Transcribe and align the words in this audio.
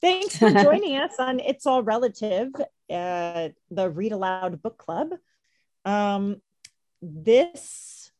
Thanks 0.00 0.38
for 0.38 0.50
joining 0.50 0.96
us 0.96 1.16
on 1.18 1.40
It's 1.40 1.66
All 1.66 1.82
Relative, 1.82 2.54
uh, 2.90 3.48
the 3.70 3.90
Read 3.90 4.12
Aloud 4.12 4.62
Book 4.62 4.78
Club. 4.78 5.10
Um, 5.84 6.40
this 7.02 8.10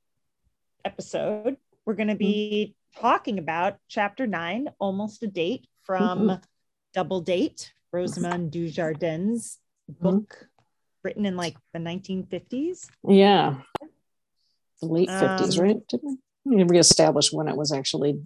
episode, 0.85 1.57
we're 1.87 1.95
going 1.95 2.09
to 2.09 2.17
be 2.17 2.75
talking 3.01 3.39
about 3.39 3.79
chapter 3.89 4.27
nine, 4.27 4.69
Almost 4.79 5.23
a 5.23 5.27
Date 5.27 5.69
from 5.83 6.19
mm-hmm. 6.19 6.43
Double 6.93 7.23
Date, 7.23 7.73
Rosamond 7.93 8.51
du 8.51 8.69
Jardin's 8.69 9.59
mm-hmm. 9.91 10.03
book 10.03 10.49
written 11.03 11.25
in 11.25 11.37
like 11.37 11.57
the 11.73 11.79
1950s. 11.79 12.89
Yeah. 13.09 13.57
The 14.83 14.87
late 14.87 15.09
50s, 15.09 15.59
um, 15.59 15.65
right? 15.65 15.89
Didn't 15.89 16.21
we 16.45 16.63
reestablish 16.63 17.33
when 17.33 17.49
it 17.49 17.57
was 17.57 17.73
actually 17.73 18.21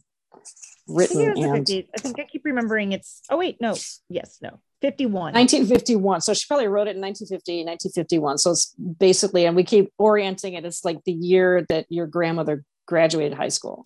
written? 0.87 1.31
I 1.31 1.63
think. 1.63 1.89
I 1.97 2.01
think 2.01 2.21
I 2.21 2.25
keep 2.25 2.45
remembering 2.45 2.93
it's, 2.93 3.23
oh, 3.31 3.37
wait, 3.37 3.61
no. 3.61 3.75
Yes, 4.09 4.39
no. 4.43 4.61
51. 4.81 5.32
1951. 5.32 6.21
So 6.21 6.35
she 6.35 6.46
probably 6.46 6.68
wrote 6.68 6.89
it 6.89 6.96
in 6.96 7.01
1950, 7.01 7.64
1951. 7.64 8.39
So 8.39 8.51
it's 8.51 8.75
basically, 8.77 9.46
and 9.46 9.57
we 9.57 9.65
keep 9.65 9.93
orienting 9.99 10.54
it. 10.54 10.65
It's 10.65 10.85
like 10.85 11.03
the 11.04 11.13
year 11.13 11.65
that 11.68 11.87
your 11.89 12.07
grandmother 12.07 12.65
graduated 12.87 13.39
high 13.39 13.49
school. 13.49 13.82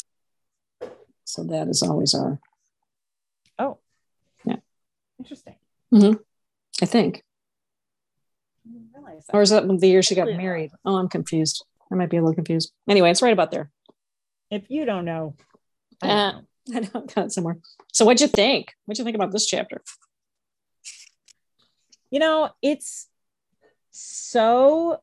So 1.25 1.45
that 1.45 1.69
is 1.69 1.83
always 1.83 2.15
our. 2.15 2.41
Oh. 3.59 3.79
Yeah. 4.45 4.57
Interesting. 5.19 5.55
Mm-hmm. 5.93 6.21
I 6.83 6.87
think. 6.87 7.23
Or 9.33 9.43
is 9.43 9.51
that 9.51 9.67
the 9.67 9.89
year 9.89 10.03
she 10.03 10.15
got 10.15 10.29
married? 10.29 10.71
Oh, 10.85 10.97
I'm 10.97 11.09
confused. 11.09 11.65
I 11.91 11.95
might 11.95 12.11
be 12.11 12.17
a 12.17 12.21
little 12.21 12.35
confused. 12.35 12.73
Anyway, 12.89 13.11
it's 13.11 13.23
right 13.23 13.33
about 13.33 13.51
there. 13.51 13.71
If 14.51 14.71
you 14.71 14.85
don't 14.85 15.05
know, 15.05 15.35
I, 16.03 16.09
uh, 16.09 16.33
know. 16.33 16.41
I 16.75 16.81
know 16.81 17.07
got 17.15 17.27
it 17.27 17.33
somewhere. 17.33 17.59
So 17.93 18.05
what'd 18.05 18.21
you 18.21 18.29
think? 18.29 18.75
What'd 18.85 18.99
you 18.99 19.05
think 19.05 19.17
about 19.17 19.33
this 19.33 19.47
chapter? 19.47 19.83
You 22.11 22.21
know, 22.21 22.51
it's 22.63 23.09
so 23.91 25.01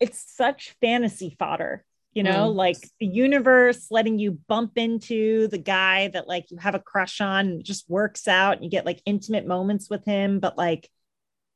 it's 0.00 0.24
such 0.36 0.76
fantasy 0.80 1.34
fodder 1.38 1.84
you 2.12 2.22
know 2.22 2.50
mm. 2.50 2.54
like 2.54 2.76
the 2.98 3.06
universe 3.06 3.86
letting 3.90 4.18
you 4.18 4.32
bump 4.48 4.72
into 4.76 5.46
the 5.48 5.58
guy 5.58 6.08
that 6.08 6.26
like 6.26 6.50
you 6.50 6.56
have 6.56 6.74
a 6.74 6.80
crush 6.80 7.20
on 7.20 7.46
and 7.46 7.60
it 7.60 7.64
just 7.64 7.88
works 7.88 8.26
out 8.26 8.54
and 8.54 8.64
you 8.64 8.70
get 8.70 8.86
like 8.86 9.00
intimate 9.04 9.46
moments 9.46 9.88
with 9.88 10.04
him 10.04 10.40
but 10.40 10.58
like 10.58 10.88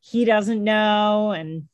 he 0.01 0.25
doesn't 0.25 0.63
know 0.63 1.33
and 1.33 1.69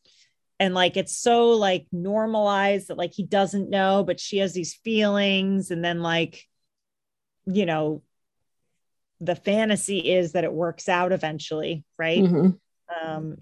and 0.61 0.75
like 0.75 0.97
it's 0.97 1.17
so 1.17 1.51
like 1.51 1.87
normalized 1.93 2.89
that 2.89 2.99
like 2.99 3.13
he 3.13 3.25
doesn't 3.25 3.71
know 3.71 4.05
but 4.05 4.21
she 4.21 4.39
has 4.39 4.55
these 4.55 4.75
feelings 4.75 5.71
and 5.71 5.85
then 5.85 6.01
like 6.01 6.45
you 7.49 7.67
know 7.67 8.03
the 9.21 9.35
fantasy 9.35 9.99
is 9.99 10.33
that 10.33 10.45
it 10.45 10.53
works 10.53 10.89
out 10.89 11.13
eventually 11.13 11.85
right 11.99 12.23
mm-hmm. 12.23 12.51
um 13.09 13.39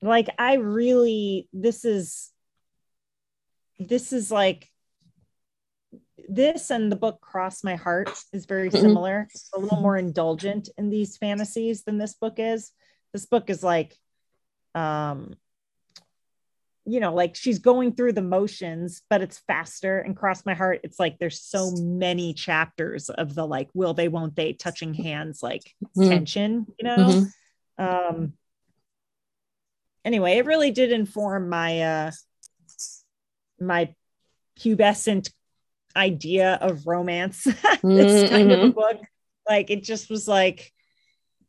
like 0.00 0.28
i 0.38 0.54
really 0.54 1.48
this 1.52 1.84
is 1.84 2.30
this 3.78 4.12
is 4.12 4.30
like 4.30 4.68
this 6.28 6.70
and 6.70 6.90
the 6.90 6.96
book 6.96 7.20
cross 7.20 7.62
my 7.62 7.76
heart 7.76 8.10
is 8.32 8.46
very 8.46 8.68
mm-hmm. 8.70 8.80
similar 8.80 9.28
a 9.54 9.60
little 9.60 9.80
more 9.80 9.96
indulgent 9.96 10.68
in 10.78 10.88
these 10.88 11.16
fantasies 11.16 11.82
than 11.82 11.98
this 11.98 12.14
book 12.14 12.34
is 12.38 12.70
this 13.12 13.26
book 13.26 13.50
is 13.50 13.62
like 13.62 13.94
um 14.74 15.34
you 16.86 17.00
know 17.00 17.12
like 17.12 17.34
she's 17.34 17.58
going 17.58 17.92
through 17.92 18.12
the 18.12 18.22
motions 18.22 19.02
but 19.10 19.20
it's 19.20 19.38
faster 19.46 19.98
and 19.98 20.16
cross 20.16 20.46
my 20.46 20.54
heart 20.54 20.80
it's 20.84 21.00
like 21.00 21.18
there's 21.18 21.42
so 21.42 21.72
many 21.72 22.32
chapters 22.32 23.10
of 23.10 23.34
the 23.34 23.44
like 23.44 23.68
will 23.74 23.92
they 23.92 24.08
won't 24.08 24.36
they 24.36 24.52
touching 24.52 24.94
hands 24.94 25.42
like 25.42 25.74
mm-hmm. 25.96 26.08
tension 26.08 26.66
you 26.78 26.84
know 26.84 26.96
mm-hmm. 26.96 27.84
um 27.84 28.32
anyway 30.04 30.38
it 30.38 30.46
really 30.46 30.70
did 30.70 30.92
inform 30.92 31.48
my 31.48 31.80
uh 31.80 32.10
my 33.60 33.92
pubescent 34.58 35.30
idea 35.96 36.54
of 36.60 36.86
romance 36.86 37.42
this 37.44 37.54
mm-hmm. 37.82 38.28
kind 38.28 38.52
of 38.52 38.58
a 38.60 38.62
mm-hmm. 38.62 38.70
book 38.70 39.02
like 39.48 39.70
it 39.70 39.82
just 39.82 40.08
was 40.08 40.28
like 40.28 40.72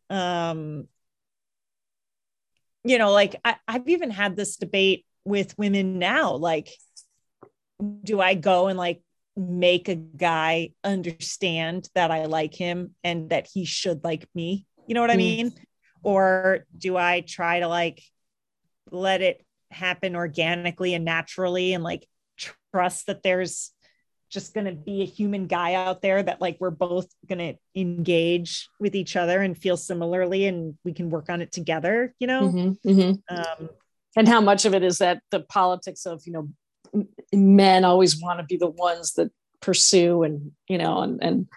um 0.09 0.87
you 2.83 2.97
know 2.97 3.11
like 3.11 3.35
I, 3.45 3.57
i've 3.67 3.87
even 3.87 4.09
had 4.09 4.35
this 4.35 4.55
debate 4.55 5.05
with 5.27 5.57
women 5.57 5.99
now 5.99 6.33
like 6.33 6.69
do 8.03 8.21
i 8.21 8.33
go 8.33 8.67
and 8.67 8.79
like 8.79 9.01
make 9.35 9.89
a 9.89 9.95
guy 9.95 10.69
understand 10.83 11.87
that 11.93 12.11
i 12.11 12.25
like 12.25 12.55
him 12.55 12.95
and 13.03 13.29
that 13.29 13.47
he 13.53 13.65
should 13.65 14.03
like 14.03 14.27
me 14.33 14.65
you 14.87 14.95
know 14.95 15.01
what 15.01 15.09
mm. 15.09 15.15
i 15.15 15.17
mean 15.17 15.53
or 16.01 16.65
do 16.75 16.95
i 16.95 17.21
try 17.21 17.59
to 17.59 17.67
like 17.67 18.01
let 18.89 19.21
it 19.21 19.45
happen 19.69 20.15
organically 20.15 20.93
and 20.93 21.03
naturally 21.03 21.73
and 21.73 21.83
like 21.83 22.07
trust 22.71 23.07
that 23.07 23.21
there's 23.21 23.73
just 24.29 24.53
going 24.53 24.65
to 24.65 24.73
be 24.73 25.01
a 25.01 25.05
human 25.05 25.47
guy 25.47 25.73
out 25.73 26.01
there 26.01 26.21
that 26.21 26.41
like 26.41 26.57
we're 26.59 26.69
both 26.69 27.07
going 27.27 27.39
to 27.39 27.79
engage 27.79 28.69
with 28.79 28.95
each 28.95 29.15
other 29.15 29.41
and 29.41 29.57
feel 29.57 29.77
similarly 29.77 30.47
and 30.47 30.77
we 30.83 30.93
can 30.93 31.09
work 31.09 31.29
on 31.29 31.41
it 31.41 31.51
together 31.51 32.13
you 32.17 32.27
know 32.27 32.43
mm-hmm, 32.43 32.89
mm-hmm. 32.89 33.35
Um, 33.35 33.69
and 34.17 34.27
how 34.27 34.41
much 34.41 34.65
of 34.65 34.73
it 34.73 34.83
is 34.83 34.97
that 34.97 35.21
the 35.31 35.39
politics 35.39 36.05
of 36.05 36.23
you 36.25 36.33
know 36.33 37.05
men 37.31 37.85
always 37.85 38.19
want 38.19 38.39
to 38.39 38.45
be 38.45 38.57
the 38.57 38.69
ones 38.69 39.13
that 39.13 39.31
pursue 39.61 40.23
and 40.23 40.51
you 40.67 40.77
know 40.77 41.01
and 41.01 41.23
and 41.23 41.47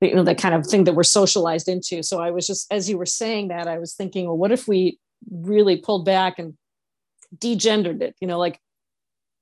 you 0.00 0.14
know 0.14 0.24
that 0.24 0.38
kind 0.38 0.54
of 0.54 0.66
thing 0.66 0.84
that 0.84 0.94
we're 0.94 1.04
socialized 1.04 1.68
into. 1.68 2.02
So 2.02 2.20
i 2.20 2.30
was 2.30 2.46
just 2.46 2.70
as 2.72 2.90
you 2.90 2.98
were 2.98 3.06
saying 3.06 3.48
that 3.48 3.68
i 3.68 3.78
was 3.78 3.94
thinking 3.94 4.26
well 4.26 4.36
what 4.36 4.52
if 4.52 4.66
we 4.66 4.98
really 5.30 5.76
pulled 5.76 6.04
back 6.04 6.38
and 6.38 6.54
degendered 7.38 8.02
it? 8.02 8.16
You 8.20 8.26
know 8.26 8.38
like 8.38 8.58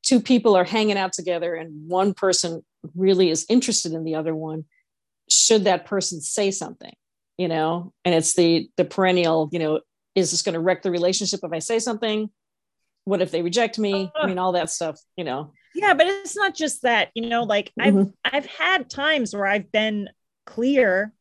two 0.03 0.21
people 0.21 0.55
are 0.55 0.65
hanging 0.65 0.99
out 0.99 1.13
together 1.13 1.55
and 1.55 1.89
one 1.89 2.15
person 2.15 2.63
really 2.95 3.31
is 3.31 3.47
interested 3.49 3.93
in 3.93 4.05
the 4.05 4.15
other 4.15 4.35
one. 4.35 4.65
Should 5.29 5.65
that 5.65 5.87
person 5.87 6.21
say 6.21 6.51
something 6.51 6.93
you 7.39 7.49
know? 7.49 7.95
And 8.05 8.15
it's 8.15 8.35
the 8.35 8.69
the 8.77 8.85
perennial 8.85 9.49
you 9.51 9.59
know 9.59 9.81
is 10.15 10.31
this 10.31 10.43
going 10.43 10.55
to 10.55 10.61
wreck 10.61 10.83
the 10.83 10.91
relationship 10.91 11.41
if 11.43 11.53
i 11.53 11.61
say 11.61 11.79
something 11.79 12.29
what 13.11 13.21
if 13.21 13.33
they 13.33 13.43
reject 13.43 13.77
me 13.77 14.11
i 14.15 14.27
mean 14.27 14.39
all 14.39 14.53
that 14.53 14.71
stuff 14.71 15.01
you 15.17 15.25
know 15.25 15.53
yeah 15.75 15.95
but 15.95 16.07
it's 16.07 16.37
not 16.37 16.55
just 16.55 16.83
that 16.83 17.09
you 17.15 17.29
know 17.29 17.43
like 17.43 17.73
mm-hmm. 17.79 18.11
i've 18.25 18.35
i've 18.35 18.47
had 18.47 18.89
times 18.89 19.35
where 19.35 19.47
i've 19.47 19.73
been 19.73 20.09
clear 20.47 21.13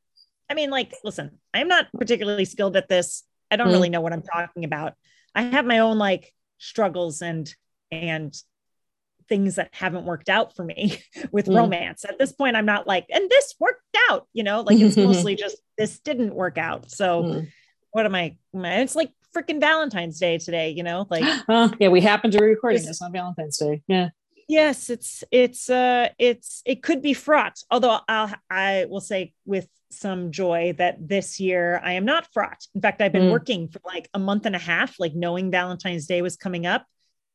i 0.50 0.54
mean 0.54 0.70
like 0.70 0.94
listen 1.04 1.40
i'm 1.52 1.68
not 1.68 1.88
particularly 1.98 2.46
skilled 2.46 2.78
at 2.78 2.88
this 2.88 3.24
i 3.50 3.56
don't 3.56 3.68
mm-hmm. 3.68 3.74
really 3.74 3.90
know 3.90 4.02
what 4.02 4.14
i'm 4.14 4.22
talking 4.22 4.66
about 4.66 4.94
i 5.34 5.42
have 5.42 5.66
my 5.66 5.80
own 5.80 5.98
like 5.98 6.32
struggles 6.60 7.24
and 7.24 7.54
and 7.92 8.40
things 9.28 9.56
that 9.56 9.70
haven't 9.72 10.06
worked 10.06 10.30
out 10.30 10.56
for 10.56 10.64
me 10.64 11.02
with 11.32 11.46
mm. 11.46 11.56
romance. 11.56 12.04
At 12.04 12.18
this 12.18 12.32
point, 12.32 12.56
I'm 12.56 12.66
not 12.66 12.88
like, 12.88 13.06
and 13.12 13.30
this 13.30 13.54
worked 13.60 13.96
out, 14.10 14.28
you 14.34 14.44
know, 14.44 14.62
like 14.62 14.80
it's 14.80 14.98
mostly 14.98 15.36
just 15.36 15.58
this 15.78 16.00
didn't 16.00 16.34
work 16.34 16.58
out. 16.58 16.90
So 16.90 17.24
mm. 17.24 17.48
what 17.92 18.08
am 18.08 18.16
I? 18.16 18.36
It's 18.54 18.96
like 18.96 19.12
freaking 19.36 19.60
Valentine's 19.60 20.20
Day 20.20 20.38
today, 20.38 20.72
you 20.72 20.84
know, 20.84 21.08
like 21.10 21.24
yeah, 21.80 21.90
we 21.90 22.02
happen 22.02 22.32
to 22.32 22.40
be 22.40 22.46
recording 22.46 22.84
this 22.84 23.02
on 23.02 23.12
Valentine's 23.12 23.58
Day. 23.58 23.82
Yeah. 23.88 24.10
Yes, 24.48 24.90
it's 24.90 25.24
it's 25.32 25.70
uh 25.70 26.10
it's 26.18 26.64
it 26.66 26.82
could 26.82 27.02
be 27.02 27.14
fraught. 27.14 27.60
Although 27.70 28.00
I'll 28.08 28.34
I 28.50 28.86
will 28.90 29.02
say 29.02 29.34
with 29.46 29.68
some 29.92 30.32
joy 30.32 30.74
that 30.78 31.08
this 31.08 31.40
year 31.40 31.80
I 31.84 31.94
am 31.94 32.06
not 32.06 32.32
fraught. 32.34 32.66
In 32.74 32.82
fact, 32.82 33.02
I've 33.02 33.12
been 33.12 33.30
mm. 33.30 33.32
working 33.32 33.68
for 33.68 33.80
like 33.86 34.10
a 34.14 34.20
month 34.20 34.46
and 34.46 34.56
a 34.56 34.60
half, 34.60 35.00
like 35.00 35.14
knowing 35.14 35.52
Valentine's 35.52 36.08
Day 36.08 36.22
was 36.22 36.36
coming 36.36 36.66
up 36.66 36.86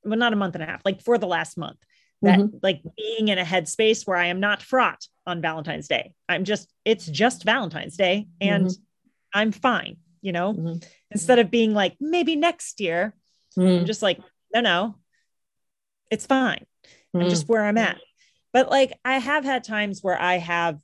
well, 0.05 0.19
not 0.19 0.33
a 0.33 0.37
month 0.37 0.55
and 0.55 0.63
a 0.63 0.67
half, 0.67 0.83
like 0.85 1.03
for 1.03 1.19
the 1.19 1.27
last 1.27 1.57
month, 1.57 1.79
that 2.23 2.39
mm-hmm. 2.39 2.57
like 2.63 2.83
being 2.97 3.29
in 3.29 3.39
a 3.39 3.45
headspace 3.45 4.07
where 4.07 4.17
I 4.17 4.27
am 4.27 4.41
not 4.41 4.63
fraught 4.63 5.07
on 5.27 5.41
Valentine's 5.41 5.89
Day. 5.89 6.13
I'm 6.29 6.45
just, 6.45 6.73
it's 6.85 7.07
just 7.07 7.45
Valentine's 7.45 7.97
Day 7.97 8.29
and 8.41 8.67
mm-hmm. 8.67 8.83
I'm 9.33 9.53
fine, 9.53 9.97
you 10.25 10.33
know, 10.33 10.55
mm-hmm. 10.55 10.79
instead 11.11 11.39
of 11.39 11.51
being 11.51 11.75
like, 11.75 11.97
maybe 12.01 12.35
next 12.35 12.81
year, 12.81 13.15
I'm 13.59 13.63
mm-hmm. 13.63 13.85
just 13.85 14.01
like, 14.01 14.19
no, 14.55 14.63
no, 14.63 14.95
it's 16.11 16.25
fine. 16.25 16.65
I'm 17.13 17.21
mm-hmm. 17.21 17.29
just 17.29 17.47
where 17.47 17.63
I'm 17.63 17.77
at. 17.77 18.01
But 18.51 18.71
like, 18.71 18.99
I 19.05 19.19
have 19.19 19.45
had 19.45 19.65
times 19.65 20.01
where 20.01 20.21
I 20.21 20.39
have 20.39 20.79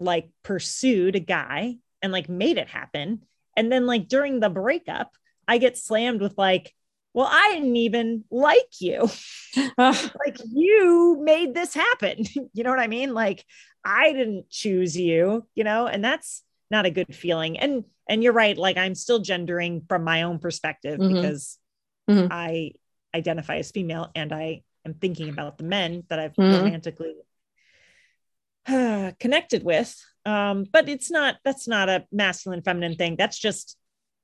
like 0.00 0.28
pursued 0.42 1.14
a 1.14 1.20
guy 1.20 1.76
and 2.02 2.10
like 2.12 2.28
made 2.28 2.58
it 2.58 2.66
happen. 2.66 3.20
And 3.56 3.70
then 3.70 3.86
like 3.86 4.08
during 4.08 4.40
the 4.40 4.50
breakup, 4.50 5.12
I 5.46 5.58
get 5.58 5.78
slammed 5.78 6.20
with 6.20 6.36
like, 6.36 6.74
well, 7.14 7.28
I 7.30 7.52
didn't 7.54 7.76
even 7.76 8.24
like 8.28 8.80
you. 8.80 9.08
like 9.78 10.36
you 10.52 11.20
made 11.22 11.54
this 11.54 11.74
happen. 11.74 12.24
you 12.52 12.64
know 12.64 12.70
what 12.70 12.80
I 12.80 12.88
mean? 12.88 13.14
Like 13.14 13.44
I 13.84 14.12
didn't 14.12 14.50
choose 14.50 14.96
you, 14.96 15.46
you 15.54 15.62
know, 15.62 15.86
and 15.86 16.04
that's 16.04 16.42
not 16.70 16.86
a 16.86 16.90
good 16.90 17.14
feeling. 17.14 17.58
And 17.58 17.84
and 18.08 18.22
you're 18.22 18.32
right, 18.32 18.56
like 18.56 18.76
I'm 18.76 18.94
still 18.94 19.20
gendering 19.20 19.82
from 19.88 20.04
my 20.04 20.22
own 20.22 20.38
perspective 20.38 20.98
mm-hmm. 20.98 21.14
because 21.14 21.58
mm-hmm. 22.08 22.28
I 22.30 22.72
identify 23.14 23.56
as 23.56 23.70
female 23.70 24.10
and 24.14 24.32
I 24.32 24.62
am 24.84 24.94
thinking 24.94 25.28
about 25.28 25.58
the 25.58 25.64
men 25.64 26.04
that 26.08 26.18
I've 26.18 26.34
mm-hmm. 26.34 26.64
romantically 26.64 27.14
uh, 28.66 29.12
connected 29.20 29.64
with. 29.64 29.94
Um, 30.26 30.66
but 30.70 30.88
it's 30.88 31.10
not 31.10 31.36
that's 31.44 31.66
not 31.66 31.88
a 31.88 32.06
masculine 32.12 32.62
feminine 32.62 32.96
thing. 32.96 33.16
That's 33.16 33.38
just 33.38 33.76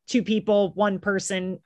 two 0.08 0.22
people, 0.22 0.72
one 0.74 0.98
person 0.98 1.60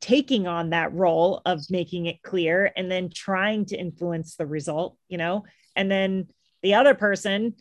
taking 0.00 0.46
on 0.46 0.70
that 0.70 0.94
role 0.94 1.42
of 1.44 1.60
making 1.70 2.06
it 2.06 2.22
clear 2.22 2.72
and 2.74 2.90
then 2.90 3.10
trying 3.10 3.66
to 3.66 3.76
influence 3.76 4.36
the 4.36 4.46
result, 4.46 4.96
you 5.08 5.18
know, 5.18 5.44
and 5.76 5.90
then 5.90 6.28
the 6.62 6.74
other 6.74 6.94
person 6.94 7.54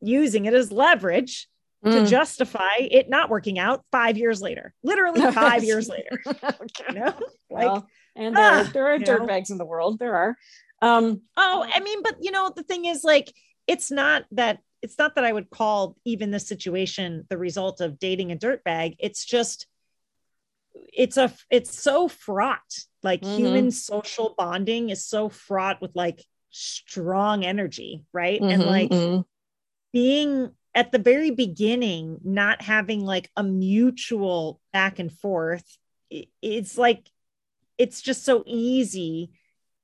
using 0.00 0.44
it 0.44 0.54
as 0.54 0.70
leverage 0.70 1.48
mm. 1.84 1.92
to 1.92 2.06
justify 2.06 2.76
it 2.78 3.08
not 3.08 3.30
working 3.30 3.58
out 3.58 3.84
five 3.92 4.16
years 4.16 4.40
later, 4.40 4.74
literally 4.82 5.20
five 5.32 5.64
years 5.64 5.88
later. 5.90 6.20
okay. 6.26 6.84
You 6.88 6.94
know, 6.94 7.14
like, 7.50 7.66
well, 7.66 7.88
and 8.16 8.36
there, 8.36 8.44
ah, 8.44 8.70
there 8.72 8.92
are 8.92 8.98
dirtbags 8.98 9.50
in 9.50 9.58
the 9.58 9.64
world. 9.64 9.98
There 9.98 10.14
are. 10.14 10.36
Um, 10.82 11.22
oh, 11.36 11.66
I 11.72 11.80
mean, 11.80 12.02
but 12.02 12.16
you 12.20 12.30
know, 12.30 12.52
the 12.54 12.62
thing 12.62 12.86
is, 12.86 13.04
like, 13.04 13.32
it's 13.66 13.90
not 13.90 14.24
that 14.32 14.60
it's 14.82 14.98
not 14.98 15.14
that 15.14 15.24
I 15.24 15.32
would 15.32 15.50
call 15.50 15.96
even 16.04 16.30
this 16.30 16.48
situation 16.48 17.26
the 17.28 17.38
result 17.38 17.80
of 17.80 17.98
dating 17.98 18.32
a 18.32 18.36
dirtbag. 18.36 18.96
It's 18.98 19.24
just 19.24 19.66
it's 20.74 21.16
a 21.16 21.32
it's 21.50 21.78
so 21.78 22.08
fraught. 22.08 22.58
Like 23.02 23.22
mm-hmm. 23.22 23.36
human 23.36 23.70
social 23.70 24.34
bonding 24.36 24.90
is 24.90 25.04
so 25.04 25.28
fraught 25.28 25.80
with 25.80 25.92
like 25.94 26.24
strong 26.50 27.44
energy, 27.44 28.04
right? 28.12 28.40
Mm-hmm, 28.40 28.50
and 28.50 28.64
like 28.64 28.90
mm-hmm. 28.90 29.20
being 29.92 30.50
at 30.74 30.92
the 30.92 30.98
very 30.98 31.30
beginning, 31.30 32.20
not 32.24 32.62
having 32.62 33.04
like 33.04 33.30
a 33.36 33.42
mutual 33.42 34.60
back 34.72 34.98
and 34.98 35.12
forth, 35.12 35.64
it's 36.10 36.78
like 36.78 37.08
it's 37.78 38.02
just 38.02 38.24
so 38.24 38.42
easy 38.46 39.30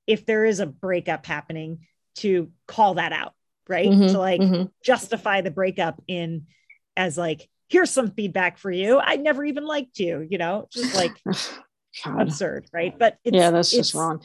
if 0.05 0.25
there 0.25 0.45
is 0.45 0.59
a 0.59 0.65
breakup 0.65 1.25
happening 1.25 1.79
to 2.15 2.51
call 2.67 2.95
that 2.95 3.11
out, 3.11 3.33
right? 3.67 3.89
Mm-hmm, 3.89 4.13
to 4.13 4.19
like 4.19 4.41
mm-hmm. 4.41 4.63
justify 4.83 5.41
the 5.41 5.51
breakup 5.51 6.01
in 6.07 6.47
as 6.95 7.17
like, 7.17 7.49
here's 7.69 7.91
some 7.91 8.11
feedback 8.11 8.57
for 8.57 8.71
you. 8.71 8.99
I 8.99 9.17
never 9.17 9.43
even 9.43 9.65
liked 9.65 9.99
you, 9.99 10.25
you 10.29 10.37
know, 10.37 10.67
just 10.71 10.95
like 10.95 11.11
absurd, 12.05 12.67
right? 12.71 12.97
But 12.97 13.17
yeah, 13.23 13.51
that's 13.51 13.71
just 13.71 13.93
wrong. 13.93 14.21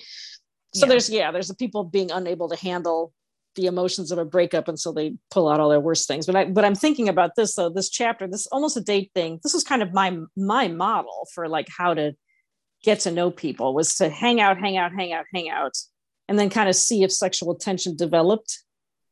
So 0.75 0.87
yeah. 0.87 0.91
there's 0.91 1.11
yeah, 1.11 1.31
there's 1.33 1.49
the 1.49 1.55
people 1.55 1.85
being 1.85 2.11
unable 2.11 2.49
to 2.49 2.57
handle 2.57 3.13
the 3.55 3.67
emotions 3.67 4.11
of 4.11 4.19
a 4.19 4.25
breakup, 4.25 4.69
and 4.69 4.79
so 4.79 4.93
they 4.93 5.15
pull 5.31 5.49
out 5.49 5.61
all 5.61 5.69
their 5.69 5.81
worst 5.81 6.09
things. 6.09 6.27
But 6.27 6.37
I 6.37 6.45
but 6.47 6.65
I'm 6.65 6.75
thinking 6.75 7.09
about 7.09 7.37
this 7.37 7.55
though, 7.55 7.69
this 7.69 7.91
chapter, 7.91 8.27
this 8.27 8.47
almost 8.49 8.77
a 8.77 8.81
date 8.81 9.11
thing. 9.15 9.41
This 9.43 9.55
was 9.55 9.65
kind 9.65 9.83
of 9.83 9.93
my 9.93 10.17
my 10.37 10.69
model 10.69 11.29
for 11.35 11.49
like 11.49 11.69
how 11.77 11.95
to 11.95 12.13
get 12.83 13.01
to 13.01 13.11
know 13.11 13.31
people 13.31 13.75
was 13.75 13.95
to 13.97 14.09
hang 14.09 14.41
out, 14.41 14.59
hang 14.59 14.77
out, 14.77 14.93
hang 14.93 15.13
out, 15.13 15.25
hang 15.33 15.51
out, 15.51 15.77
and 16.29 16.39
then 16.39 16.51
kind 16.51 16.69
of 16.69 16.75
see 16.75 17.03
if 17.03 17.13
sexual 17.13 17.55
tension 17.55 17.97
developed, 17.97 18.63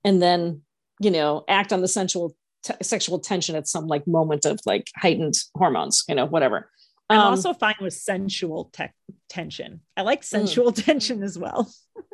and 0.04 0.20
then 0.20 0.62
you 1.00 1.10
know 1.10 1.44
act 1.48 1.72
on 1.72 1.80
the 1.80 1.88
sensual 1.88 2.34
t- 2.62 2.74
sexual 2.82 3.18
tension 3.18 3.56
at 3.56 3.68
some 3.68 3.86
like 3.86 4.06
moment 4.06 4.44
of 4.44 4.60
like 4.66 4.88
heightened 4.96 5.34
hormones, 5.54 6.04
you 6.08 6.14
know, 6.14 6.26
whatever. 6.26 6.70
I'm 7.10 7.18
um, 7.18 7.26
also 7.26 7.52
fine 7.52 7.74
with 7.80 7.92
sensual 7.92 8.70
te- 8.72 8.84
tension. 9.28 9.80
I 9.96 10.02
like 10.02 10.20
mm. 10.20 10.24
sensual 10.24 10.72
mm. 10.72 10.84
tension 10.84 11.22
as 11.24 11.36
well. 11.36 11.70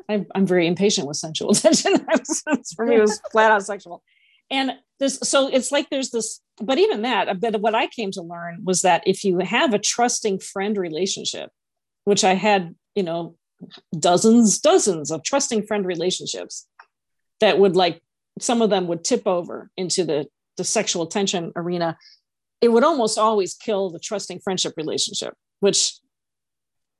I'm, 0.09 0.27
I'm 0.35 0.47
very 0.47 0.67
impatient 0.67 1.07
with 1.07 1.19
sensual 1.19 1.53
tension. 1.55 2.05
For 2.77 2.87
me, 2.87 2.97
it 2.97 3.01
was 3.01 3.21
flat 3.31 3.53
out 3.53 3.65
sexual. 3.65 4.03
And 4.51 4.73
this, 4.99 5.19
so 5.23 5.49
it's 5.49 5.71
like 5.71 5.91
there's 5.91 6.11
this, 6.11 6.41
but 6.63 6.79
even 6.79 7.03
that, 7.03 7.29
a 7.29 7.35
bit 7.35 7.61
what 7.61 7.75
I 7.75 7.89
came 7.89 8.11
to 8.13 8.23
learn 8.23 8.61
was 8.65 8.83
that 8.83 9.03
if 9.07 9.23
you 9.23 9.39
have 9.41 9.75
a 9.75 9.79
trusting 9.79 10.39
friend 10.39 10.79
relationship, 10.79 11.51
which 12.05 12.25
I 12.25 12.35
had, 12.35 12.75
you 12.95 13.03
know, 13.03 13.37
dozens, 13.99 14.61
dozens 14.61 15.11
of 15.11 15.23
trusting 15.23 15.67
friend 15.67 15.85
relationships 15.85 16.67
that 17.41 17.59
would 17.59 17.77
like, 17.77 18.01
some 18.41 18.63
of 18.63 18.71
them 18.71 18.87
would 18.87 19.05
tip 19.05 19.27
over 19.27 19.71
into 19.77 20.05
the, 20.05 20.27
the 20.57 20.65
sexual 20.65 21.07
tension 21.07 21.53
arena 21.57 21.99
it 22.61 22.69
would 22.69 22.85
almost 22.85 23.19
always 23.19 23.55
kill 23.55 23.91
the 23.91 23.99
trusting 23.99 24.41
friendship 24.41 24.75
relationship, 24.77 25.35
which, 25.61 25.95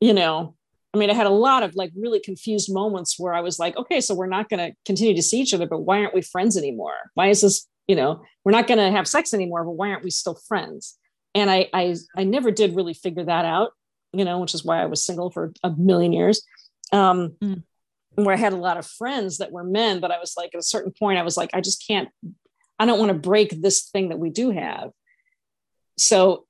you 0.01 0.13
know, 0.13 0.55
I 0.95 0.99
mean, 0.99 1.11
I 1.11 1.15
had 1.15 1.27
a 1.27 1.31
lot 1.31 1.63
of 1.63 1.75
like 1.75 1.93
really 1.95 2.21
confused 2.21 2.73
moments 2.73 3.19
where 3.19 3.35
I 3.35 3.41
was 3.41 3.59
like, 3.59 3.77
okay, 3.77 4.01
so 4.01 4.15
we're 4.15 4.27
not 4.27 4.49
going 4.49 4.71
to 4.71 4.77
continue 4.87 5.15
to 5.15 5.23
see 5.23 5.41
each 5.41 5.53
other, 5.53 5.67
but 5.67 5.81
why 5.81 6.01
aren't 6.01 6.15
we 6.15 6.23
friends 6.23 6.57
anymore? 6.57 6.95
Why 7.15 7.29
is 7.29 7.43
this, 7.43 7.69
you 7.87 7.97
know, 7.97 8.23
we're 8.45 8.53
not 8.53 8.67
going 8.67 8.79
to 8.79 8.91
have 8.91 9.07
sex 9.07 9.35
anymore, 9.35 9.65
but 9.65 9.73
why 9.73 9.91
aren't 9.91 10.05
we 10.05 10.11
still 10.11 10.39
friends? 10.49 10.97
And 11.35 11.51
I, 11.51 11.69
I, 11.75 11.97
I 12.17 12.25
never 12.25 12.51
did 12.51 12.77
really 12.77 12.95
figure 12.95 13.25
that 13.25 13.45
out, 13.45 13.73
you 14.15 14.25
know, 14.25 14.39
which 14.39 14.55
is 14.55 14.65
why 14.65 14.81
I 14.81 14.87
was 14.87 15.05
single 15.05 15.31
for 15.31 15.53
a 15.63 15.71
million 15.77 16.13
years. 16.13 16.43
Um, 16.93 17.37
mm. 17.43 17.63
Where 18.15 18.35
I 18.35 18.39
had 18.39 18.55
a 18.55 18.57
lot 18.57 18.79
of 18.79 18.87
friends 18.87 19.37
that 19.39 19.53
were 19.53 19.65
men, 19.65 20.01
but 20.01 20.11
I 20.11 20.19
was 20.19 20.33
like, 20.39 20.55
at 20.55 20.61
a 20.61 20.63
certain 20.63 20.93
point, 20.99 21.19
I 21.19 21.23
was 21.23 21.37
like, 21.37 21.51
I 21.53 21.61
just 21.61 21.87
can't, 21.87 22.09
I 22.79 22.87
don't 22.87 22.99
want 22.99 23.11
to 23.11 23.19
break 23.19 23.61
this 23.61 23.91
thing 23.91 24.09
that 24.09 24.19
we 24.19 24.31
do 24.31 24.51
have 24.51 24.93
so 25.99 26.45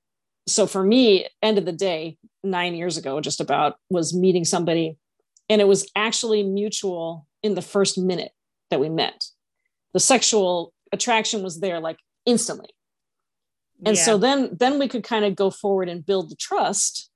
so 0.47 0.65
for 0.67 0.83
me 0.83 1.27
end 1.41 1.57
of 1.57 1.65
the 1.65 1.71
day 1.71 2.17
nine 2.43 2.75
years 2.75 2.97
ago 2.97 3.19
just 3.19 3.41
about 3.41 3.75
was 3.89 4.15
meeting 4.15 4.45
somebody 4.45 4.97
and 5.49 5.61
it 5.61 5.67
was 5.67 5.89
actually 5.95 6.43
mutual 6.43 7.25
in 7.43 7.55
the 7.55 7.61
first 7.61 7.97
minute 7.97 8.31
that 8.69 8.79
we 8.79 8.89
met. 8.89 9.23
The 9.93 9.99
sexual 9.99 10.73
attraction 10.91 11.41
was 11.41 11.59
there 11.59 11.79
like 11.79 11.97
instantly. 12.25 12.69
And 13.85 13.95
yeah. 13.95 14.03
so 14.03 14.17
then 14.17 14.55
then 14.59 14.79
we 14.79 14.87
could 14.87 15.03
kind 15.03 15.23
of 15.23 15.35
go 15.35 15.49
forward 15.49 15.89
and 15.89 16.05
build 16.05 16.29
the 16.29 16.35
trust 16.35 17.09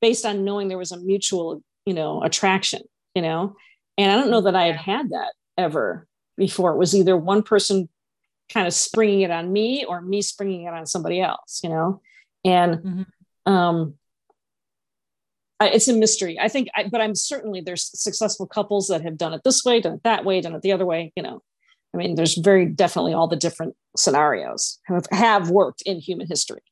based 0.00 0.24
on 0.26 0.44
knowing 0.44 0.68
there 0.68 0.78
was 0.78 0.92
a 0.92 1.00
mutual 1.00 1.62
you 1.86 1.94
know 1.94 2.22
attraction 2.22 2.82
you 3.14 3.22
know? 3.22 3.56
And 3.96 4.10
i 4.10 4.14
don't 4.16 4.30
know 4.30 4.40
mm, 4.40 4.44
that 4.44 4.56
i 4.56 4.66
had 4.66 4.76
had 4.76 5.10
that 5.10 5.32
ever 5.56 6.06
before. 6.36 6.72
It 6.72 6.78
was 6.78 6.94
either 6.94 7.16
one 7.16 7.42
person 7.42 7.88
kind 8.52 8.66
of 8.66 8.74
springing 8.74 9.22
it 9.22 9.30
on 9.30 9.52
me 9.52 9.84
or 9.84 10.00
me 10.00 10.22
springing 10.22 10.64
it 10.64 10.74
on 10.74 10.86
somebody 10.86 11.20
else, 11.20 11.60
you 11.62 11.70
know? 11.70 12.00
And, 12.44 12.74
mm-hmm. 12.76 13.52
um, 13.52 13.94
I, 15.60 15.68
it's 15.68 15.88
a 15.88 15.94
mystery. 15.94 16.38
I 16.38 16.48
think, 16.48 16.68
I, 16.74 16.88
but 16.88 17.00
I'm 17.00 17.14
certainly 17.14 17.60
there's 17.60 17.90
successful 17.98 18.46
couples 18.46 18.88
that 18.88 19.02
have 19.02 19.16
done 19.16 19.32
it 19.32 19.42
this 19.44 19.64
way, 19.64 19.80
done 19.80 19.94
it 19.94 20.02
that 20.02 20.24
way, 20.24 20.40
done 20.40 20.54
it 20.54 20.62
the 20.62 20.72
other 20.72 20.86
way. 20.86 21.12
You 21.16 21.22
know, 21.22 21.42
I 21.94 21.96
mean, 21.96 22.16
there's 22.16 22.34
very 22.34 22.66
definitely 22.66 23.14
all 23.14 23.28
the 23.28 23.36
different 23.36 23.76
scenarios 23.96 24.80
have, 24.84 25.06
have 25.12 25.50
worked 25.50 25.82
in 25.82 26.00
human 26.00 26.26
history. 26.26 26.62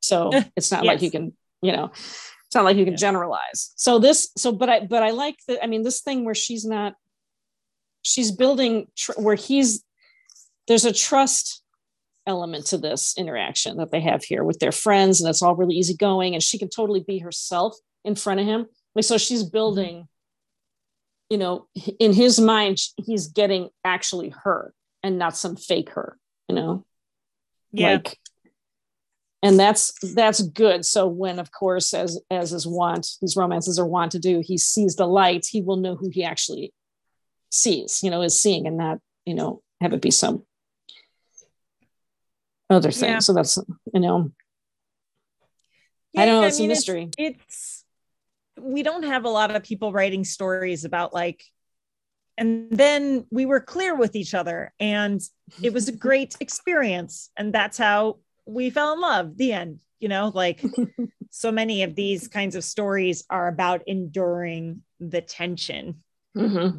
So 0.00 0.30
it's 0.56 0.72
not 0.72 0.84
yes. 0.84 0.94
like 0.94 1.02
you 1.02 1.10
can, 1.10 1.32
you 1.62 1.72
know, 1.72 1.90
it's 1.92 2.54
not 2.54 2.64
like 2.64 2.76
you 2.76 2.84
can 2.84 2.94
yeah. 2.94 2.98
generalize. 2.98 3.72
So 3.76 3.98
this, 3.98 4.30
so, 4.36 4.52
but 4.52 4.68
I, 4.68 4.80
but 4.80 5.02
I 5.02 5.10
like 5.10 5.36
that. 5.46 5.62
I 5.62 5.66
mean, 5.66 5.82
this 5.82 6.00
thing 6.00 6.24
where 6.24 6.34
she's 6.34 6.64
not, 6.64 6.94
she's 8.02 8.32
building 8.32 8.88
tr- 8.96 9.12
where 9.20 9.36
he's 9.36 9.84
there's 10.68 10.84
a 10.84 10.92
trust 10.92 11.62
element 12.26 12.66
to 12.66 12.78
this 12.78 13.14
interaction 13.16 13.78
that 13.78 13.90
they 13.90 14.00
have 14.00 14.22
here 14.22 14.44
with 14.44 14.58
their 14.58 14.70
friends 14.70 15.20
and 15.20 15.28
it's 15.28 15.42
all 15.42 15.56
really 15.56 15.76
easygoing 15.76 16.34
and 16.34 16.42
she 16.42 16.58
can 16.58 16.68
totally 16.68 17.00
be 17.00 17.18
herself 17.18 17.74
in 18.04 18.14
front 18.14 18.38
of 18.38 18.46
him. 18.46 18.66
Like 18.94 19.06
so 19.06 19.16
she's 19.18 19.42
mm-hmm. 19.42 19.52
building 19.52 20.08
you 21.30 21.38
know 21.38 21.66
in 21.98 22.12
his 22.12 22.38
mind 22.38 22.78
he's 22.96 23.28
getting 23.28 23.70
actually 23.84 24.32
her 24.44 24.72
and 25.02 25.18
not 25.18 25.36
some 25.36 25.56
fake 25.56 25.90
her 25.90 26.18
you 26.48 26.54
know? 26.54 26.84
Yeah. 27.72 27.92
Like, 27.92 28.18
and 29.42 29.58
that's 29.58 29.92
that's 30.14 30.42
good. 30.42 30.84
So 30.84 31.06
when 31.06 31.38
of 31.38 31.52
course 31.52 31.94
as 31.94 32.20
as 32.30 32.52
is 32.52 32.66
want 32.66 33.08
these 33.20 33.36
romances 33.36 33.78
are 33.78 33.86
want 33.86 34.12
to 34.12 34.18
do 34.18 34.42
he 34.44 34.58
sees 34.58 34.96
the 34.96 35.06
light 35.06 35.46
he 35.48 35.62
will 35.62 35.76
know 35.76 35.94
who 35.94 36.10
he 36.10 36.24
actually 36.24 36.72
sees 37.50 38.00
you 38.02 38.10
know 38.10 38.20
is 38.20 38.38
seeing 38.38 38.66
and 38.66 38.76
not 38.76 38.98
you 39.24 39.34
know 39.34 39.62
have 39.80 39.92
it 39.92 40.02
be 40.02 40.10
some 40.10 40.42
other 42.70 42.90
things. 42.90 43.02
Yeah. 43.02 43.18
So 43.20 43.32
that's 43.32 43.58
you 43.92 44.00
know, 44.00 44.30
yeah, 46.12 46.22
I 46.22 46.26
don't 46.26 46.40
know. 46.40 46.46
It's 46.46 46.58
I 46.58 46.60
mean, 46.60 46.70
a 46.70 46.74
mystery. 46.74 47.10
It's, 47.16 47.38
it's 47.40 47.84
we 48.60 48.82
don't 48.82 49.04
have 49.04 49.24
a 49.24 49.28
lot 49.28 49.54
of 49.54 49.62
people 49.62 49.92
writing 49.92 50.24
stories 50.24 50.84
about 50.84 51.14
like 51.14 51.42
and 52.36 52.68
then 52.70 53.26
we 53.30 53.46
were 53.46 53.60
clear 53.60 53.94
with 53.94 54.14
each 54.14 54.34
other 54.34 54.72
and 54.78 55.20
it 55.62 55.72
was 55.72 55.88
a 55.88 55.92
great 55.96 56.34
experience 56.40 57.30
and 57.36 57.52
that's 57.52 57.78
how 57.78 58.18
we 58.46 58.70
fell 58.70 58.94
in 58.94 59.00
love 59.00 59.36
the 59.36 59.52
end 59.52 59.80
you 60.00 60.08
know 60.08 60.32
like 60.34 60.62
so 61.30 61.52
many 61.52 61.82
of 61.82 61.94
these 61.94 62.28
kinds 62.28 62.56
of 62.56 62.64
stories 62.64 63.24
are 63.30 63.48
about 63.48 63.82
enduring 63.86 64.82
the 65.00 65.20
tension 65.20 66.02
mm-hmm 66.36 66.78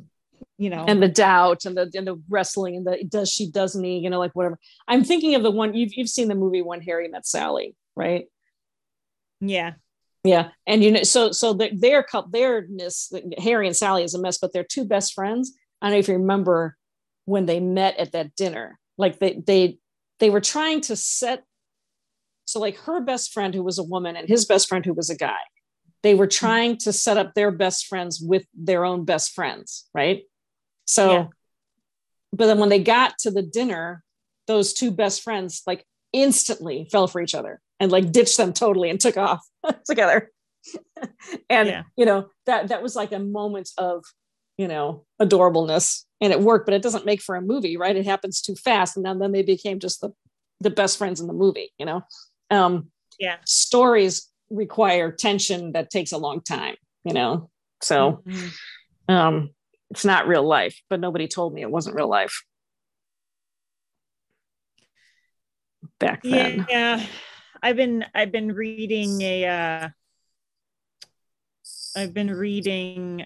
you 0.60 0.70
know. 0.70 0.86
And 0.88 1.01
the 1.01 1.08
doubt 1.08 1.66
and 1.66 1.75
the 1.75 1.89
and 1.96 2.06
the 2.06 2.22
wrestling 2.30 2.75
and 2.75 2.86
the 2.86 3.04
does 3.04 3.32
she 3.32 3.50
doesn't 3.50 3.84
he 3.84 3.98
you 3.98 4.10
know 4.10 4.20
like 4.20 4.36
whatever. 4.36 4.60
I'm 4.88 5.04
thinking 5.04 5.34
of 5.34 5.42
the 5.42 5.50
one 5.50 5.74
you've, 5.74 5.94
you've 5.94 6.10
seen 6.10 6.28
the 6.28 6.36
movie 6.36 6.62
when 6.62 6.82
harry 6.82 7.08
met 7.08 7.25
sally 7.25 7.75
right? 8.00 8.25
Yeah. 9.42 9.74
Yeah. 10.24 10.50
And 10.66 10.84
you 10.84 10.92
know 10.92 11.04
so 11.04 11.32
so 11.32 11.54
their 11.54 11.70
their 11.74 12.06
their 12.32 12.66
miss 12.70 13.12
harry 13.38 13.68
and 13.68 13.75
sally 13.75 14.04
is 14.04 14.13
a 14.13 14.20
mess 14.20 14.38
but 14.38 14.54
they're 14.54 14.63
two 14.63 14.86
best 14.86 15.13
friends. 15.13 15.54
I 15.82 15.88
don't 15.88 15.94
know 15.94 16.00
if 16.00 16.08
you 16.08 16.16
remember 16.16 16.75
when 17.25 17.46
they 17.46 17.60
met 17.60 17.98
at 17.98 18.12
that 18.13 18.36
dinner. 18.36 18.80
Like 18.98 19.20
they 19.20 19.42
they 19.46 19.78
they 20.20 20.30
were 20.30 20.42
trying 20.42 20.82
to 20.82 20.96
set 20.96 21.44
so 22.46 22.60
like 22.60 22.78
her 22.80 23.00
best 23.00 23.32
friend 23.32 23.54
who 23.54 23.63
was 23.63 23.78
a 23.78 23.84
woman 23.84 24.16
and 24.16 24.28
his 24.28 24.46
best 24.46 24.68
friend 24.68 24.86
who 24.86 24.94
was 24.94 25.10
a 25.10 25.16
guy 25.16 25.39
they 26.01 26.16
were 26.16 26.28
trying 26.28 26.78
to 26.78 26.94
set 26.94 27.18
up 27.18 27.34
their 27.34 27.51
best 27.51 27.86
friends 27.86 28.22
with 28.22 28.46
their 28.56 28.86
own 28.86 29.06
best 29.06 29.34
friends 29.34 29.88
right 29.94 30.24
so, 30.89 31.12
yeah. 31.12 31.25
but 32.34 32.48
then 32.48 32.58
when 32.58 32.69
they 32.69 32.81
got 32.81 33.19
to 33.19 33.29
the 33.29 33.43
dinner, 33.43 34.03
those 34.48 34.74
two 34.74 34.89
best 34.89 35.22
friends 35.22 35.62
like 35.67 35.86
instantly 36.13 36.89
fell 36.91 37.08
for 37.08 37.22
each 37.22 37.36
other 37.36 37.62
and 37.79 37.91
like 37.91 38.12
ditched 38.12 38.38
them 38.38 38.53
totally 38.53 38.89
and 38.89 39.00
took 39.00 39.15
off 39.15 39.46
together. 39.86 40.31
And 41.50 41.69
yeah. 41.69 41.84
you 41.96 42.05
know 42.05 42.29
that 42.46 42.67
that 42.67 42.84
was 42.84 42.96
like 42.96 43.12
a 43.12 43.19
moment 43.19 43.69
of 43.77 44.03
you 44.58 44.67
know 44.67 45.05
adorableness. 45.22 46.03
And 46.19 46.34
it 46.34 46.41
worked 46.41 46.65
but 46.65 46.74
it 46.74 46.81
doesn't 46.81 47.05
make 47.05 47.22
for 47.22 47.36
a 47.36 47.41
movie 47.41 47.77
right? 47.77 47.96
It 47.96 48.05
happens 48.05 48.41
too 48.41 48.55
fast. 48.55 48.98
And 48.98 49.05
then, 49.05 49.19
then 49.19 49.31
they 49.31 49.41
became 49.41 49.79
just 49.79 50.01
the 50.01 50.12
the 50.60 50.69
best 50.69 50.98
friends 50.98 51.22
in 51.22 51.27
the 51.27 51.34
movie 51.34 51.72
you 51.79 51.86
know? 51.86 52.01
Um 52.51 52.89
yeah. 53.19 53.38
stories 53.46 54.27
require 54.50 55.12
tension 55.12 55.72
that 55.72 55.89
takes 55.89 56.12
a 56.12 56.17
long 56.17 56.41
time 56.41 56.75
you 57.05 57.13
know? 57.13 57.50
So 57.81 58.22
mm-hmm. 58.27 59.13
um 59.13 59.50
it's 59.91 60.05
not 60.05 60.27
real 60.27 60.46
life 60.46 60.81
but 60.89 61.00
nobody 61.00 61.27
told 61.27 61.53
me 61.53 61.62
it 61.62 61.72
wasn't 61.72 61.96
real 61.96 62.10
life 62.10 62.43
back 66.00 66.22
then 66.24 66.65
yeah 66.69 67.03
i've 67.62 67.75
been 67.75 68.05
i've 68.13 68.31
been 68.31 68.53
reading 68.53 69.22
a 69.22 69.46
uh 69.46 69.89
i've 71.96 72.13
been 72.13 72.31
reading 72.31 73.25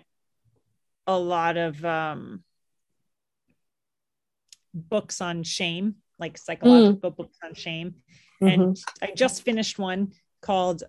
a 1.07 1.17
lot 1.17 1.57
of 1.57 1.83
um 1.83 2.43
books 4.73 5.21
on 5.21 5.43
shame 5.43 5.95
like 6.19 6.37
psychological 6.37 7.11
mm. 7.11 7.15
books 7.15 7.37
on 7.43 7.53
shame 7.53 7.95
mm-hmm. 8.41 8.61
and 8.61 8.77
i 9.01 9.11
just 9.15 9.43
finished 9.43 9.77
one 9.77 10.13
called 10.41 10.83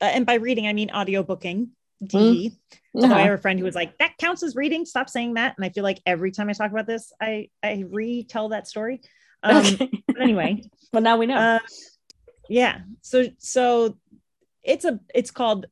uh, 0.00 0.04
and 0.04 0.26
by 0.26 0.34
reading 0.34 0.66
i 0.66 0.72
mean 0.72 0.90
audio 0.90 1.22
booking 1.22 1.70
DE. 2.02 2.52
Mm. 2.96 3.04
Uh-huh. 3.04 3.14
I 3.14 3.22
have 3.22 3.34
a 3.34 3.38
friend 3.38 3.58
who 3.58 3.64
was 3.64 3.74
like, 3.74 3.96
that 3.98 4.16
counts 4.18 4.42
as 4.42 4.56
reading. 4.56 4.84
Stop 4.84 5.08
saying 5.08 5.34
that. 5.34 5.54
And 5.56 5.64
I 5.64 5.68
feel 5.68 5.84
like 5.84 6.00
every 6.06 6.30
time 6.30 6.48
I 6.48 6.52
talk 6.52 6.70
about 6.70 6.86
this, 6.86 7.12
I 7.20 7.48
I 7.62 7.84
retell 7.88 8.48
that 8.50 8.66
story. 8.66 9.00
Um, 9.42 9.56
okay. 9.56 9.90
but 10.06 10.20
anyway, 10.20 10.62
well 10.92 11.02
now 11.02 11.16
we 11.16 11.26
know. 11.26 11.36
Uh, 11.36 11.58
yeah. 12.48 12.80
So 13.02 13.26
so 13.38 13.96
it's 14.62 14.84
a 14.84 15.00
it's 15.14 15.30
called 15.30 15.66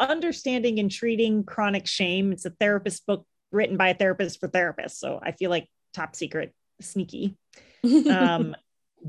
Understanding 0.00 0.78
and 0.78 0.90
Treating 0.90 1.44
Chronic 1.44 1.86
Shame. 1.86 2.32
It's 2.32 2.44
a 2.44 2.50
therapist 2.50 3.06
book 3.06 3.26
written 3.52 3.76
by 3.76 3.90
a 3.90 3.94
therapist 3.94 4.40
for 4.40 4.48
therapists. 4.48 4.96
So 4.96 5.20
I 5.22 5.32
feel 5.32 5.50
like 5.50 5.68
top 5.94 6.16
secret, 6.16 6.54
sneaky, 6.80 7.36
um, 7.84 8.56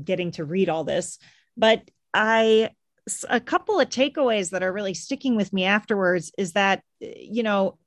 getting 0.02 0.30
to 0.32 0.44
read 0.44 0.68
all 0.68 0.84
this. 0.84 1.18
But 1.56 1.82
I 2.12 2.70
a 3.28 3.40
couple 3.40 3.80
of 3.80 3.88
takeaways 3.88 4.50
that 4.50 4.62
are 4.62 4.72
really 4.72 4.94
sticking 4.94 5.36
with 5.36 5.52
me 5.52 5.64
afterwards 5.64 6.32
is 6.38 6.52
that 6.52 6.82
you 7.00 7.42
know 7.42 7.78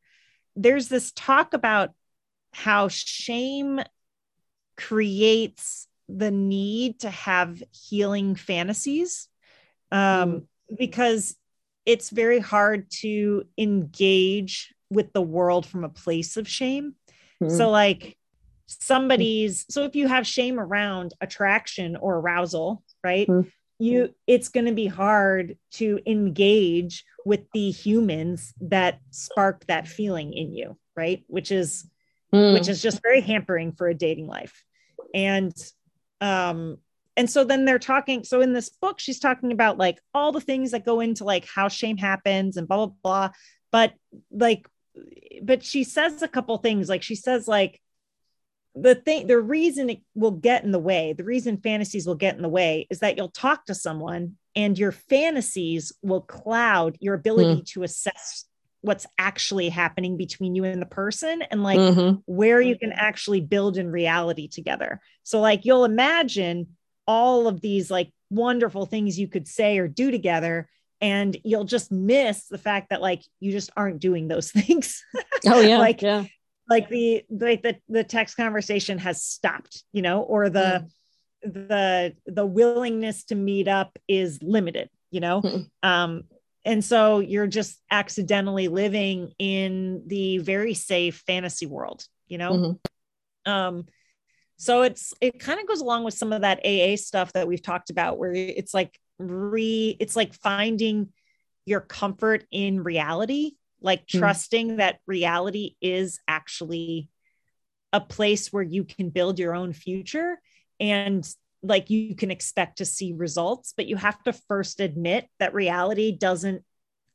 there's 0.56 0.88
this 0.90 1.12
talk 1.12 1.54
about 1.54 1.92
how 2.52 2.88
shame 2.88 3.80
creates 4.76 5.88
the 6.08 6.32
need 6.32 7.00
to 7.00 7.10
have 7.10 7.62
healing 7.72 8.36
fantasies 8.36 9.28
um, 9.92 10.00
mm. 10.00 10.44
because 10.78 11.36
it's 11.86 12.10
very 12.10 12.40
hard 12.40 12.90
to 12.90 13.44
engage 13.58 14.74
with 14.90 15.14
the 15.14 15.22
world 15.22 15.66
from 15.66 15.84
a 15.84 15.90
place 15.90 16.38
of 16.38 16.48
shame 16.48 16.94
mm. 17.42 17.52
so 17.52 17.70
like 17.70 18.18
somebody's 18.68 19.66
so 19.70 19.84
if 19.84 19.96
you 19.96 20.08
have 20.08 20.28
shame 20.28 20.60
around 20.60 21.14
attraction 21.22 21.96
or 21.96 22.18
arousal 22.18 22.84
right 23.04 23.28
mm 23.28 23.50
you 23.80 24.14
it's 24.26 24.50
going 24.50 24.66
to 24.66 24.74
be 24.74 24.88
hard 24.88 25.58
to 25.72 26.00
engage 26.06 27.06
with 27.26 27.42
the 27.54 27.72
humans 27.72 28.54
that 28.62 29.00
spark 29.12 29.66
that 29.68 29.88
feeling 29.88 30.34
in 30.34 30.54
you 30.54 30.78
right? 30.98 31.24
Which 31.28 31.52
is 31.52 31.88
mm. 32.34 32.54
which 32.54 32.68
is 32.68 32.82
just 32.82 33.02
very 33.02 33.22
hampering 33.22 33.72
for 33.72 33.88
a 33.88 33.94
dating 33.94 34.28
life. 34.28 34.66
And 35.14 35.54
um 36.20 36.80
and 37.16 37.30
so 37.30 37.44
then 37.44 37.64
they're 37.64 37.80
talking 37.80 38.24
so 38.24 38.42
in 38.42 38.54
this 38.54 38.70
book 38.70 39.00
she's 39.00 39.20
talking 39.20 39.52
about 39.52 39.78
like 39.78 40.00
all 40.14 40.32
the 40.32 40.42
things 40.42 40.72
that 40.72 40.86
go 40.86 41.00
into 41.00 41.24
like 41.24 41.48
how 41.48 41.68
shame 41.68 41.98
happens 41.98 42.58
and 42.58 42.68
blah 42.68 42.88
blah 42.88 42.96
blah. 43.04 43.30
But 43.72 43.94
like 44.32 44.68
but 45.44 45.64
she 45.64 45.84
says 45.84 46.24
a 46.24 46.28
couple 46.28 46.58
things. 46.58 46.90
Like 46.90 47.04
she 47.04 47.16
says 47.16 47.48
like 47.48 47.80
the 48.82 48.96
thing 48.96 49.28
the 49.28 49.40
reason 49.40 49.90
it 49.90 50.02
will 50.16 50.32
get 50.32 50.64
in 50.64 50.72
the 50.72 50.80
way 50.80 51.14
the 51.14 51.24
reason 51.24 51.58
fantasies 51.58 52.06
will 52.06 52.16
get 52.16 52.36
in 52.36 52.42
the 52.42 52.50
way 52.50 52.88
is 52.90 53.00
that 53.00 53.18
you'll 53.18 53.30
talk 53.30 53.66
to 53.66 53.76
someone 53.76 54.36
and 54.56 54.78
your 54.78 54.92
fantasies 54.92 55.92
will 56.02 56.22
cloud 56.22 56.98
your 57.00 57.14
ability 57.14 57.62
mm. 57.62 57.66
to 57.66 57.84
assess 57.84 58.46
what's 58.82 59.08
actually 59.18 59.70
happening 59.70 60.18
between 60.18 60.56
you 60.56 60.64
and 60.64 60.82
the 60.82 60.86
person 60.86 61.42
and 61.42 61.64
like 61.64 61.80
mm-hmm. 61.80 62.18
where 62.26 62.62
you 62.62 62.78
can 62.78 62.92
actually 62.92 63.42
build 63.42 63.78
in 63.78 63.92
reality 63.92 64.48
together 64.48 65.02
so 65.24 65.40
like 65.40 65.66
you'll 65.66 65.86
imagine 65.86 66.68
all 67.08 67.48
of 67.48 67.62
these 67.62 67.90
like 67.90 68.12
wonderful 68.30 68.86
things 68.86 69.20
you 69.20 69.28
could 69.28 69.48
say 69.48 69.78
or 69.78 69.88
do 69.88 70.12
together 70.12 70.70
and 71.00 71.38
you'll 71.44 71.64
just 71.64 71.92
miss 71.92 72.48
the 72.48 72.58
fact 72.58 72.90
that 72.90 73.02
like 73.02 73.24
you 73.40 73.52
just 73.52 73.72
aren't 73.78 74.00
doing 74.00 74.28
those 74.28 74.52
things 74.52 75.04
oh 75.46 75.62
yeah 75.62 75.78
like 75.78 76.02
yeah 76.02 76.26
like 76.70 76.90
the 76.90 77.24
like 77.30 77.62
the 77.64 77.78
the 77.90 78.04
text 78.04 78.36
conversation 78.36 78.98
has 78.98 79.24
stopped 79.24 79.84
you 79.94 80.02
know 80.02 80.22
or 80.22 80.50
the 80.50 80.86
mm. 81.44 81.54
the 81.54 82.16
the 82.26 82.46
willingness 82.46 83.24
to 83.26 83.36
meet 83.36 83.68
up 83.68 83.98
is 84.08 84.42
limited 84.42 84.90
you 85.12 85.20
know 85.20 85.42
mm. 85.42 85.66
um 85.84 86.24
and 86.66 86.84
so 86.84 87.20
you're 87.20 87.48
just 87.48 87.82
accidentally 87.90 88.68
living 88.68 89.32
in 89.40 90.04
the 90.08 90.40
very 90.40 90.74
safe 90.74 91.24
fantasy 91.26 91.66
world 91.66 92.04
you 92.28 92.38
know 92.38 92.52
mm-hmm. 92.52 93.52
um 93.52 93.86
so 94.58 94.82
it's 94.82 95.14
it 95.22 95.40
kind 95.40 95.60
of 95.60 95.68
goes 95.68 95.82
along 95.82 96.04
with 96.04 96.14
some 96.14 96.34
of 96.34 96.42
that 96.42 96.60
aa 96.66 96.96
stuff 96.96 97.32
that 97.34 97.48
we've 97.48 97.62
talked 97.62 97.90
about 97.90 98.18
where 98.18 98.34
it's 98.34 98.74
like 98.74 99.00
re 99.20 99.96
it's 100.00 100.16
like 100.16 100.34
finding 100.34 101.10
your 101.66 101.82
comfort 101.82 102.46
in 102.52 102.84
reality 102.84 103.52
like 103.82 104.08
mm. 104.08 104.20
trusting 104.20 104.78
that 104.78 105.00
reality 105.06 105.76
is 105.82 106.20
actually 106.28 107.10
a 107.94 108.02
place 108.02 108.52
where 108.52 108.64
you 108.64 108.84
can 108.84 109.10
build 109.10 109.40
your 109.40 109.56
own 109.56 109.74
future 109.74 110.40
and 110.80 111.28
like 111.64 111.90
you 111.90 112.16
can 112.16 112.32
expect 112.32 112.78
to 112.78 112.86
see 112.86 113.14
results 113.14 113.74
but 113.76 113.88
you 113.88 113.96
have 113.96 114.22
to 114.24 114.34
first 114.34 114.80
admit 114.80 115.28
that 115.40 115.54
reality 115.54 116.12
doesn't 116.12 116.64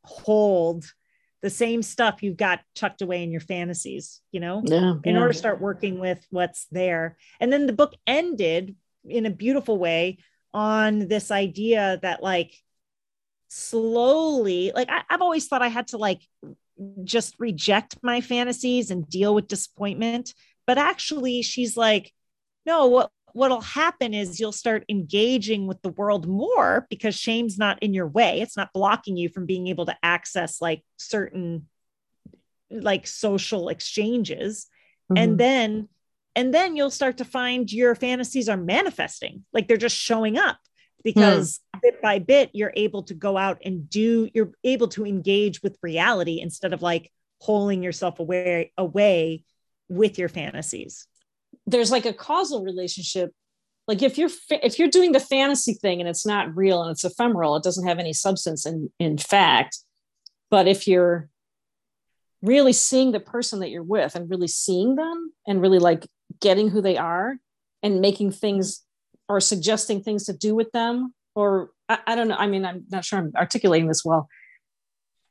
hold 0.04 0.84
the 1.42 1.50
same 1.50 1.82
stuff 1.82 2.22
you've 2.22 2.36
got 2.36 2.60
tucked 2.74 3.02
away 3.02 3.22
in 3.22 3.30
your 3.30 3.40
fantasies 3.40 4.20
you 4.32 4.40
know 4.40 4.62
yeah, 4.64 4.94
in 5.04 5.14
yeah. 5.14 5.20
order 5.20 5.32
to 5.32 5.38
start 5.38 5.60
working 5.60 5.98
with 5.98 6.24
what's 6.30 6.66
there 6.72 7.16
and 7.38 7.52
then 7.52 7.66
the 7.66 7.72
book 7.72 7.94
ended 8.06 8.74
in 9.04 9.26
a 9.26 9.30
beautiful 9.30 9.78
way 9.78 10.18
on 10.54 11.08
this 11.08 11.30
idea 11.30 11.98
that 12.02 12.22
like 12.22 12.54
slowly 13.54 14.72
like 14.74 14.88
I, 14.90 15.02
have 15.10 15.20
always 15.20 15.46
thought 15.46 15.60
i 15.60 15.68
had 15.68 15.88
to 15.88 15.98
like 15.98 16.22
just 17.04 17.34
reject 17.38 17.96
my 18.02 18.20
fantasies 18.20 18.90
and 18.90 19.08
deal 19.08 19.34
with 19.34 19.48
disappointment. 19.48 20.34
But 20.66 20.78
actually 20.78 21.42
she's 21.42 21.76
like 21.76 22.12
no 22.64 22.86
what 22.86 23.10
what'll 23.32 23.62
happen 23.62 24.12
is 24.12 24.38
you'll 24.38 24.52
start 24.52 24.84
engaging 24.88 25.66
with 25.66 25.80
the 25.80 25.88
world 25.88 26.28
more 26.28 26.86
because 26.90 27.14
shame's 27.14 27.58
not 27.58 27.82
in 27.82 27.94
your 27.94 28.06
way. 28.06 28.40
It's 28.40 28.56
not 28.56 28.72
blocking 28.72 29.16
you 29.16 29.28
from 29.28 29.46
being 29.46 29.68
able 29.68 29.86
to 29.86 29.96
access 30.02 30.60
like 30.60 30.82
certain 30.96 31.68
like 32.70 33.06
social 33.06 33.68
exchanges. 33.68 34.66
Mm-hmm. 35.10 35.22
and 35.22 35.38
then 35.38 35.88
and 36.34 36.54
then 36.54 36.76
you'll 36.76 36.90
start 36.90 37.18
to 37.18 37.24
find 37.24 37.70
your 37.70 37.94
fantasies 37.94 38.48
are 38.48 38.56
manifesting. 38.56 39.44
Like 39.52 39.68
they're 39.68 39.76
just 39.76 39.96
showing 39.96 40.38
up 40.38 40.58
because 41.02 41.60
mm. 41.74 41.80
bit 41.82 42.02
by 42.02 42.18
bit 42.18 42.50
you're 42.52 42.72
able 42.76 43.02
to 43.04 43.14
go 43.14 43.36
out 43.36 43.58
and 43.64 43.88
do 43.88 44.28
you're 44.34 44.52
able 44.64 44.88
to 44.88 45.06
engage 45.06 45.62
with 45.62 45.78
reality 45.82 46.40
instead 46.40 46.72
of 46.72 46.82
like 46.82 47.10
holding 47.40 47.82
yourself 47.82 48.20
away 48.20 48.72
away 48.76 49.44
with 49.88 50.18
your 50.18 50.28
fantasies. 50.28 51.06
There's 51.66 51.90
like 51.90 52.06
a 52.06 52.12
causal 52.12 52.64
relationship. 52.64 53.32
Like 53.88 54.02
if 54.02 54.16
you're 54.16 54.30
if 54.50 54.78
you're 54.78 54.88
doing 54.88 55.12
the 55.12 55.20
fantasy 55.20 55.74
thing 55.74 56.00
and 56.00 56.08
it's 56.08 56.26
not 56.26 56.56
real 56.56 56.82
and 56.82 56.92
it's 56.92 57.04
ephemeral 57.04 57.56
it 57.56 57.64
doesn't 57.64 57.86
have 57.86 57.98
any 57.98 58.12
substance 58.12 58.66
in 58.66 58.90
in 58.98 59.18
fact. 59.18 59.78
But 60.50 60.68
if 60.68 60.86
you're 60.86 61.28
really 62.42 62.72
seeing 62.72 63.12
the 63.12 63.20
person 63.20 63.60
that 63.60 63.70
you're 63.70 63.82
with 63.82 64.14
and 64.14 64.28
really 64.28 64.48
seeing 64.48 64.96
them 64.96 65.32
and 65.46 65.60
really 65.60 65.78
like 65.78 66.06
getting 66.40 66.68
who 66.68 66.80
they 66.80 66.96
are 66.96 67.36
and 67.82 68.00
making 68.00 68.32
things 68.32 68.84
or 69.28 69.40
suggesting 69.40 70.02
things 70.02 70.24
to 70.24 70.32
do 70.32 70.54
with 70.54 70.70
them 70.72 71.14
or 71.34 71.70
I, 71.88 71.98
I, 72.06 72.14
don't 72.14 72.28
know. 72.28 72.36
I 72.36 72.46
mean 72.46 72.64
i'm 72.64 72.84
not 72.90 73.04
sure 73.04 73.18
i'm 73.18 73.32
articulating 73.36 73.88
this 73.88 74.04
well. 74.04 74.28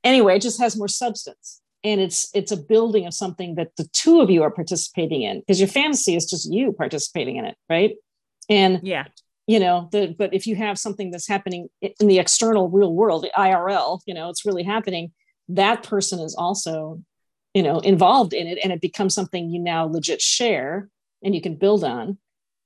Anyway 0.03 0.35
it 0.35 0.41
just 0.41 0.59
has 0.59 0.77
more 0.77 0.87
substance 0.87 1.61
and 1.83 1.99
it's 2.01 2.29
it's 2.33 2.51
a 2.51 2.57
building 2.57 3.05
of 3.05 3.13
something 3.13 3.55
that 3.55 3.75
the 3.77 3.87
two 3.93 4.21
of 4.21 4.29
you 4.29 4.43
are 4.43 4.51
participating 4.51 5.23
in 5.23 5.39
because 5.39 5.59
your 5.59 5.67
fantasy 5.67 6.15
is 6.15 6.25
just 6.25 6.51
you 6.51 6.71
participating 6.71 7.37
in 7.37 7.45
it 7.45 7.55
right? 7.69 7.95
And 8.49 8.81
yeah. 8.83 9.05
you 9.47 9.59
know 9.59 9.89
the 9.91 10.15
but 10.17 10.33
if 10.33 10.47
you 10.47 10.55
have 10.55 10.77
something 10.77 11.11
that's 11.11 11.27
happening 11.27 11.69
in 11.81 12.07
the 12.07 12.19
external 12.19 12.69
real 12.69 12.93
world 12.93 13.23
the 13.23 13.31
irl 13.37 14.01
you 14.05 14.13
know 14.13 14.29
it's 14.29 14.45
really 14.45 14.63
happening 14.63 15.11
that 15.49 15.83
person 15.83 16.19
is 16.19 16.35
also 16.35 17.01
you 17.53 17.63
know 17.63 17.79
involved 17.79 18.33
in 18.33 18.47
it 18.47 18.57
and 18.63 18.71
it 18.71 18.81
becomes 18.81 19.13
something 19.13 19.49
you 19.49 19.59
now 19.59 19.85
legit 19.85 20.21
share 20.21 20.89
and 21.23 21.35
you 21.35 21.41
can 21.41 21.55
build 21.55 21.83
on 21.83 22.17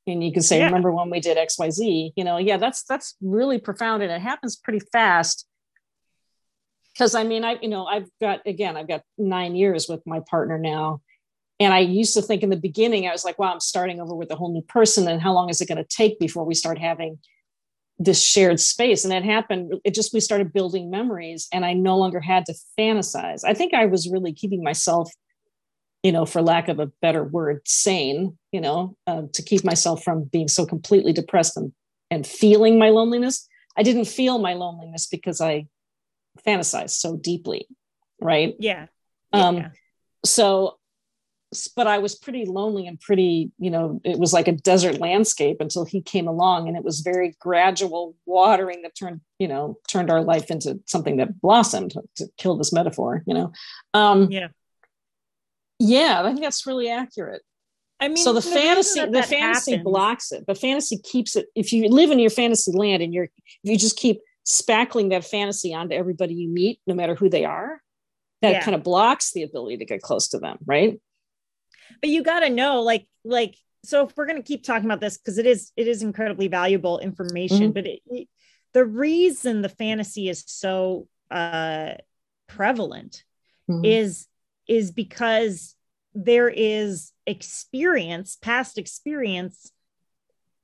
and 0.07 0.23
you 0.23 0.31
can 0.31 0.41
say 0.41 0.59
yeah. 0.59 0.65
remember 0.65 0.91
when 0.91 1.09
we 1.09 1.19
did 1.19 1.37
xyz 1.37 2.11
you 2.15 2.23
know 2.23 2.37
yeah 2.37 2.57
that's 2.57 2.83
that's 2.83 3.15
really 3.21 3.59
profound 3.59 4.03
and 4.03 4.11
it 4.11 4.21
happens 4.21 4.55
pretty 4.55 4.81
fast. 4.91 5.47
Because 6.93 7.15
i 7.15 7.23
mean 7.23 7.43
i 7.43 7.57
you 7.61 7.69
know 7.69 7.85
i've 7.85 8.09
got 8.21 8.41
again 8.45 8.77
i've 8.77 8.87
got 8.87 9.01
nine 9.17 9.55
years 9.55 9.87
with 9.89 10.01
my 10.05 10.21
partner 10.29 10.57
now 10.57 11.01
and 11.59 11.73
i 11.73 11.79
used 11.79 12.13
to 12.13 12.21
think 12.21 12.41
in 12.41 12.49
the 12.49 12.55
beginning 12.55 13.07
i 13.07 13.11
was 13.11 13.25
like 13.25 13.37
wow 13.37 13.51
i'm 13.51 13.59
starting 13.59 13.99
over 13.99 14.15
with 14.15 14.31
a 14.31 14.35
whole 14.35 14.53
new 14.53 14.61
person 14.61 15.07
and 15.07 15.21
how 15.21 15.33
long 15.33 15.49
is 15.49 15.59
it 15.59 15.67
going 15.67 15.77
to 15.77 15.83
take 15.83 16.19
before 16.19 16.45
we 16.45 16.53
start 16.53 16.77
having 16.77 17.19
this 17.97 18.23
shared 18.23 18.59
space? 18.59 19.05
And 19.05 19.13
it 19.13 19.23
happened 19.23 19.73
it 19.83 19.93
just 19.93 20.13
we 20.13 20.19
started 20.19 20.53
building 20.53 20.89
memories 20.89 21.47
and 21.53 21.65
i 21.65 21.73
no 21.73 21.97
longer 21.97 22.19
had 22.19 22.45
to 22.45 22.55
fantasize. 22.77 23.41
I 23.45 23.53
think 23.53 23.73
i 23.73 23.85
was 23.85 24.09
really 24.09 24.33
keeping 24.33 24.63
myself 24.63 25.11
you 26.05 26.11
know 26.11 26.23
for 26.23 26.41
lack 26.41 26.67
of 26.67 26.79
a 26.79 26.85
better 27.01 27.23
word 27.23 27.61
sane 27.65 28.37
you 28.51 28.61
know 28.61 28.95
uh, 29.07 29.23
to 29.33 29.41
keep 29.41 29.63
myself 29.63 30.03
from 30.03 30.23
being 30.25 30.47
so 30.47 30.63
completely 30.63 31.11
depressed 31.11 31.57
and, 31.57 31.73
and 32.11 32.27
feeling 32.27 32.77
my 32.77 32.89
loneliness 32.89 33.47
i 33.75 33.81
didn't 33.81 34.05
feel 34.05 34.37
my 34.37 34.53
loneliness 34.53 35.07
because 35.07 35.41
i 35.41 35.65
fantasized 36.45 36.91
so 36.91 37.17
deeply 37.17 37.67
right 38.21 38.53
yeah, 38.59 38.85
um 39.33 39.57
yeah. 39.57 39.69
so 40.23 40.77
but 41.75 41.87
I 41.87 41.99
was 41.99 42.15
pretty 42.15 42.43
lonely 42.43 42.85
and 42.85 42.99
pretty, 42.99 43.51
you 43.59 43.71
know, 43.71 44.01
it 44.03 44.19
was 44.19 44.33
like 44.33 44.49
a 44.49 44.51
desert 44.51 44.99
landscape 44.99 45.57
until 45.61 45.85
he 45.85 46.01
came 46.01 46.27
along 46.27 46.67
and 46.67 46.75
it 46.75 46.83
was 46.83 46.99
very 46.99 47.33
gradual 47.39 48.13
watering 48.25 48.81
that 48.81 48.95
turned, 48.97 49.21
you 49.39 49.47
know, 49.47 49.77
turned 49.87 50.11
our 50.11 50.21
life 50.21 50.51
into 50.51 50.81
something 50.85 51.15
that 51.17 51.39
blossomed 51.39 51.93
to 52.15 52.27
kill 52.37 52.57
this 52.57 52.73
metaphor, 52.73 53.23
you 53.25 53.33
know. 53.33 53.53
Um 53.93 54.29
yeah. 54.31 54.47
Yeah, 55.79 56.21
I 56.23 56.27
think 56.27 56.41
that's 56.41 56.65
really 56.65 56.89
accurate. 56.89 57.41
I 57.99 58.09
mean, 58.09 58.17
so 58.17 58.33
the, 58.33 58.41
the 58.41 58.49
fantasy, 58.49 58.99
the 59.05 59.23
fantasy 59.23 59.71
happens. 59.71 59.83
blocks 59.83 60.31
it. 60.31 60.45
The 60.45 60.55
fantasy 60.55 60.97
keeps 60.97 61.35
it. 61.35 61.47
If 61.55 61.71
you 61.71 61.87
live 61.87 62.11
in 62.11 62.19
your 62.19 62.29
fantasy 62.29 62.71
land 62.73 63.01
and 63.01 63.13
you're, 63.13 63.25
if 63.25 63.31
you 63.63 63.77
just 63.77 63.97
keep 63.97 64.19
spackling 64.45 65.11
that 65.11 65.23
fantasy 65.23 65.73
onto 65.73 65.95
everybody 65.95 66.33
you 66.33 66.49
meet, 66.49 66.79
no 66.87 66.93
matter 66.93 67.15
who 67.15 67.29
they 67.29 67.45
are, 67.45 67.81
that 68.41 68.51
yeah. 68.51 68.61
kind 68.61 68.75
of 68.75 68.83
blocks 68.83 69.31
the 69.31 69.43
ability 69.43 69.77
to 69.77 69.85
get 69.85 70.01
close 70.01 70.27
to 70.29 70.39
them, 70.39 70.57
right? 70.65 70.99
but 72.01 72.09
you 72.09 72.23
got 72.23 72.41
to 72.41 72.49
know 72.49 72.81
like 72.81 73.07
like 73.23 73.55
so 73.83 74.07
if 74.07 74.17
we're 74.17 74.25
going 74.25 74.41
to 74.41 74.47
keep 74.47 74.63
talking 74.63 74.85
about 74.85 74.99
this 74.99 75.17
because 75.17 75.37
it 75.37 75.45
is 75.45 75.71
it 75.75 75.87
is 75.87 76.01
incredibly 76.01 76.47
valuable 76.47 76.99
information 76.99 77.59
mm-hmm. 77.59 77.71
but 77.71 77.85
it, 77.85 78.01
it, 78.07 78.27
the 78.73 78.85
reason 78.85 79.61
the 79.61 79.69
fantasy 79.69 80.29
is 80.29 80.43
so 80.47 81.07
uh 81.31 81.93
prevalent 82.47 83.23
mm-hmm. 83.69 83.85
is 83.85 84.27
is 84.67 84.91
because 84.91 85.75
there 86.13 86.49
is 86.49 87.11
experience 87.27 88.37
past 88.41 88.77
experience 88.77 89.71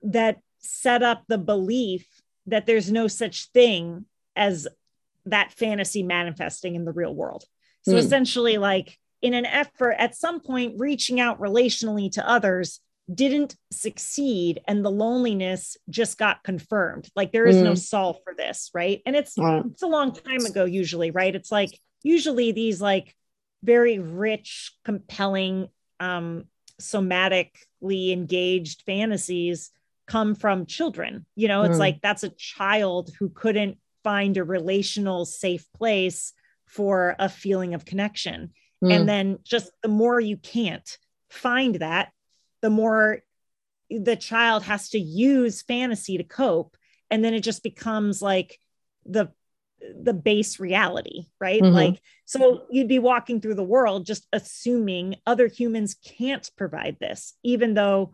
that 0.02 0.40
set 0.60 1.04
up 1.04 1.24
the 1.28 1.38
belief 1.38 2.08
that 2.48 2.66
there's 2.66 2.92
no 2.92 3.08
such 3.08 3.48
thing 3.52 4.06
as 4.36 4.68
that 5.26 5.52
fantasy 5.52 6.04
manifesting 6.04 6.76
in 6.76 6.86
the 6.86 6.92
real 6.94 7.14
world 7.14 7.44
so 7.84 7.94
mm. 7.94 7.98
essentially 7.98 8.58
like 8.58 8.98
in 9.22 9.34
an 9.34 9.46
effort 9.46 9.96
at 10.00 10.16
some 10.16 10.40
point 10.40 10.76
reaching 10.80 11.20
out 11.20 11.40
relationally 11.40 12.12
to 12.12 12.28
others 12.28 12.80
didn't 13.14 13.56
succeed 13.72 14.62
and 14.68 14.86
the 14.86 14.92
loneliness 14.92 15.76
just 15.90 16.18
got 16.18 16.44
confirmed 16.44 17.10
like 17.16 17.32
there 17.32 17.46
is 17.46 17.58
mm. 17.58 17.64
no 17.64 17.76
solve 17.76 18.18
for 18.24 18.34
this 18.34 18.72
right 18.74 19.02
and 19.06 19.16
it's 19.16 19.36
mm. 19.38 19.72
it's 19.72 19.84
a 19.84 19.88
long 19.88 20.14
time 20.14 20.46
ago 20.46 20.66
usually 20.66 21.12
right 21.12 21.36
it's 21.36 21.52
like 21.52 21.78
usually 22.04 22.52
these 22.52 22.82
like 22.82 23.16
very 23.64 24.00
rich 24.00 24.74
compelling 24.84 25.70
um 26.00 26.46
somatically 26.82 28.12
engaged 28.12 28.84
fantasies 28.86 29.72
come 30.08 30.34
from 30.34 30.66
children 30.66 31.26
you 31.36 31.48
know 31.48 31.64
it's 31.64 31.76
mm. 31.76 31.80
like 31.80 32.02
that's 32.02 32.24
a 32.24 32.30
child 32.30 33.12
who 33.20 33.30
couldn't 33.30 33.78
find 34.04 34.38
a 34.38 34.44
relational 34.44 35.26
safe 35.26 35.66
place 35.74 36.34
for 36.66 37.16
a 37.20 37.30
feeling 37.30 37.74
of 37.74 37.86
connection 37.86 38.52
Mm. 38.84 38.94
And 38.94 39.10
then 39.10 39.40
just 39.44 39.72
the 39.82 39.90
more 39.90 40.20
you 40.20 40.38
can't 40.38 40.98
find 41.30 41.76
that, 41.76 42.12
the 42.62 42.70
more 42.70 43.20
the 43.90 44.16
child 44.16 44.64
has 44.64 44.90
to 44.90 45.00
use 45.00 45.62
fantasy 45.62 46.18
to 46.18 46.24
cope. 46.24 46.76
And 47.10 47.24
then 47.24 47.34
it 47.34 47.42
just 47.42 47.64
becomes 47.64 48.22
like 48.22 48.58
the 49.06 49.32
the 50.02 50.14
base 50.14 50.60
reality, 50.60 51.26
right? 51.40 51.62
Mm-hmm. 51.62 51.74
Like, 51.76 52.02
so 52.26 52.64
you'd 52.70 52.88
be 52.88 53.00
walking 53.00 53.42
through 53.42 53.56
the 53.56 53.64
world 53.64 54.06
just 54.06 54.28
assuming 54.32 55.16
other 55.26 55.48
humans 55.48 55.96
can't 55.96 56.50
provide 56.58 56.98
this, 57.00 57.34
even 57.44 57.74
though 57.74 58.14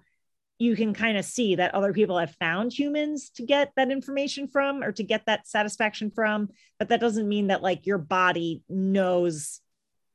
you 0.59 0.75
can 0.75 0.93
kind 0.93 1.17
of 1.17 1.25
see 1.25 1.55
that 1.55 1.75
other 1.75 1.93
people 1.93 2.17
have 2.17 2.33
found 2.39 2.73
humans 2.73 3.29
to 3.29 3.45
get 3.45 3.71
that 3.75 3.91
information 3.91 4.47
from 4.47 4.83
or 4.83 4.91
to 4.91 5.03
get 5.03 5.25
that 5.27 5.47
satisfaction 5.47 6.09
from. 6.09 6.49
But 6.79 6.89
that 6.89 6.99
doesn't 6.99 7.27
mean 7.27 7.47
that 7.47 7.61
like 7.61 7.85
your 7.85 7.99
body 7.99 8.63
knows 8.67 9.59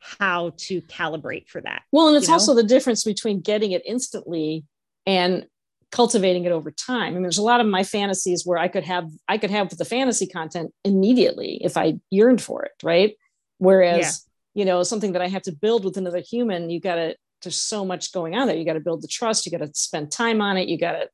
how 0.00 0.52
to 0.56 0.82
calibrate 0.82 1.48
for 1.48 1.60
that. 1.60 1.82
Well, 1.92 2.08
and 2.08 2.16
it's 2.16 2.26
know? 2.26 2.34
also 2.34 2.54
the 2.54 2.64
difference 2.64 3.04
between 3.04 3.40
getting 3.40 3.70
it 3.70 3.82
instantly 3.86 4.64
and 5.06 5.46
cultivating 5.92 6.44
it 6.44 6.52
over 6.52 6.70
time. 6.70 7.08
I 7.08 7.10
mean, 7.10 7.22
there's 7.22 7.38
a 7.38 7.42
lot 7.42 7.60
of 7.60 7.66
my 7.66 7.84
fantasies 7.84 8.44
where 8.44 8.58
I 8.58 8.68
could 8.68 8.84
have 8.84 9.08
I 9.28 9.38
could 9.38 9.50
have 9.50 9.68
the 9.76 9.84
fantasy 9.84 10.26
content 10.26 10.72
immediately 10.84 11.60
if 11.62 11.76
I 11.76 12.00
yearned 12.10 12.42
for 12.42 12.64
it, 12.64 12.72
right? 12.82 13.14
Whereas, 13.58 14.26
yeah. 14.54 14.60
you 14.60 14.64
know, 14.64 14.82
something 14.82 15.12
that 15.12 15.22
I 15.22 15.28
have 15.28 15.42
to 15.42 15.52
build 15.52 15.84
with 15.84 15.96
another 15.96 16.20
human, 16.20 16.70
you 16.70 16.80
got 16.80 16.96
to 16.96 17.16
there's 17.42 17.56
so 17.56 17.84
much 17.84 18.12
going 18.12 18.34
on 18.34 18.46
there. 18.46 18.56
You 18.56 18.64
got 18.64 18.74
to 18.74 18.80
build 18.80 19.02
the 19.02 19.08
trust, 19.08 19.46
you 19.46 19.52
got 19.52 19.64
to 19.64 19.70
spend 19.74 20.10
time 20.10 20.40
on 20.40 20.56
it, 20.56 20.68
you 20.68 20.78
got 20.78 20.92
to, 20.92 21.08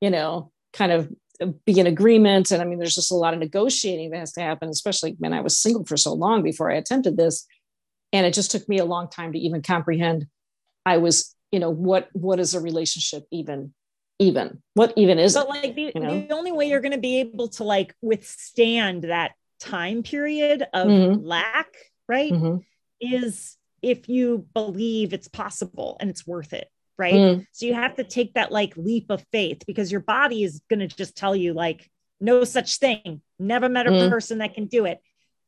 you 0.00 0.10
know, 0.10 0.50
kind 0.72 0.90
of 0.90 1.08
uh, 1.40 1.46
be 1.64 1.78
in 1.78 1.86
agreement. 1.86 2.50
And 2.50 2.60
I 2.60 2.64
mean, 2.64 2.78
there's 2.78 2.96
just 2.96 3.12
a 3.12 3.16
lot 3.16 3.32
of 3.32 3.40
negotiating 3.40 4.10
that 4.10 4.18
has 4.18 4.32
to 4.32 4.40
happen, 4.40 4.68
especially 4.68 5.14
when 5.18 5.32
I 5.32 5.40
was 5.40 5.56
single 5.56 5.84
for 5.84 5.96
so 5.96 6.12
long 6.12 6.42
before 6.42 6.70
I 6.70 6.74
attempted 6.74 7.16
this 7.16 7.46
and 8.12 8.26
it 8.26 8.34
just 8.34 8.50
took 8.50 8.68
me 8.68 8.78
a 8.78 8.84
long 8.84 9.08
time 9.08 9.32
to 9.32 9.38
even 9.38 9.62
comprehend 9.62 10.26
i 10.86 10.96
was 10.96 11.34
you 11.52 11.58
know 11.58 11.70
what 11.70 12.08
what 12.12 12.40
is 12.40 12.54
a 12.54 12.60
relationship 12.60 13.24
even 13.30 13.72
even 14.18 14.60
what 14.74 14.92
even 14.96 15.18
is 15.18 15.34
but 15.34 15.46
it, 15.46 15.48
like 15.48 15.74
the, 15.74 15.92
you 15.94 16.00
know? 16.00 16.20
the 16.20 16.34
only 16.34 16.52
way 16.52 16.68
you're 16.68 16.80
going 16.80 16.92
to 16.92 16.98
be 16.98 17.20
able 17.20 17.48
to 17.48 17.64
like 17.64 17.94
withstand 18.02 19.04
that 19.04 19.32
time 19.60 20.02
period 20.02 20.66
of 20.72 20.88
mm-hmm. 20.88 21.24
lack 21.24 21.68
right 22.08 22.32
mm-hmm. 22.32 22.58
is 23.00 23.56
if 23.82 24.08
you 24.08 24.46
believe 24.54 25.12
it's 25.12 25.28
possible 25.28 25.96
and 26.00 26.10
it's 26.10 26.26
worth 26.26 26.52
it 26.52 26.68
right 26.96 27.14
mm. 27.14 27.46
so 27.52 27.66
you 27.66 27.74
have 27.74 27.94
to 27.94 28.04
take 28.04 28.34
that 28.34 28.50
like 28.50 28.76
leap 28.76 29.06
of 29.10 29.24
faith 29.30 29.62
because 29.66 29.90
your 29.90 30.00
body 30.00 30.42
is 30.42 30.62
going 30.68 30.80
to 30.80 30.88
just 30.88 31.16
tell 31.16 31.34
you 31.34 31.52
like 31.52 31.88
no 32.20 32.42
such 32.44 32.78
thing 32.78 33.20
never 33.38 33.68
met 33.68 33.86
a 33.86 33.90
mm. 33.90 34.08
person 34.08 34.38
that 34.38 34.54
can 34.54 34.66
do 34.66 34.84
it 34.84 35.00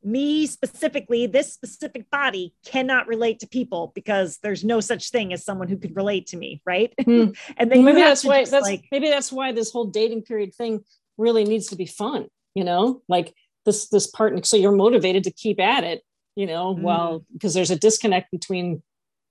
me 0.02 0.46
specifically, 0.46 1.26
this 1.26 1.52
specific 1.52 2.10
body 2.10 2.54
cannot 2.64 3.06
relate 3.06 3.40
to 3.40 3.46
people 3.46 3.92
because 3.94 4.38
there's 4.42 4.64
no 4.64 4.80
such 4.80 5.10
thing 5.10 5.32
as 5.32 5.44
someone 5.44 5.68
who 5.68 5.76
could 5.76 5.94
relate 5.96 6.28
to 6.28 6.36
me, 6.36 6.62
right? 6.64 6.92
Mm. 7.00 7.36
and 7.56 7.70
then 7.70 7.84
maybe 7.84 8.00
that's 8.00 8.24
why 8.24 8.44
that's 8.44 8.66
like, 8.66 8.84
maybe 8.90 9.08
that's 9.08 9.30
why 9.30 9.52
this 9.52 9.70
whole 9.70 9.86
dating 9.86 10.22
period 10.22 10.54
thing 10.54 10.84
really 11.18 11.44
needs 11.44 11.68
to 11.68 11.76
be 11.76 11.86
fun, 11.86 12.28
you 12.54 12.64
know, 12.64 13.02
like 13.08 13.34
this 13.66 13.88
this 13.88 14.06
part 14.06 14.46
So 14.46 14.56
you're 14.56 14.72
motivated 14.72 15.24
to 15.24 15.30
keep 15.30 15.60
at 15.60 15.84
it, 15.84 16.02
you 16.36 16.46
know, 16.46 16.74
mm. 16.74 16.82
well, 16.82 17.24
because 17.32 17.54
there's 17.54 17.70
a 17.70 17.76
disconnect 17.76 18.30
between, 18.30 18.82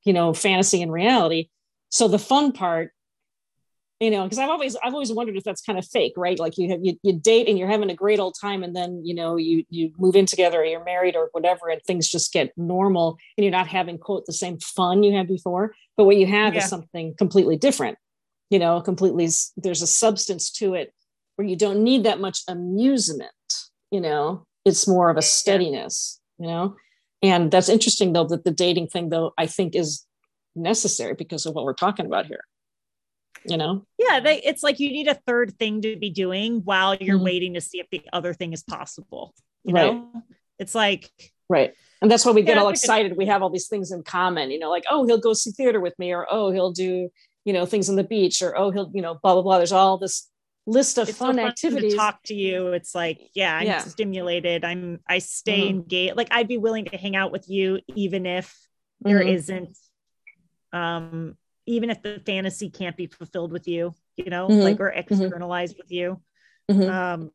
you 0.04 0.14
know, 0.14 0.34
fantasy 0.34 0.82
and 0.82 0.92
reality. 0.92 1.50
So 1.90 2.08
the 2.08 2.20
fun 2.20 2.52
part 2.52 2.92
you 4.00 4.10
know 4.10 4.24
because 4.24 4.40
i've 4.40 4.50
always 4.50 4.76
i've 4.84 4.94
always 4.94 5.12
wondered 5.12 5.36
if 5.36 5.44
that's 5.44 5.62
kind 5.62 5.78
of 5.78 5.86
fake 5.86 6.14
right? 6.16 6.40
Like 6.40 6.58
you 6.58 6.70
have 6.70 6.80
you, 6.84 6.98
you 7.04 7.14
date 7.14 7.48
and 7.48 7.58
you're 7.58 7.68
having 7.68 7.90
a 7.90 7.96
great 7.96 8.20
old 8.20 8.36
time 8.40 8.64
and 8.64 8.76
then 8.76 9.02
you 9.06 9.14
know 9.14 9.36
you 9.36 9.64
you 9.70 9.92
move 9.98 10.16
in 10.16 10.26
together 10.26 10.62
or 10.62 10.66
you're 10.66 10.84
married 10.84 11.16
or 11.16 11.30
whatever 11.32 11.70
and 11.70 11.82
things 11.84 12.08
just 12.08 12.34
get 12.34 12.58
normal 12.58 13.18
and 13.38 13.44
you're 13.44 13.52
not 13.52 13.68
having 13.68 13.98
quote 13.98 14.26
the 14.26 14.34
same 14.34 14.58
fun 14.60 15.04
you 15.04 15.16
had 15.16 15.28
before. 15.28 15.74
But 15.98 16.06
what 16.06 16.18
you 16.18 16.28
have 16.28 16.54
yeah. 16.54 16.62
is 16.62 16.70
something 16.70 17.16
completely 17.16 17.58
different 17.58 17.98
you 18.50 18.60
know 18.60 18.82
completely 18.82 19.28
there's 19.58 19.82
a 19.82 19.88
substance 19.88 20.52
to 20.52 20.74
it 20.74 20.94
where 21.36 21.48
you 21.48 21.56
don't 21.56 21.84
need 21.84 22.04
that 22.04 22.20
much 22.20 22.42
amusement 22.48 23.32
you 23.92 24.00
know? 24.00 24.46
It's 24.66 24.88
more 24.88 25.10
of 25.10 25.18
a 25.18 25.22
steadiness 25.22 26.20
you 26.38 26.48
know? 26.48 26.76
And 27.22 27.52
that's 27.52 27.70
interesting 27.70 28.14
though 28.14 28.26
that 28.26 28.44
the 28.44 28.52
dating 28.52 28.88
thing 28.88 29.10
though 29.10 29.34
i 29.38 29.46
think 29.46 29.76
is 29.76 30.06
necessary 30.56 31.14
because 31.14 31.46
of 31.46 31.54
what 31.54 31.64
we're 31.64 31.74
talking 31.74 32.06
about 32.06 32.26
here 32.26 32.44
you 33.46 33.58
know 33.58 33.86
yeah 33.98 34.20
they, 34.20 34.42
it's 34.42 34.64
like 34.64 34.80
you 34.80 34.90
need 34.90 35.08
a 35.08 35.14
third 35.14 35.58
thing 35.58 35.82
to 35.82 35.96
be 35.96 36.10
doing 36.10 36.62
while 36.64 36.96
you're 36.96 37.16
mm-hmm. 37.16 37.26
waiting 37.26 37.54
to 37.54 37.62
see 37.62 37.80
if 37.80 37.88
the 37.92 38.02
other 38.12 38.34
thing 38.34 38.54
is 38.54 38.64
possible 38.64 39.34
you 39.64 39.74
right. 39.74 39.94
know 39.94 40.24
it's 40.58 40.76
like 40.76 41.10
right 41.48 41.74
and 42.02 42.10
that's 42.10 42.26
why 42.26 42.32
we 42.32 42.42
get 42.42 42.56
yeah, 42.56 42.64
all 42.64 42.70
excited 42.70 43.16
we 43.16 43.26
have 43.26 43.42
all 43.42 43.50
these 43.50 43.68
things 43.68 43.92
in 43.92 44.04
common 44.04 44.52
you 44.52 44.60
know 44.60 44.70
like 44.70 44.84
oh 44.90 45.06
he'll 45.06 45.20
go 45.20 45.34
see 45.34 45.52
theater 45.52 45.80
with 45.80 45.98
me 45.98 46.14
or 46.14 46.28
oh 46.30 46.52
he'll 46.52 46.72
do 46.72 47.10
you 47.46 47.54
know 47.54 47.66
things 47.66 47.90
on 47.90 47.96
the 47.96 48.04
beach 48.04 48.42
or 48.42 48.58
oh 48.58 48.72
he'll 48.72 48.92
you 48.94 49.02
know 49.02 49.18
blah 49.22 49.34
blah 49.34 49.42
blah 49.42 49.58
there's 49.58 49.72
all 49.72 49.98
this 49.98 50.30
list 50.66 50.98
of 51.00 51.08
fun, 51.08 51.36
so 51.36 51.38
fun 51.38 51.40
activities 51.40 51.94
to 51.94 51.98
talk 51.98 52.22
to 52.24 52.36
you 52.36 52.68
it's 52.68 52.94
like 52.94 53.20
yeah 53.34 53.56
i'm 53.56 53.66
yeah. 53.66 53.80
stimulated 53.80 54.64
i'm 54.64 55.00
i 55.08 55.18
stay 55.18 55.62
mm-hmm. 55.62 55.78
engaged 55.78 56.16
like 56.16 56.28
i'd 56.32 56.48
be 56.48 56.58
willing 56.58 56.86
to 56.86 56.98
hang 56.98 57.16
out 57.16 57.32
with 57.32 57.50
you 57.50 57.80
even 57.96 58.26
if 58.26 58.56
there 59.02 59.22
mm-hmm. 59.24 59.66
not 60.72 61.00
um 61.02 61.38
even 61.70 61.90
if 61.90 62.02
the 62.02 62.22
fantasy 62.26 62.70
can't 62.70 62.98
be 62.98 63.08
fulfilled 63.08 63.52
with 63.52 63.68
you 63.68 63.94
you 64.20 64.30
know, 64.30 64.48
mm-hmm. 64.48 64.62
like 64.62 64.80
or 64.80 64.90
mm-hmm. 64.90 65.00
externalized 65.00 65.76
mm-hmm. 65.76 65.82
with 65.84 65.92
you. 65.92 66.22
Mm-hmm. 66.70 66.90
Um, 66.90 67.32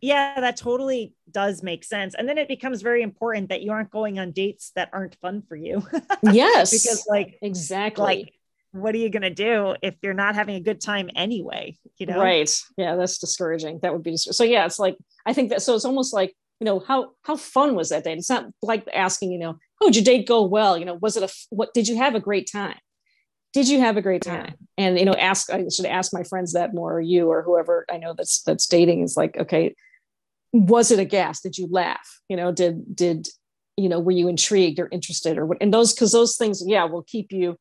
yeah, 0.00 0.40
that 0.40 0.56
totally 0.56 1.14
does 1.30 1.62
make 1.62 1.84
sense. 1.84 2.14
And 2.14 2.28
then 2.28 2.38
it 2.38 2.48
becomes 2.48 2.82
very 2.82 3.02
important 3.02 3.50
that 3.50 3.62
you 3.62 3.70
aren't 3.70 3.90
going 3.90 4.18
on 4.18 4.32
dates 4.32 4.72
that 4.74 4.90
aren't 4.92 5.14
fun 5.16 5.42
for 5.42 5.56
you. 5.56 5.86
yes. 6.22 6.70
Because 6.70 7.06
like 7.08 7.38
exactly. 7.42 8.04
Like 8.04 8.34
what 8.72 8.94
are 8.94 8.98
you 8.98 9.10
going 9.10 9.22
to 9.22 9.30
do 9.30 9.74
if 9.82 9.96
you're 10.02 10.14
not 10.14 10.36
having 10.36 10.54
a 10.54 10.60
good 10.60 10.80
time 10.80 11.10
anyway, 11.16 11.76
you 11.98 12.06
know? 12.06 12.18
Right. 12.18 12.50
Yeah, 12.76 12.96
that's 12.96 13.18
discouraging. 13.18 13.80
That 13.82 13.92
would 13.92 14.02
be 14.02 14.16
so 14.16 14.44
yeah, 14.44 14.64
it's 14.64 14.78
like 14.78 14.96
I 15.26 15.32
think 15.32 15.50
that 15.50 15.62
so 15.62 15.74
it's 15.74 15.84
almost 15.84 16.14
like, 16.14 16.34
you 16.60 16.64
know, 16.64 16.78
how 16.78 17.12
how 17.22 17.36
fun 17.36 17.74
was 17.74 17.90
that 17.90 18.04
date? 18.04 18.18
It's 18.18 18.30
not 18.30 18.46
like 18.62 18.88
asking, 18.92 19.32
you 19.32 19.38
know, 19.38 19.58
oh, 19.80 19.86
did 19.90 19.96
your 19.96 20.04
date 20.04 20.26
go 20.26 20.44
well? 20.44 20.78
You 20.78 20.84
know, 20.86 20.94
was 20.94 21.16
it 21.16 21.22
a 21.22 21.32
what 21.50 21.74
did 21.74 21.88
you 21.88 21.96
have 21.96 22.14
a 22.14 22.20
great 22.20 22.50
time? 22.50 22.78
Did 23.52 23.68
you 23.68 23.80
have 23.80 23.96
a 23.96 24.02
great 24.02 24.22
time? 24.22 24.54
And 24.78 24.98
you 24.98 25.04
know, 25.04 25.14
ask 25.14 25.50
I 25.50 25.64
should 25.68 25.86
ask 25.86 26.12
my 26.12 26.22
friends 26.22 26.52
that 26.52 26.74
more 26.74 26.94
or 26.94 27.00
you 27.00 27.28
or 27.28 27.42
whoever 27.42 27.84
I 27.90 27.98
know 27.98 28.14
that's 28.16 28.42
that's 28.42 28.66
dating 28.66 29.02
is 29.02 29.16
like, 29.16 29.36
okay, 29.36 29.74
was 30.52 30.90
it 30.90 30.98
a 30.98 31.04
gas? 31.04 31.40
Did 31.40 31.58
you 31.58 31.68
laugh? 31.70 32.20
You 32.28 32.36
know 32.36 32.52
did 32.52 32.94
did 32.94 33.28
you 33.76 33.88
know 33.88 33.98
were 33.98 34.12
you 34.12 34.28
intrigued 34.28 34.78
or 34.78 34.88
interested 34.92 35.38
or 35.38 35.46
what? 35.46 35.58
And 35.60 35.74
those 35.74 35.92
because 35.92 36.12
those 36.12 36.36
things 36.36 36.62
yeah 36.64 36.84
will 36.84 37.02
keep 37.02 37.32
you 37.32 37.56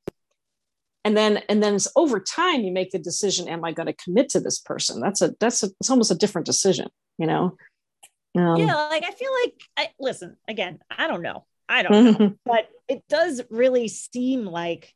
and 1.04 1.18
then 1.18 1.42
and 1.50 1.64
then 1.64 1.76
it's 1.76 1.92
over 1.96 2.20
time 2.20 2.62
you 2.62 2.72
make 2.72 2.92
the 2.92 3.00
decision 3.00 3.48
am 3.48 3.64
i 3.64 3.72
going 3.72 3.88
to 3.88 3.94
commit 3.94 4.30
to 4.30 4.40
this 4.40 4.60
person? 4.60 5.02
That's 5.02 5.22
a 5.22 5.34
that's 5.40 5.64
a, 5.64 5.70
it's 5.80 5.90
almost 5.90 6.12
a 6.12 6.16
different 6.16 6.46
decision 6.46 6.88
you 7.18 7.28
know? 7.28 7.58
Um, 8.38 8.58
yeah 8.58 8.76
like 8.76 9.04
i 9.04 9.12
feel 9.12 9.32
like 9.44 9.54
I, 9.76 9.88
listen 10.00 10.38
again 10.48 10.80
i 10.90 11.08
don't 11.08 11.24
know. 11.24 11.46
I 11.70 11.84
don't 11.84 12.20
know. 12.20 12.36
But 12.46 12.68
it 12.88 13.04
does 13.08 13.42
really 13.50 13.88
seem 13.88 14.46
like 14.46 14.94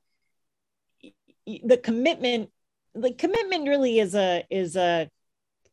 the 1.46 1.78
commitment 1.78 2.50
the 2.96 3.12
commitment 3.12 3.68
really 3.68 4.00
is 4.00 4.16
a 4.16 4.46
is 4.50 4.76
a 4.76 5.10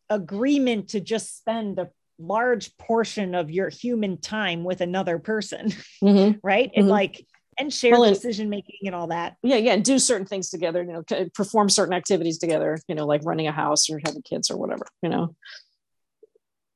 agreement 0.08 0.88
to 0.88 1.00
just 1.00 1.38
spend 1.38 1.78
a 1.78 1.90
large 2.18 2.76
portion 2.76 3.34
of 3.34 3.50
your 3.50 3.68
human 3.68 4.18
time 4.18 4.64
with 4.64 4.80
another 4.80 5.18
person 5.18 5.66
mm-hmm. 6.02 6.38
right? 6.42 6.70
Mm-hmm. 6.70 6.80
and 6.80 6.88
like 6.88 7.26
and 7.58 7.72
share 7.72 7.92
well, 7.92 8.08
decision 8.08 8.48
making 8.48 8.76
and 8.86 8.94
all 8.94 9.08
that. 9.08 9.36
Yeah 9.42 9.56
yeah 9.56 9.74
And 9.74 9.84
do 9.84 9.98
certain 9.98 10.26
things 10.26 10.50
together 10.50 10.82
you 10.82 10.92
know 10.92 11.28
perform 11.34 11.68
certain 11.68 11.94
activities 11.94 12.38
together 12.38 12.78
you 12.88 12.94
know 12.94 13.06
like 13.06 13.22
running 13.24 13.48
a 13.48 13.52
house 13.52 13.90
or 13.90 14.00
having 14.04 14.22
kids 14.22 14.50
or 14.50 14.56
whatever 14.56 14.86
you 15.02 15.08
know? 15.08 15.34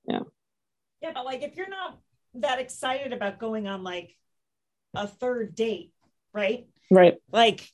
Yeah. 0.07 0.21
Yeah 1.01 1.13
but 1.15 1.25
like 1.25 1.43
if 1.43 1.57
you're 1.57 1.69
not 1.69 1.99
that 2.35 2.59
excited 2.59 3.13
about 3.13 3.39
going 3.39 3.67
on 3.67 3.83
like 3.83 4.15
a 4.95 5.07
third 5.07 5.55
date 5.55 5.93
right? 6.35 6.67
Right. 6.91 7.15
Like 7.33 7.67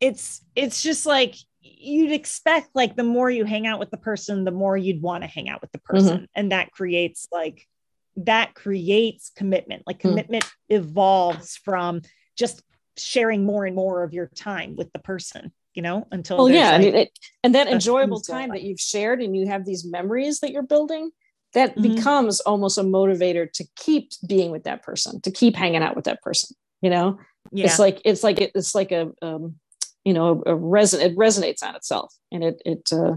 it's 0.00 0.44
it's 0.54 0.82
just 0.82 1.06
like 1.06 1.34
you'd 1.60 2.12
expect 2.12 2.68
like 2.74 2.96
the 2.96 3.04
more 3.04 3.30
you 3.30 3.44
hang 3.44 3.66
out 3.66 3.78
with 3.78 3.90
the 3.90 3.96
person 3.96 4.44
the 4.44 4.50
more 4.50 4.76
you'd 4.76 5.02
want 5.02 5.22
to 5.22 5.28
hang 5.28 5.48
out 5.48 5.60
with 5.60 5.72
the 5.72 5.78
mm-hmm. 5.78 5.96
person 5.96 6.16
mm-hmm. 6.16 6.24
and 6.34 6.52
that 6.52 6.70
creates 6.70 7.28
like 7.32 7.66
that 8.16 8.54
creates 8.54 9.30
commitment 9.36 9.82
like 9.86 9.98
mm. 9.98 10.02
commitment 10.02 10.44
mm. 10.44 10.50
evolves 10.70 11.56
from 11.56 12.00
just 12.36 12.62
sharing 12.96 13.44
more 13.44 13.64
and 13.64 13.76
more 13.76 14.02
of 14.02 14.12
your 14.12 14.26
time 14.26 14.74
with 14.76 14.92
the 14.92 14.98
person 14.98 15.52
you 15.74 15.82
know 15.82 16.06
until 16.10 16.38
well 16.38 16.48
yeah 16.48 16.72
like, 16.72 16.74
I 16.74 16.78
mean, 16.78 16.94
it, 16.94 17.18
and 17.44 17.54
that 17.54 17.68
enjoyable 17.68 18.20
time 18.20 18.50
that 18.50 18.62
you've 18.62 18.80
shared 18.80 19.22
and 19.22 19.36
you 19.36 19.46
have 19.46 19.64
these 19.64 19.84
memories 19.84 20.40
that 20.40 20.50
you're 20.50 20.62
building 20.62 21.10
that 21.54 21.76
mm-hmm. 21.76 21.94
becomes 21.94 22.40
almost 22.40 22.78
a 22.78 22.82
motivator 22.82 23.50
to 23.52 23.64
keep 23.76 24.10
being 24.26 24.50
with 24.50 24.64
that 24.64 24.82
person 24.82 25.20
to 25.20 25.30
keep 25.30 25.54
hanging 25.54 25.82
out 25.82 25.94
with 25.94 26.06
that 26.06 26.20
person 26.22 26.56
you 26.82 26.90
know 26.90 27.18
yeah. 27.52 27.66
it's 27.66 27.78
like 27.78 28.02
it's 28.04 28.24
like 28.24 28.40
it's 28.40 28.74
like 28.74 28.90
a 28.90 29.10
um, 29.22 29.54
you 30.08 30.14
know 30.14 30.42
a, 30.46 30.54
a 30.54 30.58
reson- 30.58 31.02
it 31.02 31.14
resonates 31.16 31.62
on 31.62 31.76
itself 31.76 32.14
and 32.32 32.42
it 32.42 32.62
it 32.64 32.90
uh, 32.92 33.14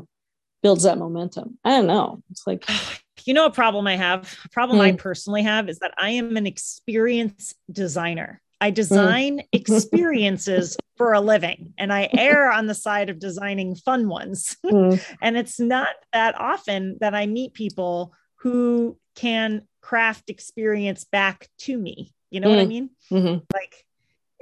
builds 0.61 0.83
that 0.83 0.97
momentum 0.97 1.57
i 1.63 1.69
don't 1.69 1.87
know 1.87 2.21
it's 2.29 2.45
like 2.45 2.69
you 3.25 3.33
know 3.33 3.45
a 3.45 3.51
problem 3.51 3.87
i 3.87 3.95
have 3.95 4.37
a 4.43 4.49
problem 4.49 4.79
mm. 4.79 4.81
i 4.81 4.91
hmm. 4.91 4.97
personally 4.97 5.41
have 5.41 5.69
is 5.69 5.79
that 5.79 5.93
i 5.97 6.09
am 6.09 6.35
an 6.35 6.45
experience 6.45 7.53
designer 7.71 8.41
i 8.59 8.67
hmm. 8.67 8.73
design 8.73 9.37
mm. 9.37 9.43
experiences 9.53 10.75
for 10.97 11.13
a 11.13 11.21
living 11.21 11.73
and 11.77 11.93
i 11.93 12.09
err 12.17 12.51
on 12.51 12.67
the 12.67 12.75
side 12.75 13.09
of 13.09 13.19
designing 13.19 13.73
fun 13.73 14.09
ones 14.09 14.57
mm. 14.65 15.01
and 15.21 15.37
it's 15.37 15.61
not 15.61 15.95
that 16.11 16.37
often 16.37 16.97
that 16.99 17.15
i 17.15 17.25
meet 17.25 17.53
people 17.53 18.11
who 18.39 18.97
can 19.15 19.61
craft 19.79 20.29
experience 20.29 21.05
back 21.05 21.47
to 21.57 21.77
me 21.77 22.11
you 22.31 22.41
know 22.41 22.49
what 22.49 22.59
i 22.59 22.63
hmm. 22.63 22.69
mean 22.69 22.89
mm-hmm. 23.09 23.37
like 23.53 23.85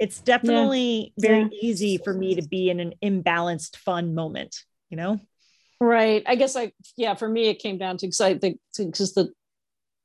it's 0.00 0.20
definitely 0.20 1.12
yeah. 1.16 1.28
very 1.28 1.42
yeah. 1.42 1.58
easy 1.60 1.98
for 1.98 2.12
me 2.12 2.34
to 2.34 2.42
be 2.42 2.70
in 2.70 2.80
an 2.80 2.94
imbalanced 3.02 3.76
fun 3.76 4.14
moment 4.14 4.56
you 4.88 4.96
know? 4.96 5.20
Right. 5.80 6.24
I 6.26 6.34
guess 6.34 6.56
i 6.56 6.72
yeah 6.96 7.14
for 7.14 7.28
me 7.28 7.48
it 7.48 7.60
came 7.60 7.78
down 7.78 7.96
to 7.98 8.06
because 8.06 8.20
i 8.20 8.36
think 8.36 8.58
because 8.76 9.14
the 9.14 9.32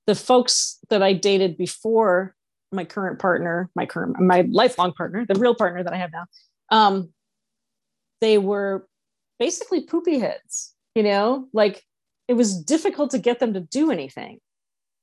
the 0.07 0.15
folks 0.15 0.79
that 0.89 1.01
i 1.01 1.13
dated 1.13 1.57
before 1.57 2.35
my 2.71 2.85
current 2.85 3.19
partner 3.19 3.69
my 3.75 3.85
current 3.85 4.19
my 4.19 4.45
lifelong 4.49 4.93
partner 4.93 5.25
the 5.27 5.39
real 5.39 5.55
partner 5.55 5.83
that 5.83 5.93
i 5.93 5.97
have 5.97 6.11
now 6.11 6.25
um 6.69 7.09
they 8.21 8.37
were 8.37 8.87
basically 9.39 9.85
poopy 9.85 10.19
heads 10.19 10.75
you 10.95 11.03
know? 11.03 11.47
Like 11.53 11.83
it 12.27 12.33
was 12.33 12.57
difficult 12.63 13.11
to 13.11 13.19
get 13.19 13.39
them 13.39 13.53
to 13.53 13.59
do 13.59 13.91
anything. 13.91 14.39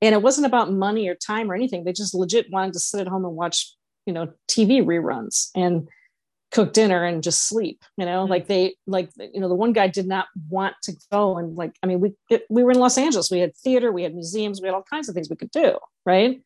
And 0.00 0.14
it 0.14 0.22
wasn't 0.22 0.46
about 0.48 0.72
money 0.72 1.08
or 1.08 1.14
time 1.14 1.50
or 1.50 1.54
anything. 1.54 1.84
They 1.84 1.92
just 1.92 2.14
legit 2.14 2.50
wanted 2.50 2.72
to 2.72 2.80
sit 2.80 3.02
at 3.02 3.06
home 3.06 3.24
and 3.24 3.36
watch 3.36 3.72
you 4.06 4.12
know 4.12 4.32
tv 4.48 4.82
reruns 4.82 5.50
and 5.54 5.88
cook 6.50 6.72
dinner 6.72 7.02
and 7.04 7.22
just 7.22 7.48
sleep 7.48 7.82
you 7.96 8.04
know 8.04 8.22
mm-hmm. 8.22 8.30
like 8.30 8.46
they 8.46 8.74
like 8.86 9.10
you 9.16 9.40
know 9.40 9.48
the 9.48 9.54
one 9.54 9.72
guy 9.72 9.88
did 9.88 10.06
not 10.06 10.26
want 10.50 10.74
to 10.82 10.92
go 11.10 11.38
and 11.38 11.56
like 11.56 11.74
i 11.82 11.86
mean 11.86 12.00
we 12.00 12.12
it, 12.30 12.44
we 12.50 12.62
were 12.62 12.70
in 12.70 12.78
los 12.78 12.98
angeles 12.98 13.30
we 13.30 13.38
had 13.38 13.56
theater 13.56 13.90
we 13.90 14.02
had 14.02 14.14
museums 14.14 14.60
we 14.60 14.68
had 14.68 14.74
all 14.74 14.84
kinds 14.88 15.08
of 15.08 15.14
things 15.14 15.30
we 15.30 15.36
could 15.36 15.50
do 15.50 15.76
right 16.04 16.42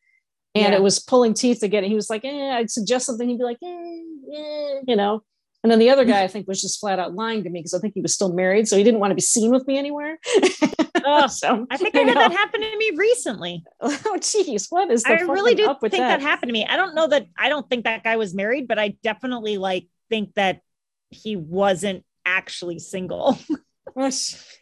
and 0.55 0.71
yeah. 0.71 0.75
it 0.75 0.81
was 0.81 0.99
pulling 0.99 1.33
teeth 1.33 1.59
to 1.59 1.67
get 1.67 1.83
it 1.83 1.87
he 1.87 1.95
was 1.95 2.09
like 2.09 2.23
eh, 2.23 2.51
i'd 2.55 2.71
suggest 2.71 3.05
something 3.05 3.27
he'd 3.27 3.37
be 3.37 3.43
like 3.43 3.57
eh, 3.63 4.01
eh, 4.35 4.79
you 4.87 4.95
know 4.95 5.21
and 5.63 5.71
then 5.71 5.79
the 5.79 5.89
other 5.89 6.05
guy 6.05 6.23
i 6.23 6.27
think 6.27 6.47
was 6.47 6.61
just 6.61 6.79
flat 6.79 6.99
out 6.99 7.13
lying 7.15 7.43
to 7.43 7.49
me 7.49 7.59
because 7.59 7.73
i 7.73 7.79
think 7.79 7.93
he 7.93 8.01
was 8.01 8.13
still 8.13 8.33
married 8.33 8.67
so 8.67 8.77
he 8.77 8.83
didn't 8.83 8.99
want 8.99 9.11
to 9.11 9.15
be 9.15 9.21
seen 9.21 9.51
with 9.51 9.65
me 9.67 9.77
anywhere 9.77 10.17
Oh, 11.09 11.27
so 11.27 11.65
I 11.69 11.77
think 11.77 11.95
I 11.95 11.99
had 11.99 12.17
that 12.17 12.33
happen 12.33 12.59
to 12.59 12.77
me 12.77 12.91
recently. 12.95 13.63
Oh, 13.81 14.17
geez, 14.19 14.67
what 14.69 14.91
is? 14.91 15.03
That? 15.03 15.19
I 15.19 15.21
really 15.21 15.55
do 15.55 15.65
think 15.81 15.93
that? 15.93 16.19
that 16.19 16.21
happened 16.21 16.49
to 16.49 16.53
me. 16.53 16.65
I 16.65 16.75
don't 16.75 16.95
know 16.95 17.07
that. 17.07 17.27
I 17.37 17.49
don't 17.49 17.67
think 17.69 17.85
that 17.85 18.03
guy 18.03 18.17
was 18.17 18.33
married, 18.33 18.67
but 18.67 18.77
I 18.77 18.95
definitely 19.03 19.57
like 19.57 19.87
think 20.09 20.33
that 20.35 20.61
he 21.09 21.35
wasn't 21.35 22.03
actually 22.25 22.79
single. 22.79 23.37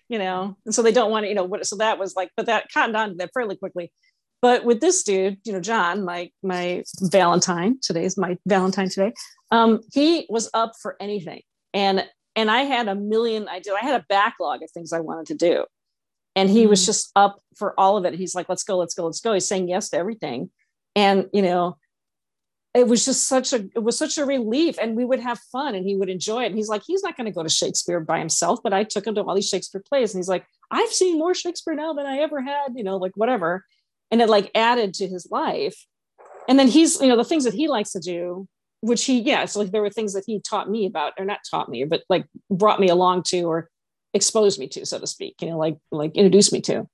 you 0.08 0.20
know, 0.20 0.58
and 0.66 0.76
so 0.76 0.84
they 0.84 0.92
don't 0.92 1.10
want 1.10 1.24
to, 1.24 1.30
you 1.30 1.36
know, 1.36 1.44
what? 1.44 1.66
So 1.66 1.78
that 1.78 1.98
was 1.98 2.16
like, 2.16 2.30
but 2.38 2.46
that 2.46 2.72
cottoned 2.72 2.96
on 2.96 3.10
to 3.10 3.16
that 3.16 3.32
fairly 3.34 3.56
quickly. 3.56 3.92
But 4.46 4.64
with 4.64 4.80
this 4.80 5.02
dude, 5.02 5.40
you 5.44 5.54
know, 5.54 5.60
John, 5.60 6.06
my 6.06 6.30
my 6.44 6.84
Valentine 7.02 7.80
today 7.82 8.06
is 8.06 8.16
my 8.16 8.38
Valentine 8.46 8.90
today. 8.90 9.12
Um, 9.50 9.82
he 9.92 10.28
was 10.30 10.52
up 10.54 10.74
for 10.80 10.96
anything, 11.00 11.42
and 11.74 12.08
and 12.36 12.52
I 12.52 12.62
had 12.62 12.88
a 12.88 12.94
million 12.94 13.48
I 13.50 13.60
I 13.76 13.84
had 13.84 14.00
a 14.00 14.06
backlog 14.08 14.62
of 14.62 14.70
things 14.70 14.94
I 14.94 15.00
wanted 15.00 15.26
to 15.30 15.34
do. 15.34 15.66
And 16.36 16.48
he 16.48 16.68
was 16.68 16.86
just 16.86 17.10
up 17.16 17.40
for 17.56 17.74
all 17.80 17.98
of 17.98 18.06
it. 18.06 18.14
He's 18.14 18.36
like 18.36 18.48
let's 18.48 18.64
go 18.64 18.78
let's 18.78 18.94
go 18.94 19.06
let's 19.06 19.20
go. 19.20 19.34
He's 19.34 19.48
saying 19.48 19.68
yes 19.68 19.90
to 19.90 19.98
everything. 19.98 20.52
And 20.96 21.28
you 21.34 21.42
know 21.42 21.78
it 22.76 22.88
was 22.88 23.04
just 23.04 23.28
such 23.28 23.52
a 23.52 23.68
it 23.74 23.82
was 23.82 23.98
such 23.98 24.20
a 24.20 24.26
relief. 24.26 24.78
And 24.80 24.96
we 24.96 25.06
would 25.06 25.22
have 25.22 25.40
fun 25.52 25.74
and 25.74 25.88
he 25.88 25.96
would 25.96 26.10
enjoy 26.10 26.44
it. 26.44 26.48
And 26.48 26.56
he's 26.56 26.70
like 26.70 26.84
he's 26.86 27.02
not 27.02 27.18
going 27.18 27.26
to 27.26 27.32
go 27.32 27.42
to 27.42 27.50
shakespeare 27.50 28.00
by 28.00 28.20
himself 28.20 28.60
but 28.64 28.74
i 28.74 28.84
took 28.84 29.08
him 29.08 29.16
to 29.16 29.24
all 29.24 29.34
these 29.34 29.50
shakespeare 29.50 29.82
plays. 29.82 30.14
And 30.14 30.20
he's 30.20 30.30
like 30.30 30.46
i've 30.70 30.90
seen 30.90 31.18
more 31.18 31.34
shakespeare 31.34 31.74
now 31.74 31.94
than 31.94 32.06
i 32.06 32.20
ever 32.20 32.44
had 32.44 32.74
you 32.76 32.84
know 32.84 32.98
like 32.98 33.14
whatever 33.16 33.66
and 34.12 34.22
it 34.22 34.30
like 34.30 34.52
added 34.56 34.94
to 34.94 35.08
his 35.08 35.28
life 35.32 35.86
and 36.48 36.60
then 36.60 36.68
he's 36.68 37.00
you 37.02 37.08
know 37.08 37.18
the 37.18 37.24
things 37.24 37.44
that 37.44 37.54
he 37.54 37.68
likes 37.68 37.92
to 37.92 38.00
do 38.00 38.48
which 38.82 39.06
he 39.06 39.20
yeah 39.20 39.46
so 39.46 39.60
like 39.60 39.72
there 39.72 39.82
were 39.82 39.90
things 39.90 40.14
that 40.14 40.24
he 40.28 40.40
taught 40.40 40.70
me 40.70 40.86
about 40.86 41.14
or 41.18 41.26
not 41.26 41.40
taught 41.50 41.70
me 41.70 41.84
but 41.84 42.04
like 42.10 42.26
brought 42.50 42.80
me 42.80 42.88
along 42.88 43.24
to 43.24 43.42
or 43.44 43.70
exposed 44.16 44.58
me 44.58 44.68
to, 44.70 44.86
so 44.86 44.98
to 44.98 45.06
speak, 45.06 45.36
you 45.42 45.50
know, 45.50 45.58
like 45.58 45.78
like 45.92 46.16
introduced 46.16 46.54
me 46.54 46.62
to 46.62 46.88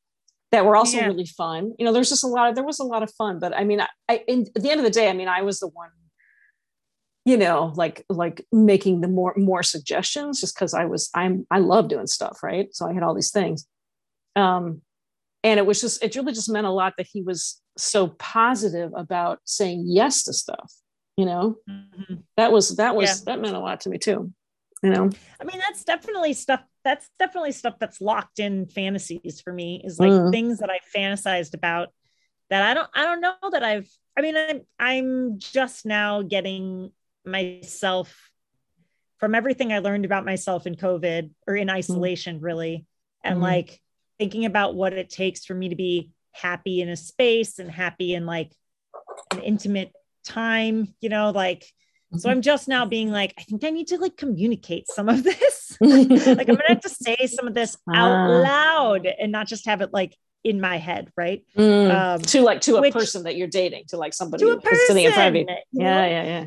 that 0.51 0.65
were 0.65 0.75
also 0.75 0.97
yeah. 0.97 1.05
really 1.05 1.27
fun. 1.27 1.73
You 1.77 1.85
know, 1.85 1.93
there's 1.93 2.09
just 2.09 2.25
a 2.25 2.27
lot 2.27 2.49
of 2.49 2.55
there 2.55 2.65
was 2.65 2.79
a 2.79 2.83
lot 2.83 3.03
of 3.03 3.13
fun, 3.13 3.39
but 3.39 3.55
I 3.55 3.63
mean, 3.63 3.79
I, 3.79 3.87
I 4.09 4.23
in, 4.27 4.47
at 4.55 4.63
the 4.63 4.71
end 4.71 4.79
of 4.79 4.83
the 4.83 4.91
day, 4.91 5.07
I 5.09 5.13
mean, 5.13 5.29
I 5.29 5.43
was 5.43 5.59
the 5.59 5.67
one, 5.67 5.91
you 7.23 7.37
know, 7.37 7.71
like 7.75 8.03
like 8.09 8.45
making 8.51 9.01
the 9.01 9.07
more 9.07 9.33
more 9.37 9.63
suggestions 9.63 10.41
just 10.41 10.55
because 10.55 10.73
I 10.73 10.85
was 10.85 11.09
I'm 11.13 11.45
I 11.51 11.59
love 11.59 11.87
doing 11.87 12.07
stuff, 12.07 12.39
right? 12.43 12.73
So 12.75 12.89
I 12.89 12.93
had 12.93 13.03
all 13.03 13.13
these 13.13 13.31
things. 13.31 13.67
Um, 14.35 14.81
and 15.43 15.59
it 15.59 15.65
was 15.65 15.81
just 15.81 16.03
it 16.03 16.15
really 16.15 16.33
just 16.33 16.49
meant 16.49 16.67
a 16.67 16.71
lot 16.71 16.93
that 16.97 17.07
he 17.11 17.21
was 17.21 17.61
so 17.77 18.07
positive 18.07 18.91
about 18.95 19.39
saying 19.45 19.83
yes 19.87 20.23
to 20.23 20.33
stuff 20.33 20.71
you 21.17 21.25
know 21.25 21.55
mm-hmm. 21.69 22.15
that 22.37 22.51
was 22.51 22.75
that 22.77 22.95
was 22.95 23.09
yeah. 23.09 23.33
that 23.33 23.41
meant 23.41 23.55
a 23.55 23.59
lot 23.59 23.81
to 23.81 23.89
me 23.89 23.97
too 23.97 24.31
you 24.83 24.89
know 24.89 25.09
i 25.39 25.43
mean 25.43 25.59
that's 25.59 25.83
definitely 25.83 26.33
stuff 26.33 26.61
that's 26.83 27.09
definitely 27.19 27.51
stuff 27.51 27.75
that's 27.79 28.01
locked 28.01 28.39
in 28.39 28.65
fantasies 28.65 29.41
for 29.43 29.53
me 29.53 29.81
is 29.83 29.99
like 29.99 30.11
mm. 30.11 30.31
things 30.31 30.59
that 30.59 30.69
i 30.69 30.79
fantasized 30.95 31.53
about 31.53 31.89
that 32.49 32.63
i 32.63 32.73
don't 32.73 32.89
i 32.95 33.03
don't 33.03 33.21
know 33.21 33.35
that 33.51 33.63
i've 33.63 33.87
i 34.17 34.21
mean 34.21 34.35
i'm 34.35 34.61
i'm 34.79 35.39
just 35.39 35.85
now 35.85 36.21
getting 36.21 36.91
myself 37.25 38.31
from 39.21 39.35
everything 39.35 39.71
I 39.71 39.79
learned 39.79 40.03
about 40.03 40.25
myself 40.25 40.65
in 40.65 40.75
COVID 40.75 41.29
or 41.47 41.55
in 41.55 41.69
isolation, 41.69 42.37
mm-hmm. 42.37 42.45
really, 42.45 42.85
and 43.23 43.35
mm-hmm. 43.35 43.43
like 43.43 43.79
thinking 44.21 44.45
about 44.45 44.75
what 44.75 44.93
it 44.93 45.09
takes 45.09 45.45
for 45.45 45.55
me 45.55 45.69
to 45.69 45.75
be 45.75 46.11
happy 46.31 46.79
in 46.79 46.89
a 46.89 46.95
space 46.95 47.57
and 47.57 47.71
happy 47.71 48.13
in 48.13 48.27
like 48.27 48.51
an 49.31 49.39
intimate 49.39 49.91
time, 50.23 50.93
you 51.01 51.09
know, 51.09 51.31
like 51.31 51.65
so 52.13 52.19
mm-hmm. 52.19 52.29
I'm 52.29 52.41
just 52.43 52.67
now 52.67 52.85
being 52.85 53.09
like, 53.09 53.33
I 53.39 53.41
think 53.41 53.63
I 53.63 53.71
need 53.71 53.87
to 53.87 53.97
like 53.97 54.17
communicate 54.17 54.87
some 54.89 55.09
of 55.09 55.23
this. 55.23 55.75
like 55.81 56.47
I'm 56.49 56.55
gonna 56.55 56.61
have 56.67 56.81
to 56.81 56.89
say 56.89 57.25
some 57.25 57.47
of 57.47 57.55
this 57.55 57.75
out 57.91 58.11
ah. 58.11 58.27
loud 58.27 59.07
and 59.07 59.31
not 59.31 59.47
just 59.47 59.65
have 59.65 59.81
it 59.81 59.91
like 59.91 60.15
in 60.43 60.61
my 60.61 60.77
head, 60.77 61.09
right? 61.17 61.43
Mm. 61.57 61.89
Um, 61.91 62.21
to 62.21 62.41
like 62.41 62.61
to 62.61 62.77
a 62.77 62.91
person 62.91 63.23
that 63.23 63.37
you're 63.37 63.47
dating, 63.47 63.85
to 63.87 63.97
like 63.97 64.13
somebody 64.13 64.43
to 64.43 64.59
who's 64.63 64.87
sitting 64.87 65.05
in 65.05 65.13
front 65.13 65.29
of 65.29 65.35
you. 65.35 65.47
Yeah, 65.71 66.05
yeah, 66.05 66.23
yeah. 66.23 66.45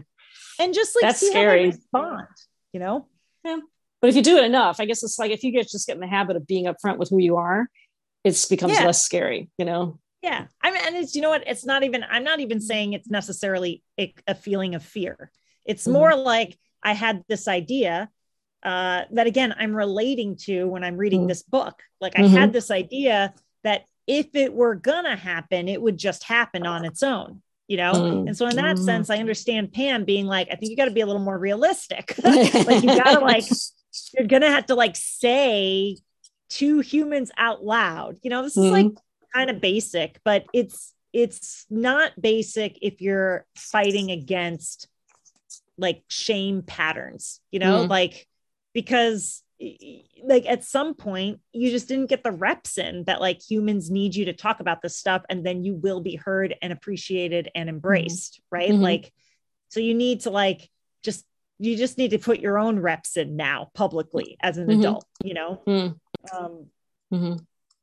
And 0.60 0.74
just 0.74 0.94
like 0.94 1.02
that's 1.02 1.26
scary. 1.26 1.66
respond, 1.66 2.28
you 2.72 2.78
know? 2.78 3.08
Yeah. 3.44 3.58
But 4.04 4.10
if 4.10 4.16
you 4.16 4.22
do 4.22 4.36
it 4.36 4.44
enough, 4.44 4.80
I 4.80 4.84
guess 4.84 5.02
it's 5.02 5.18
like 5.18 5.30
if 5.30 5.42
you 5.42 5.50
get 5.50 5.66
just 5.66 5.86
get 5.86 5.94
in 5.94 6.00
the 6.00 6.06
habit 6.06 6.36
of 6.36 6.46
being 6.46 6.66
upfront 6.66 6.98
with 6.98 7.08
who 7.08 7.16
you 7.16 7.38
are, 7.38 7.70
it 8.22 8.46
becomes 8.50 8.74
yeah. 8.74 8.84
less 8.84 9.02
scary, 9.02 9.48
you 9.56 9.64
know? 9.64 9.98
Yeah. 10.20 10.44
I 10.60 10.72
mean, 10.72 10.82
and 10.84 10.94
it's, 10.96 11.14
you 11.14 11.22
know 11.22 11.30
what? 11.30 11.44
It's 11.46 11.64
not 11.64 11.84
even, 11.84 12.04
I'm 12.04 12.22
not 12.22 12.40
even 12.40 12.60
saying 12.60 12.92
it's 12.92 13.08
necessarily 13.08 13.82
a, 13.98 14.12
a 14.26 14.34
feeling 14.34 14.74
of 14.74 14.82
fear. 14.82 15.30
It's 15.64 15.84
mm-hmm. 15.84 15.94
more 15.94 16.14
like 16.16 16.58
I 16.82 16.92
had 16.92 17.24
this 17.30 17.48
idea 17.48 18.10
uh, 18.62 19.04
that 19.10 19.26
again, 19.26 19.54
I'm 19.58 19.74
relating 19.74 20.36
to 20.42 20.66
when 20.66 20.84
I'm 20.84 20.98
reading 20.98 21.20
mm-hmm. 21.20 21.28
this 21.28 21.42
book. 21.42 21.82
Like 21.98 22.18
I 22.18 22.24
mm-hmm. 22.24 22.36
had 22.36 22.52
this 22.52 22.70
idea 22.70 23.32
that 23.62 23.86
if 24.06 24.34
it 24.34 24.52
were 24.52 24.74
gonna 24.74 25.16
happen, 25.16 25.66
it 25.66 25.80
would 25.80 25.96
just 25.96 26.24
happen 26.24 26.66
on 26.66 26.84
its 26.84 27.02
own 27.02 27.40
you 27.66 27.78
know 27.78 27.92
mm. 27.92 28.26
and 28.26 28.36
so 28.36 28.46
in 28.46 28.56
that 28.56 28.76
mm. 28.76 28.84
sense 28.84 29.08
i 29.08 29.16
understand 29.16 29.72
pam 29.72 30.04
being 30.04 30.26
like 30.26 30.48
i 30.52 30.54
think 30.54 30.70
you 30.70 30.76
got 30.76 30.84
to 30.84 30.90
be 30.90 31.00
a 31.00 31.06
little 31.06 31.22
more 31.22 31.38
realistic 31.38 32.14
like 32.22 32.82
you 32.82 32.88
gotta 33.02 33.20
like 33.20 33.44
you're 34.12 34.26
gonna 34.26 34.50
have 34.50 34.66
to 34.66 34.74
like 34.74 34.96
say 34.96 35.96
to 36.50 36.80
humans 36.80 37.30
out 37.36 37.64
loud 37.64 38.18
you 38.22 38.30
know 38.30 38.42
this 38.42 38.56
is 38.56 38.64
mm. 38.64 38.72
like 38.72 38.92
kind 39.32 39.50
of 39.50 39.60
basic 39.60 40.20
but 40.24 40.44
it's 40.52 40.94
it's 41.12 41.66
not 41.70 42.12
basic 42.20 42.78
if 42.82 43.00
you're 43.00 43.46
fighting 43.56 44.10
against 44.10 44.88
like 45.78 46.02
shame 46.08 46.62
patterns 46.62 47.40
you 47.50 47.58
know 47.58 47.84
mm. 47.84 47.88
like 47.88 48.26
because 48.72 49.42
like 50.24 50.44
at 50.46 50.64
some 50.64 50.94
point 50.94 51.40
you 51.52 51.70
just 51.70 51.88
didn't 51.88 52.08
get 52.10 52.24
the 52.24 52.32
reps 52.32 52.76
in 52.76 53.04
that 53.04 53.20
like 53.20 53.40
humans 53.40 53.90
need 53.90 54.14
you 54.14 54.26
to 54.26 54.32
talk 54.32 54.60
about 54.60 54.82
this 54.82 54.96
stuff 54.96 55.22
and 55.30 55.46
then 55.46 55.64
you 55.64 55.74
will 55.74 56.00
be 56.00 56.16
heard 56.16 56.54
and 56.60 56.72
appreciated 56.72 57.48
and 57.54 57.68
mm-hmm. 57.68 57.76
embraced 57.76 58.34
mm-hmm. 58.34 58.56
right 58.56 58.70
mm-hmm. 58.70 58.82
like 58.82 59.12
so 59.68 59.80
you 59.80 59.94
need 59.94 60.20
to 60.20 60.30
like 60.30 60.68
just 61.02 61.24
you 61.58 61.76
just 61.76 61.98
need 61.98 62.10
to 62.10 62.18
put 62.18 62.40
your 62.40 62.58
own 62.58 62.78
reps 62.78 63.16
in 63.16 63.36
now 63.36 63.70
publicly 63.74 64.36
as 64.42 64.58
an 64.58 64.66
mm-hmm. 64.66 64.80
adult 64.80 65.06
you 65.22 65.34
know 65.34 65.62
mm-hmm. 65.66 66.36
um 66.36 66.66
mm-hmm. 67.12 67.36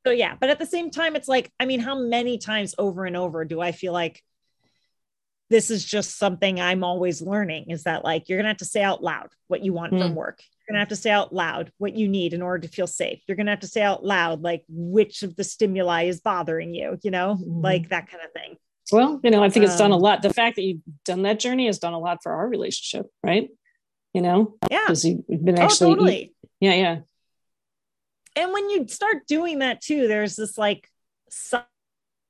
so 0.06 0.12
yeah 0.12 0.36
but 0.40 0.50
at 0.50 0.60
the 0.60 0.66
same 0.66 0.92
time 0.92 1.16
it's 1.16 1.28
like 1.28 1.52
i 1.60 1.66
mean 1.66 1.80
how 1.80 1.98
many 1.98 2.38
times 2.38 2.76
over 2.78 3.06
and 3.06 3.16
over 3.16 3.46
do 3.46 3.62
i 3.62 3.72
feel 3.72 3.94
like 3.94 4.22
this 5.50 5.72
is 5.72 5.84
just 5.84 6.18
something 6.18 6.60
i'm 6.60 6.84
always 6.84 7.22
learning 7.22 7.70
is 7.70 7.84
that 7.84 8.04
like 8.04 8.28
you're 8.28 8.38
gonna 8.38 8.50
have 8.50 8.58
to 8.58 8.66
say 8.66 8.82
out 8.82 9.04
loud 9.04 9.30
what 9.52 9.64
you 9.64 9.74
want 9.74 9.92
from 9.92 10.16
work. 10.16 10.42
You're 10.42 10.74
going 10.74 10.78
to 10.78 10.80
have 10.80 10.98
to 10.98 11.02
say 11.02 11.12
out 11.12 11.34
loud 11.34 11.72
what 11.78 11.94
you 11.94 12.08
need 12.08 12.34
in 12.34 12.42
order 12.42 12.66
to 12.66 12.74
feel 12.74 12.88
safe. 12.88 13.22
You're 13.28 13.36
going 13.36 13.48
to 13.48 13.52
have 13.52 13.60
to 13.60 13.68
say 13.68 13.82
out 13.82 14.04
loud, 14.04 14.42
like, 14.42 14.64
which 14.70 15.24
of 15.24 15.36
the 15.36 15.44
stimuli 15.44 16.04
is 16.04 16.22
bothering 16.22 16.74
you, 16.74 16.98
you 17.04 17.12
know, 17.12 17.36
mm-hmm. 17.36 17.62
like 17.62 17.90
that 17.90 18.10
kind 18.10 18.24
of 18.24 18.32
thing. 18.32 18.56
Well, 18.94 19.20
you 19.24 19.30
know, 19.30 19.44
I 19.44 19.50
think 19.50 19.66
it's 19.66 19.78
done 19.78 19.92
a 19.92 19.96
um, 19.96 20.02
lot. 20.02 20.22
The 20.22 20.34
fact 20.34 20.56
that 20.56 20.64
you've 20.64 20.82
done 21.06 21.24
that 21.24 21.40
journey 21.40 21.66
has 21.66 21.80
done 21.80 21.94
a 21.94 22.00
lot 22.00 22.20
for 22.24 22.32
our 22.32 22.48
relationship, 22.48 23.08
right? 23.24 23.50
You 24.14 24.22
know, 24.22 24.58
yeah, 24.70 24.82
because 24.88 25.06
you've 25.06 25.26
been 25.28 25.58
oh, 25.58 25.64
actually, 25.64 25.92
oh, 25.92 25.96
totally. 25.96 26.34
yeah, 26.60 26.74
yeah. 26.74 26.98
And 28.36 28.52
when 28.54 28.70
you 28.70 28.88
start 28.88 29.28
doing 29.28 29.60
that 29.60 29.82
too, 29.82 30.08
there's 30.08 30.36
this 30.36 30.58
like 30.58 30.88
side 31.30 31.64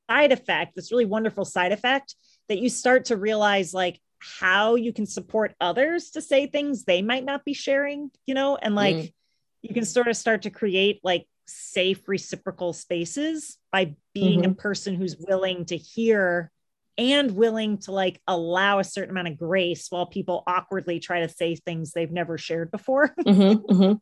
effect, 0.09 0.75
this 0.75 0.91
really 0.91 1.05
wonderful 1.05 1.45
side 1.45 1.71
effect 1.71 2.15
that 2.49 2.59
you 2.59 2.69
start 2.69 3.05
to 3.05 3.17
realize, 3.17 3.73
like, 3.73 3.99
how 4.21 4.75
you 4.75 4.93
can 4.93 5.05
support 5.05 5.55
others 5.59 6.11
to 6.11 6.21
say 6.21 6.45
things 6.45 6.83
they 6.83 7.01
might 7.01 7.25
not 7.25 7.43
be 7.43 7.53
sharing, 7.53 8.11
you 8.27 8.35
know, 8.35 8.55
and 8.55 8.75
like 8.75 8.95
mm. 8.95 9.13
you 9.63 9.73
can 9.73 9.83
sort 9.83 10.07
of 10.07 10.15
start 10.15 10.43
to 10.43 10.51
create 10.51 10.99
like 11.03 11.27
safe 11.47 12.07
reciprocal 12.07 12.71
spaces 12.71 13.57
by 13.71 13.95
being 14.13 14.41
mm-hmm. 14.41 14.51
a 14.51 14.55
person 14.55 14.95
who's 14.95 15.17
willing 15.17 15.65
to 15.65 15.75
hear 15.75 16.51
and 17.01 17.31
willing 17.31 17.79
to 17.79 17.91
like 17.91 18.21
allow 18.27 18.79
a 18.79 18.83
certain 18.83 19.09
amount 19.09 19.27
of 19.27 19.37
grace 19.37 19.87
while 19.89 20.05
people 20.05 20.43
awkwardly 20.45 20.99
try 20.99 21.21
to 21.21 21.29
say 21.29 21.55
things 21.55 21.91
they've 21.91 22.11
never 22.11 22.37
shared 22.37 22.71
before. 22.71 23.13
Mm-hmm, 23.25 23.73
mm-hmm. 23.73 23.93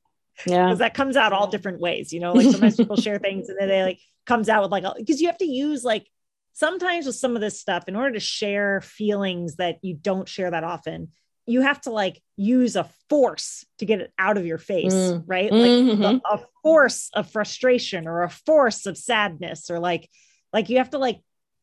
Yeah. 0.50 0.68
Because 0.68 0.80
that 0.80 0.94
comes 0.94 1.18
out 1.18 1.34
all 1.34 1.48
different 1.48 1.82
ways, 1.82 2.14
you 2.14 2.20
know, 2.20 2.34
like 2.34 2.50
sometimes 2.50 2.78
people 2.78 2.96
share 2.96 3.20
things 3.20 3.50
and 3.50 3.58
then 3.60 3.68
they 3.68 3.84
like 3.84 4.00
comes 4.26 4.48
out 4.48 4.62
with 4.62 4.72
like, 4.72 4.86
because 4.98 5.20
you 5.20 5.28
have 5.28 5.38
to 5.40 5.46
use 5.46 5.84
like 5.84 6.08
sometimes 6.54 7.06
with 7.06 7.16
some 7.16 7.36
of 7.36 7.42
this 7.42 7.60
stuff, 7.60 7.86
in 7.88 7.96
order 7.96 8.14
to 8.14 8.20
share 8.20 8.82
feelings 8.82 9.56
that 9.58 9.80
you 9.82 9.96
don't 9.96 10.28
share 10.28 10.52
that 10.52 10.64
often, 10.64 11.10
you 11.46 11.62
have 11.62 11.82
to 11.82 11.90
like 11.90 12.22
use 12.38 12.76
a 12.76 12.88
force 13.10 13.66
to 13.80 13.86
get 13.86 14.02
it 14.02 14.14
out 14.20 14.38
of 14.38 14.46
your 14.46 14.58
face, 14.58 14.94
mm. 14.94 15.24
right? 15.26 15.52
Like 15.52 15.72
mm-hmm. 15.72 16.04
a, 16.04 16.22
a 16.36 16.40
force 16.62 17.10
of 17.14 17.32
frustration 17.32 18.08
or 18.08 18.24
a 18.24 18.30
force 18.30 18.86
of 18.86 18.98
sadness, 18.98 19.70
or 19.70 19.80
like, 19.80 20.10
like 20.54 20.70
you 20.70 20.78
have 20.78 20.92
to 20.92 21.00
like 21.00 21.22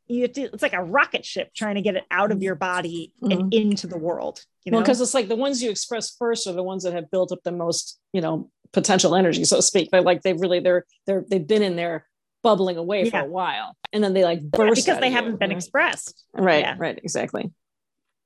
you 0.09 0.23
have 0.23 0.33
to, 0.33 0.43
it's 0.43 0.63
like 0.63 0.73
a 0.73 0.83
rocket 0.83 1.25
ship 1.25 1.53
trying 1.55 1.75
to 1.77 1.83
get 1.83 1.97
it 1.97 2.05
out 2.11 2.33
of 2.33 2.43
your 2.43 2.55
body 2.55 3.13
mm-hmm. 3.23 3.33
and 3.33 3.55
into 3.55 3.87
the 3.87 3.99
world. 3.99 4.41
You 4.65 4.73
know, 4.73 4.81
because 4.81 5.01
it's 5.01 5.15
like 5.15 5.29
the 5.29 5.37
ones 5.37 5.63
you 5.63 5.71
express 5.71 6.17
first 6.17 6.47
are 6.47 6.53
the 6.53 6.63
ones 6.63 6.83
that 6.83 6.93
have 6.93 7.11
built 7.11 7.31
up 7.31 7.39
the 7.45 7.53
most, 7.53 8.01
you 8.13 8.21
know, 8.21 8.51
potential 8.73 9.15
energy, 9.15 9.45
so 9.45 9.57
to 9.57 9.63
speak. 9.63 9.91
But 9.93 10.05
like 10.05 10.23
they've 10.23 10.41
really 10.41 10.61
they're 10.61 10.85
they're 11.07 11.25
they've 11.29 11.47
been 11.47 11.63
in 11.63 11.77
there 11.77 12.07
bubbling 12.47 12.77
away 12.77 13.03
yeah. 13.03 13.11
for 13.11 13.19
a 13.19 13.25
while 13.25 13.77
and 13.93 14.05
then 14.05 14.15
they 14.15 14.23
like 14.23 14.41
burst 14.41 14.87
yeah, 14.87 14.95
because 14.95 15.01
they 15.01 15.11
haven't 15.11 15.33
you, 15.33 15.39
been 15.39 15.51
expressed 15.51 16.25
right 16.33 16.61
yeah. 16.61 16.77
right 16.79 17.01
exactly 17.03 17.51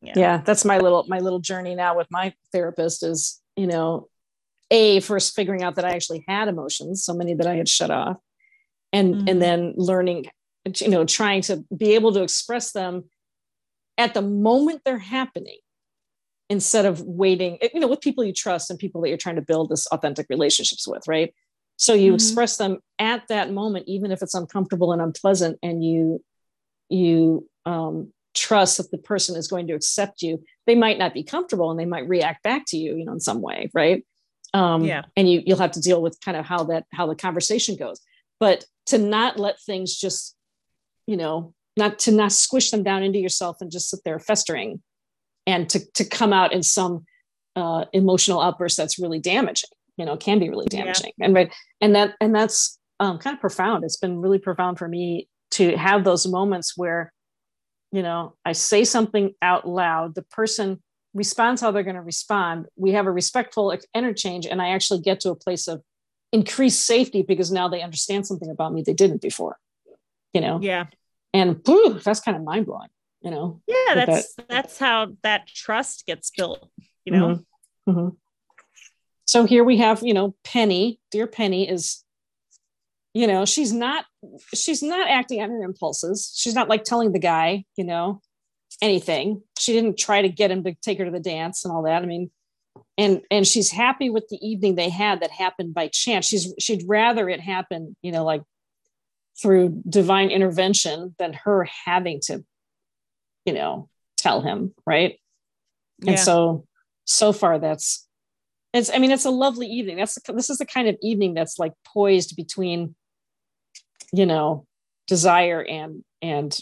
yeah. 0.03 0.43
that's 0.45 0.63
my 0.63 0.77
little 0.77 1.07
my 1.09 1.21
little 1.21 1.39
journey 1.39 1.75
now 1.75 1.97
with 1.97 2.07
my 2.11 2.35
therapist 2.53 3.03
is 3.03 3.41
you 3.57 3.67
know 3.67 4.09
a 4.71 5.01
first 5.01 5.35
figuring 5.35 5.63
out 5.63 5.77
that 5.77 5.87
i 5.87 5.93
actually 5.93 6.23
had 6.29 6.49
emotions 6.49 7.03
so 7.03 7.15
many 7.15 7.33
that 7.33 7.47
i 7.47 7.55
had 7.55 7.67
shut 7.67 7.91
off 7.91 8.19
and 8.93 9.15
mm-hmm. 9.15 9.29
and 9.29 9.41
then 9.41 9.73
learning 9.77 10.27
you 10.77 10.89
know 10.89 11.05
trying 11.05 11.43
to 11.43 11.65
be 11.77 11.95
able 11.95 12.13
to 12.13 12.23
express 12.23 12.73
them 12.73 13.05
at 13.99 14.15
the 14.15 14.23
moment 14.23 14.83
they're 14.85 14.99
happening 14.99 15.59
instead 16.49 16.85
of 16.85 17.01
waiting 17.03 17.59
you 17.73 17.81
know 17.81 17.89
with 17.89 18.01
people 18.01 18.25
you 18.25 18.33
trust 18.33 18.71
and 18.71 18.79
people 18.79 19.01
that 19.01 19.09
you're 19.09 19.17
trying 19.17 19.37
to 19.37 19.43
build 19.43 19.71
this 19.71 19.87
authentic 19.87 20.27
relationships 20.29 20.87
with 20.87 21.07
right? 21.09 21.35
So 21.77 21.95
you 21.95 22.09
mm-hmm. 22.09 22.17
express 22.17 22.59
them 22.59 22.81
at 22.99 23.27
that 23.29 23.53
moment 23.53 23.87
even 23.89 24.11
if 24.11 24.23
it's 24.23 24.35
uncomfortable 24.35 24.93
and 24.93 25.01
unpleasant 25.01 25.59
and 25.63 25.83
you 25.83 26.23
you 26.89 27.49
um, 27.67 28.13
trust 28.35 28.79
that 28.79 28.91
the 28.91 28.99
person 28.99 29.37
is 29.37 29.47
going 29.47 29.69
to 29.69 29.75
accept 29.75 30.23
you. 30.23 30.43
They 30.67 30.75
might 30.75 30.99
not 30.99 31.15
be 31.15 31.23
comfortable 31.23 31.71
and 31.71 31.79
they 31.79 31.87
might 31.87 32.09
react 32.09 32.43
back 32.43 32.65
to 32.69 32.77
you 32.77 32.97
you 32.97 33.05
know 33.05 33.13
in 33.13 33.21
some 33.21 33.41
way 33.41 33.71
right? 33.73 34.05
Um, 34.53 34.85
yeah. 34.85 35.03
and 35.17 35.31
you 35.31 35.43
you'll 35.47 35.59
have 35.59 35.71
to 35.73 35.81
deal 35.81 36.03
with 36.03 36.21
kind 36.21 36.37
of 36.37 36.45
how 36.45 36.65
that 36.65 36.85
how 36.93 37.07
the 37.07 37.15
conversation 37.15 37.77
goes. 37.77 38.01
But 38.41 38.65
to 38.87 38.99
not 38.99 39.39
let 39.39 39.61
things 39.61 39.97
just 39.97 40.35
you 41.11 41.17
know 41.17 41.53
not 41.77 41.99
to 41.99 42.13
not 42.13 42.31
squish 42.31 42.71
them 42.71 42.85
down 42.85 43.03
into 43.03 43.19
yourself 43.19 43.57
and 43.61 43.71
just 43.71 43.91
sit 43.91 44.01
there 44.05 44.21
festering 44.21 44.81
and 45.45 45.69
to 45.69 45.81
to 45.95 46.05
come 46.05 46.33
out 46.33 46.53
in 46.53 46.63
some 46.63 47.05
uh, 47.57 47.85
emotional 47.93 48.41
outburst 48.41 48.77
that's 48.77 48.99
really 48.99 49.19
damaging 49.19 49.71
you 49.97 50.07
know 50.07 50.17
can 50.17 50.39
be 50.39 50.49
really 50.49 50.69
damaging. 50.69 51.13
Yeah. 51.19 51.27
and 51.27 51.35
right 51.35 51.53
and 51.81 51.97
that 51.97 52.15
and 52.21 52.33
that's 52.33 52.79
um, 53.01 53.19
kind 53.19 53.35
of 53.35 53.41
profound. 53.41 53.83
It's 53.83 53.97
been 53.97 54.21
really 54.21 54.39
profound 54.39 54.79
for 54.79 54.87
me 54.87 55.27
to 55.53 55.75
have 55.77 56.05
those 56.05 56.27
moments 56.27 56.75
where 56.77 57.13
you 57.91 58.03
know 58.03 58.35
i 58.45 58.53
say 58.53 58.85
something 58.85 59.33
out 59.43 59.67
loud 59.67 60.15
the 60.15 60.23
person 60.23 60.81
responds 61.13 61.61
how 61.61 61.73
they're 61.73 61.83
going 61.83 61.97
to 61.97 62.03
respond. 62.03 62.67
We 62.77 62.93
have 62.93 63.07
a 63.07 63.11
respectful 63.11 63.77
interchange 63.97 64.47
and 64.47 64.63
i 64.63 64.69
actually 64.69 65.01
get 65.01 65.19
to 65.21 65.31
a 65.31 65.35
place 65.35 65.67
of 65.67 65.83
increased 66.31 66.85
safety 66.87 67.23
because 67.23 67.51
now 67.51 67.67
they 67.67 67.83
understand 67.83 68.29
something 68.29 68.49
about 68.49 68.73
me 68.73 68.83
they 68.83 68.95
didn't 68.95 69.21
before 69.21 69.57
you 70.33 70.41
know? 70.41 70.61
Yeah 70.63 70.87
and 71.33 71.61
whew, 71.65 71.99
that's 71.99 72.21
kind 72.21 72.37
of 72.37 72.43
mind-blowing 72.43 72.89
you 73.23 73.31
know 73.31 73.61
yeah 73.67 73.95
that's 73.95 74.35
that. 74.35 74.49
that's 74.49 74.79
how 74.79 75.09
that 75.23 75.47
trust 75.47 76.07
gets 76.07 76.31
built 76.31 76.69
you 77.05 77.13
know 77.13 77.29
mm-hmm. 77.29 77.91
Mm-hmm 77.91 78.09
so 79.31 79.45
here 79.45 79.63
we 79.63 79.77
have 79.77 80.03
you 80.03 80.13
know 80.13 80.35
penny 80.43 80.99
dear 81.13 81.29
penny 81.29 81.69
is 81.69 82.03
you 83.15 83.29
know 83.29 83.45
she's 83.45 83.73
not 83.73 84.05
she's 84.53 84.83
not 84.83 85.09
acting 85.09 85.41
on 85.41 85.51
her 85.51 85.63
impulses 85.63 86.33
she's 86.37 86.55
not 86.55 86.69
like 86.69 86.83
telling 86.83 87.13
the 87.13 87.21
guy 87.21 87.65
you 87.77 87.85
know 87.85 88.21
anything 88.83 89.41
she 89.57 89.73
didn't 89.73 89.97
try 89.97 90.21
to 90.23 90.29
get 90.29 90.51
him 90.51 90.65
to 90.65 90.75
take 90.83 90.99
her 90.99 91.05
to 91.05 91.13
the 91.13 91.21
dance 91.21 91.65
and 91.65 91.73
all 91.73 91.83
that 91.83 92.03
i 92.03 92.07
mean 92.07 92.29
and 92.99 93.23
and 93.31 93.47
she's 93.47 93.71
happy 93.71 94.11
with 94.11 94.27
the 94.31 94.47
evening 94.47 94.75
they 94.75 94.89
had 94.89 95.21
that 95.21 95.31
happened 95.31 95.73
by 95.75 95.87
chance 95.87 96.27
she's 96.27 96.53
she'd 96.59 96.83
rather 96.89 97.29
it 97.29 97.41
happen 97.41 97.97
you 98.03 98.11
know 98.11 98.25
like 98.25 98.43
through 99.41 99.83
divine 99.89 100.31
intervention 100.31 101.15
than 101.19 101.33
her 101.33 101.67
having 101.85 102.21
to 102.21 102.45
you 103.45 103.53
know 103.53 103.89
tell 104.17 104.41
him 104.43 104.75
right? 104.87 105.19
Yeah. 106.03 106.13
and 106.13 106.21
so 106.21 106.67
so 107.05 107.33
far 107.33 107.59
that's 107.59 108.07
it's 108.73 108.91
i 108.93 108.99
mean 108.99 109.11
it's 109.11 109.25
a 109.25 109.31
lovely 109.31 109.67
evening. 109.67 109.97
That's 109.97 110.19
this 110.29 110.51
is 110.51 110.59
the 110.59 110.67
kind 110.67 110.89
of 110.89 110.97
evening 111.03 111.35
that's 111.35 111.59
like 111.59 111.73
poised 111.87 112.37
between 112.37 112.95
you 114.13 114.27
know 114.27 114.67
desire 115.07 115.63
and 115.63 116.05
and 116.23 116.57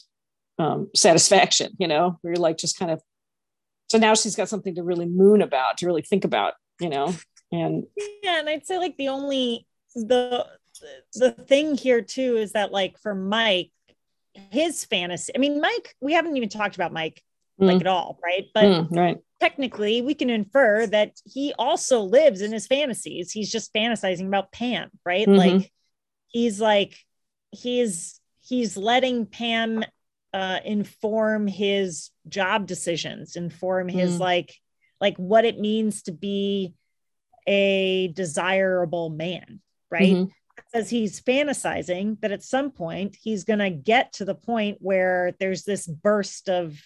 um, 0.59 0.89
satisfaction 0.95 1.73
you 1.79 1.87
know? 1.87 2.19
Where 2.21 2.33
you're 2.33 2.43
like 2.43 2.59
just 2.59 2.79
kind 2.79 2.91
of 2.91 3.01
so 3.89 3.99
now 3.99 4.15
she's 4.15 4.37
got 4.37 4.49
something 4.49 4.75
to 4.75 4.83
really 4.83 5.07
moon 5.07 5.41
about 5.41 5.79
to 5.79 5.87
really 5.87 6.03
think 6.03 6.25
about 6.25 6.55
you 6.81 6.89
know? 6.89 7.15
And 7.51 7.85
yeah 8.23 8.41
and 8.41 8.49
i'd 8.49 8.67
say 8.67 8.79
like 8.79 8.97
the 8.97 9.09
only 9.09 9.67
the 9.95 10.47
the 11.15 11.33
thing 11.33 11.77
here 11.77 12.03
too 12.03 12.37
is 12.37 12.53
that 12.53 12.73
like 12.73 12.99
for 12.99 13.15
mike 13.15 13.71
his 14.51 14.85
fantasy 14.85 15.33
i 15.35 15.39
mean 15.39 15.61
mike 15.61 15.95
we 16.01 16.13
haven't 16.13 16.37
even 16.37 16.49
talked 16.49 16.75
about 16.75 16.93
mike 16.93 17.23
mm. 17.61 17.67
like 17.67 17.81
at 17.81 17.87
all 17.87 18.19
right 18.23 18.47
but 18.55 18.65
mm, 18.65 18.97
right 18.97 19.19
technically 19.41 20.03
we 20.03 20.15
can 20.15 20.31
infer 20.31 20.87
that 20.87 21.13
he 21.25 21.55
also 21.59 22.01
lives 22.01 22.41
in 22.41 22.53
his 22.53 22.67
fantasies 22.67 23.31
he's 23.31 23.51
just 23.51 23.73
fantasizing 23.73 24.27
about 24.27 24.53
pam 24.53 24.91
right 25.05 25.27
mm-hmm. 25.27 25.59
like 25.59 25.73
he's 26.29 26.61
like 26.61 26.97
he's 27.51 28.21
he's 28.39 28.77
letting 28.77 29.27
pam 29.27 29.85
uh 30.35 30.59
inform 30.65 31.47
his 31.47 32.11
job 32.29 32.67
decisions 32.67 33.37
inform 33.37 33.89
his 33.89 34.17
mm. 34.17 34.21
like 34.21 34.55
like 35.01 35.17
what 35.17 35.45
it 35.45 35.59
means 35.59 36.03
to 36.03 36.13
be 36.13 36.75
a 37.47 38.09
desirable 38.09 39.09
man 39.09 39.61
right 39.91 40.15
mm-hmm. 40.15 40.31
As 40.75 40.91
he's 40.91 41.21
fantasizing 41.21 42.21
that 42.21 42.33
at 42.33 42.43
some 42.43 42.71
point 42.71 43.17
he's 43.21 43.45
going 43.45 43.59
to 43.59 43.71
get 43.71 44.13
to 44.15 44.25
the 44.25 44.35
point 44.35 44.79
where 44.81 45.35
there's 45.41 45.65
this 45.65 45.87
burst 45.87 46.49
of 46.49 46.79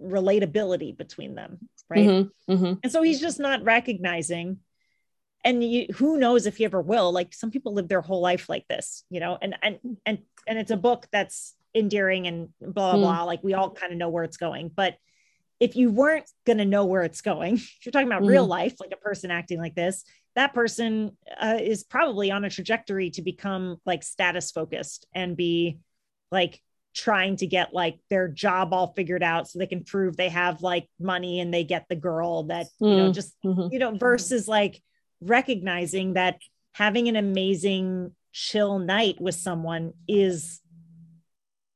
relatability 0.00 0.96
between 0.96 1.34
them 1.34 1.58
right 1.88 2.06
mm-hmm, 2.06 2.52
mm-hmm. 2.52 2.74
and 2.82 2.92
so 2.92 3.02
he's 3.02 3.20
just 3.20 3.38
not 3.38 3.62
recognizing 3.62 4.58
and 5.44 5.62
you, 5.62 5.86
who 5.94 6.18
knows 6.18 6.46
if 6.46 6.56
he 6.56 6.64
ever 6.64 6.80
will 6.80 7.12
like 7.12 7.34
some 7.34 7.50
people 7.50 7.74
live 7.74 7.88
their 7.88 8.00
whole 8.00 8.20
life 8.20 8.48
like 8.48 8.66
this 8.68 9.04
you 9.10 9.20
know 9.20 9.38
and 9.40 9.54
and 9.62 9.78
and 10.04 10.18
and 10.46 10.58
it's 10.58 10.70
a 10.70 10.76
book 10.76 11.06
that's 11.12 11.54
endearing 11.74 12.26
and 12.26 12.48
blah 12.60 12.92
blah, 12.92 12.94
mm. 12.94 13.00
blah. 13.00 13.22
like 13.24 13.42
we 13.42 13.54
all 13.54 13.70
kind 13.70 13.92
of 13.92 13.98
know 13.98 14.08
where 14.08 14.24
it's 14.24 14.36
going 14.36 14.70
but 14.74 14.96
if 15.60 15.76
you 15.76 15.90
weren't 15.90 16.28
going 16.44 16.58
to 16.58 16.64
know 16.64 16.86
where 16.86 17.02
it's 17.02 17.20
going 17.20 17.54
if 17.56 17.78
you're 17.84 17.92
talking 17.92 18.08
about 18.08 18.22
mm. 18.22 18.28
real 18.28 18.46
life 18.46 18.74
like 18.80 18.92
a 18.92 18.96
person 18.96 19.30
acting 19.30 19.58
like 19.58 19.74
this 19.74 20.04
that 20.34 20.54
person 20.54 21.16
uh, 21.40 21.58
is 21.60 21.84
probably 21.84 22.30
on 22.30 22.44
a 22.44 22.50
trajectory 22.50 23.10
to 23.10 23.22
become 23.22 23.76
like 23.84 24.02
status 24.02 24.50
focused 24.50 25.06
and 25.14 25.36
be 25.36 25.78
like 26.30 26.60
trying 26.94 27.36
to 27.36 27.46
get 27.46 27.72
like 27.72 27.98
their 28.10 28.28
job 28.28 28.72
all 28.72 28.92
figured 28.94 29.22
out 29.22 29.48
so 29.48 29.58
they 29.58 29.66
can 29.66 29.84
prove 29.84 30.16
they 30.16 30.28
have 30.28 30.62
like 30.62 30.88
money 31.00 31.40
and 31.40 31.52
they 31.52 31.64
get 31.64 31.86
the 31.88 31.96
girl 31.96 32.44
that 32.44 32.66
you 32.80 32.96
know 32.96 33.10
mm, 33.10 33.14
just 33.14 33.34
mm-hmm. 33.44 33.72
you 33.72 33.78
know 33.78 33.96
versus 33.96 34.46
like 34.46 34.82
recognizing 35.20 36.14
that 36.14 36.38
having 36.72 37.08
an 37.08 37.16
amazing 37.16 38.14
chill 38.32 38.78
night 38.78 39.16
with 39.20 39.34
someone 39.34 39.92
is 40.06 40.60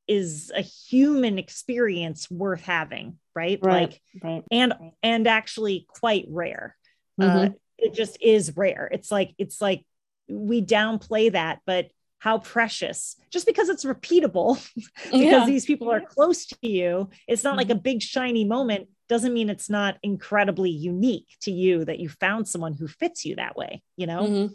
is 0.07 0.53
a 0.55 0.61
human 0.61 1.39
experience 1.39 2.31
worth 2.31 2.63
having 2.63 3.19
right, 3.35 3.59
right 3.63 3.91
like 3.91 4.01
right. 4.23 4.45
and 4.51 4.75
and 5.03 5.27
actually 5.27 5.87
quite 5.89 6.27
rare 6.29 6.77
uh, 7.21 7.25
mm-hmm. 7.25 7.39
uh, 7.39 7.57
it 7.79 7.95
just 7.95 8.17
is 8.21 8.57
rare 8.57 8.89
it's 8.93 9.11
like 9.11 9.35
it's 9.39 9.61
like 9.61 9.85
we 10.29 10.65
downplay 10.65 11.31
that 11.31 11.61
but 11.67 11.91
how 12.19 12.39
precious 12.39 13.17
just 13.31 13.47
because 13.47 13.69
it's 13.69 13.85
repeatable 13.85 14.55
because 15.05 15.21
yeah. 15.21 15.47
these 15.47 15.67
people 15.67 15.91
are 15.91 16.01
close 16.01 16.47
to 16.47 16.57
you 16.63 17.09
it's 17.29 17.45
not 17.45 17.51
mm-hmm. 17.51 17.59
like 17.59 17.71
a 17.71 17.75
big 17.75 18.03
shiny 18.03 18.45
moment 18.45 18.89
doesn't 19.09 19.35
mean 19.35 19.49
it's 19.49 19.71
not 19.71 19.97
incredibly 20.03 20.71
unique 20.71 21.29
to 21.41 21.53
you 21.53 21.85
that 21.85 22.01
you 22.01 22.09
found 22.09 22.49
someone 22.49 22.73
who 22.73 22.89
fits 22.89 23.25
you 23.25 23.37
that 23.37 23.57
way 23.57 23.83
you 23.97 24.07
know 24.07 24.23
mm-hmm. 24.23 24.53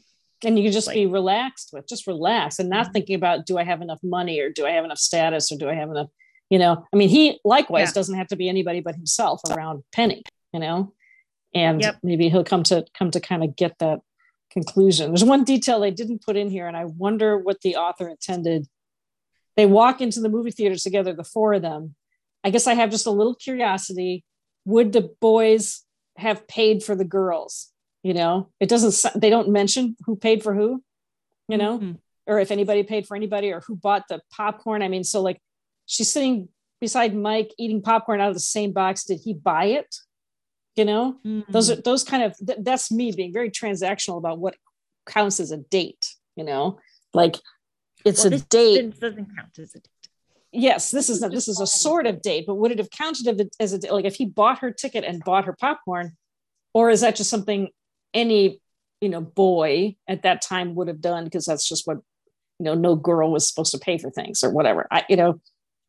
and 0.47 0.57
you 0.57 0.65
can 0.65 0.71
just 0.71 0.87
like, 0.87 0.95
be 0.95 1.05
relaxed 1.05 1.69
with 1.71 1.87
just 1.87 2.07
relax 2.07 2.59
and 2.59 2.69
not 2.69 2.85
mm-hmm. 2.85 2.93
thinking 2.93 3.15
about 3.15 3.45
do 3.45 3.57
i 3.57 3.63
have 3.63 3.81
enough 3.81 3.99
money 4.03 4.39
or 4.39 4.49
do 4.49 4.65
i 4.65 4.71
have 4.71 4.83
enough 4.83 4.97
status 4.97 5.51
or 5.51 5.57
do 5.57 5.69
i 5.69 5.73
have 5.73 5.89
enough 5.89 6.09
you 6.49 6.59
know 6.59 6.85
i 6.91 6.97
mean 6.97 7.09
he 7.09 7.39
likewise 7.45 7.89
yeah. 7.89 7.93
doesn't 7.93 8.17
have 8.17 8.27
to 8.27 8.35
be 8.35 8.49
anybody 8.49 8.81
but 8.81 8.95
himself 8.95 9.39
around 9.49 9.83
penny 9.91 10.23
you 10.51 10.59
know 10.59 10.91
and 11.53 11.81
yep. 11.81 11.97
maybe 12.03 12.29
he'll 12.29 12.43
come 12.43 12.63
to 12.63 12.85
come 12.97 13.11
to 13.11 13.19
kind 13.19 13.43
of 13.43 13.55
get 13.55 13.77
that 13.79 13.99
conclusion. 14.51 15.11
There's 15.11 15.23
one 15.23 15.43
detail 15.43 15.79
they 15.79 15.91
didn't 15.91 16.23
put 16.23 16.37
in 16.37 16.49
here, 16.49 16.67
and 16.67 16.77
I 16.77 16.85
wonder 16.85 17.37
what 17.37 17.61
the 17.61 17.75
author 17.75 18.07
intended. 18.07 18.67
They 19.57 19.65
walk 19.65 20.01
into 20.01 20.21
the 20.21 20.29
movie 20.29 20.51
theaters 20.51 20.83
together, 20.83 21.13
the 21.13 21.23
four 21.23 21.53
of 21.53 21.61
them. 21.61 21.95
I 22.43 22.49
guess 22.49 22.67
I 22.67 22.73
have 22.73 22.89
just 22.89 23.05
a 23.05 23.11
little 23.11 23.35
curiosity. 23.35 24.23
Would 24.65 24.93
the 24.93 25.13
boys 25.19 25.83
have 26.17 26.47
paid 26.47 26.83
for 26.83 26.95
the 26.95 27.05
girls? 27.05 27.71
You 28.03 28.13
know, 28.13 28.49
it 28.59 28.67
doesn't, 28.67 29.13
they 29.19 29.29
don't 29.29 29.49
mention 29.49 29.95
who 30.05 30.15
paid 30.15 30.41
for 30.41 30.55
who, 30.55 30.83
you 31.47 31.57
know, 31.57 31.77
mm-hmm. 31.77 31.91
or 32.25 32.39
if 32.39 32.49
anybody 32.49 32.81
paid 32.81 33.05
for 33.05 33.15
anybody 33.15 33.51
or 33.51 33.61
who 33.61 33.75
bought 33.75 34.07
the 34.07 34.21
popcorn. 34.31 34.81
I 34.81 34.87
mean, 34.87 35.03
so 35.03 35.21
like 35.21 35.39
she's 35.85 36.11
sitting 36.11 36.49
beside 36.79 37.15
Mike 37.15 37.51
eating 37.59 37.81
popcorn 37.81 38.19
out 38.19 38.29
of 38.29 38.33
the 38.33 38.39
same 38.39 38.71
box. 38.71 39.03
Did 39.03 39.19
he 39.23 39.35
buy 39.35 39.65
it? 39.65 39.95
You 40.75 40.85
know? 40.85 41.17
Mm-hmm. 41.25 41.51
those 41.51 41.69
are 41.69 41.75
those 41.75 42.03
kind 42.03 42.23
of 42.23 42.35
th- 42.37 42.59
that's 42.61 42.91
me 42.91 43.11
being 43.11 43.33
very 43.33 43.49
transactional 43.49 44.17
about 44.17 44.39
what 44.39 44.55
counts 45.05 45.39
as 45.39 45.51
a 45.51 45.57
date 45.57 46.15
you 46.35 46.45
know? 46.45 46.79
Like 47.13 47.35
it's 48.05 48.23
well, 48.23 48.33
a 48.33 48.39
date. 48.39 48.99
doesn't 48.99 49.35
count 49.35 49.59
as 49.59 49.75
a 49.75 49.79
date. 49.79 49.87
Yes 50.51 50.91
this 50.91 51.09
is 51.09 51.23
a, 51.23 51.29
this 51.29 51.47
is 51.47 51.59
a 51.59 51.67
sort 51.67 52.07
of 52.07 52.21
date 52.21 52.45
but 52.47 52.55
would 52.55 52.71
it 52.71 52.79
have 52.79 52.89
counted 52.89 53.49
as 53.59 53.73
a 53.73 53.93
like 53.93 54.05
if 54.05 54.15
he 54.15 54.25
bought 54.25 54.59
her 54.59 54.71
ticket 54.71 55.03
and 55.03 55.23
bought 55.23 55.45
her 55.45 55.55
popcorn 55.59 56.17
or 56.73 56.89
is 56.89 57.01
that 57.01 57.15
just 57.15 57.29
something 57.29 57.69
any 58.13 58.59
you 59.01 59.09
know 59.09 59.21
boy 59.21 59.95
at 60.07 60.23
that 60.23 60.41
time 60.41 60.75
would 60.75 60.87
have 60.87 61.01
done 61.01 61.25
because 61.25 61.45
that's 61.45 61.67
just 61.67 61.87
what 61.87 61.97
you 62.59 62.65
know 62.65 62.75
no 62.75 62.95
girl 62.95 63.31
was 63.31 63.47
supposed 63.47 63.71
to 63.71 63.79
pay 63.79 63.97
for 63.97 64.11
things 64.11 64.43
or 64.43 64.51
whatever. 64.51 64.87
I 64.91 65.03
you 65.09 65.15
know 65.15 65.41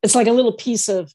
it's 0.03 0.15
like 0.15 0.27
a 0.27 0.33
little 0.33 0.55
piece 0.55 0.89
of 0.89 1.13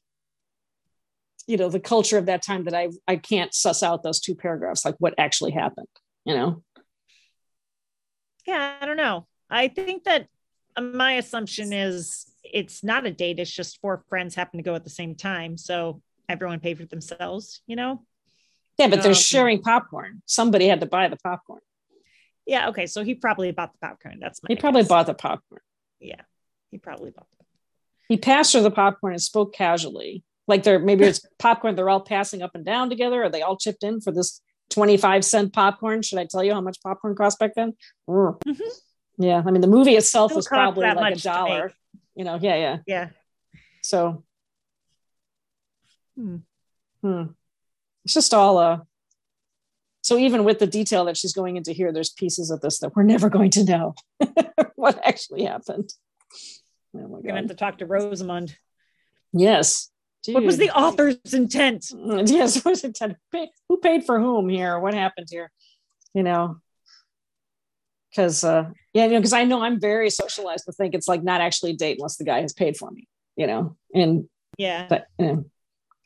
you 1.48 1.56
know 1.56 1.68
the 1.68 1.80
culture 1.80 2.18
of 2.18 2.26
that 2.26 2.42
time 2.42 2.64
that 2.64 2.74
i 2.74 2.88
i 3.08 3.16
can't 3.16 3.52
suss 3.52 3.82
out 3.82 4.04
those 4.04 4.20
two 4.20 4.36
paragraphs 4.36 4.84
like 4.84 4.94
what 4.98 5.14
actually 5.18 5.50
happened 5.50 5.88
you 6.24 6.34
know? 6.34 6.62
Yeah 8.46 8.76
i 8.80 8.86
don't 8.86 8.96
know. 8.96 9.26
I 9.50 9.68
think 9.68 10.04
that 10.04 10.28
my 10.78 11.14
assumption 11.14 11.72
is 11.72 12.26
it's 12.44 12.84
not 12.84 13.06
a 13.06 13.10
date 13.10 13.38
it's 13.40 13.50
just 13.50 13.80
four 13.80 14.04
friends 14.08 14.34
happen 14.34 14.58
to 14.58 14.62
go 14.62 14.74
at 14.74 14.84
the 14.84 14.90
same 14.90 15.14
time 15.14 15.56
so 15.56 16.02
everyone 16.28 16.60
paid 16.60 16.78
for 16.78 16.84
themselves 16.84 17.62
you 17.66 17.76
know? 17.76 18.02
Yeah 18.78 18.88
but 18.88 19.02
they're 19.02 19.10
um, 19.10 19.14
sharing 19.14 19.62
popcorn. 19.62 20.22
Somebody 20.26 20.68
had 20.68 20.80
to 20.80 20.86
buy 20.86 21.08
the 21.08 21.16
popcorn. 21.16 21.62
Yeah 22.46 22.68
okay 22.68 22.86
so 22.86 23.02
he 23.02 23.14
probably 23.14 23.50
bought 23.52 23.72
the 23.72 23.78
popcorn 23.78 24.18
that's 24.20 24.42
my 24.42 24.48
he 24.48 24.56
probably 24.56 24.84
bought 24.84 25.06
the 25.06 25.14
popcorn. 25.14 25.62
Yeah 25.98 26.20
he 26.70 26.78
probably 26.78 27.10
bought 27.10 27.26
the 27.30 27.38
he 28.08 28.16
passed 28.16 28.54
her 28.54 28.60
the 28.60 28.70
popcorn 28.70 29.12
and 29.12 29.22
spoke 29.22 29.54
casually 29.54 30.24
like 30.48 30.62
they're 30.62 30.78
maybe 30.78 31.04
it's 31.04 31.24
popcorn 31.38 31.76
they're 31.76 31.90
all 31.90 32.00
passing 32.00 32.42
up 32.42 32.52
and 32.54 32.64
down 32.64 32.88
together 32.88 33.22
or 33.22 33.28
they 33.28 33.42
all 33.42 33.56
chipped 33.56 33.84
in 33.84 34.00
for 34.00 34.10
this 34.10 34.40
25 34.70 35.24
cent 35.24 35.52
popcorn. 35.52 36.02
Should 36.02 36.18
i 36.18 36.24
tell 36.24 36.42
you 36.42 36.54
how 36.54 36.60
much 36.60 36.78
popcorn 36.82 37.14
cost 37.14 37.38
back 37.38 37.54
then? 37.54 37.74
Mm-hmm. 38.08 39.22
yeah 39.22 39.42
i 39.46 39.50
mean 39.50 39.60
the 39.60 39.68
movie 39.68 39.96
itself 39.96 40.34
was 40.34 40.48
probably 40.48 40.86
like 40.86 41.16
a 41.16 41.20
dollar 41.20 41.72
you 42.16 42.24
know 42.24 42.38
yeah 42.40 42.56
yeah. 42.56 42.78
Yeah. 42.86 43.08
So. 43.82 44.24
Hmm. 46.16 46.38
Hmm. 47.00 47.22
it's 48.04 48.14
just 48.14 48.34
all 48.34 48.58
uh 48.58 48.78
so 50.02 50.18
even 50.18 50.42
with 50.42 50.58
the 50.58 50.66
detail 50.66 51.04
that 51.04 51.16
she's 51.16 51.32
going 51.32 51.56
into 51.56 51.70
here 51.70 51.92
there's 51.92 52.10
pieces 52.10 52.50
of 52.50 52.60
this 52.60 52.80
that 52.80 52.96
we're 52.96 53.04
never 53.04 53.28
going 53.28 53.50
to 53.52 53.62
know 53.62 53.94
what 54.74 54.98
actually 55.06 55.44
happened. 55.44 55.92
Oh 56.96 57.06
God. 57.06 57.22
gonna 57.22 57.36
have 57.36 57.48
to 57.48 57.54
talk 57.54 57.78
to 57.78 57.86
rosamond. 57.86 58.56
Yes 59.32 59.90
Dude. 60.28 60.34
What 60.34 60.44
was 60.44 60.58
the 60.58 60.68
author's 60.76 61.32
intent? 61.32 61.90
Yes, 61.90 62.56
what 62.62 62.72
was 62.72 62.84
intent? 62.84 63.16
Who 63.70 63.78
paid 63.78 64.04
for 64.04 64.20
whom 64.20 64.50
here? 64.50 64.78
What 64.78 64.92
happened 64.92 65.28
here? 65.30 65.50
You 66.12 66.22
know, 66.22 66.58
because 68.10 68.44
uh, 68.44 68.68
yeah, 68.92 69.06
you 69.06 69.12
know, 69.12 69.20
because 69.20 69.32
I 69.32 69.44
know 69.44 69.62
I'm 69.62 69.80
very 69.80 70.10
socialized 70.10 70.66
to 70.66 70.72
think 70.72 70.94
it's 70.94 71.08
like 71.08 71.22
not 71.22 71.40
actually 71.40 71.70
a 71.70 71.76
date 71.76 71.96
unless 71.98 72.18
the 72.18 72.24
guy 72.24 72.42
has 72.42 72.52
paid 72.52 72.76
for 72.76 72.90
me. 72.90 73.08
You 73.36 73.46
know, 73.46 73.76
and 73.94 74.28
yeah, 74.58 74.86
but. 74.86 75.06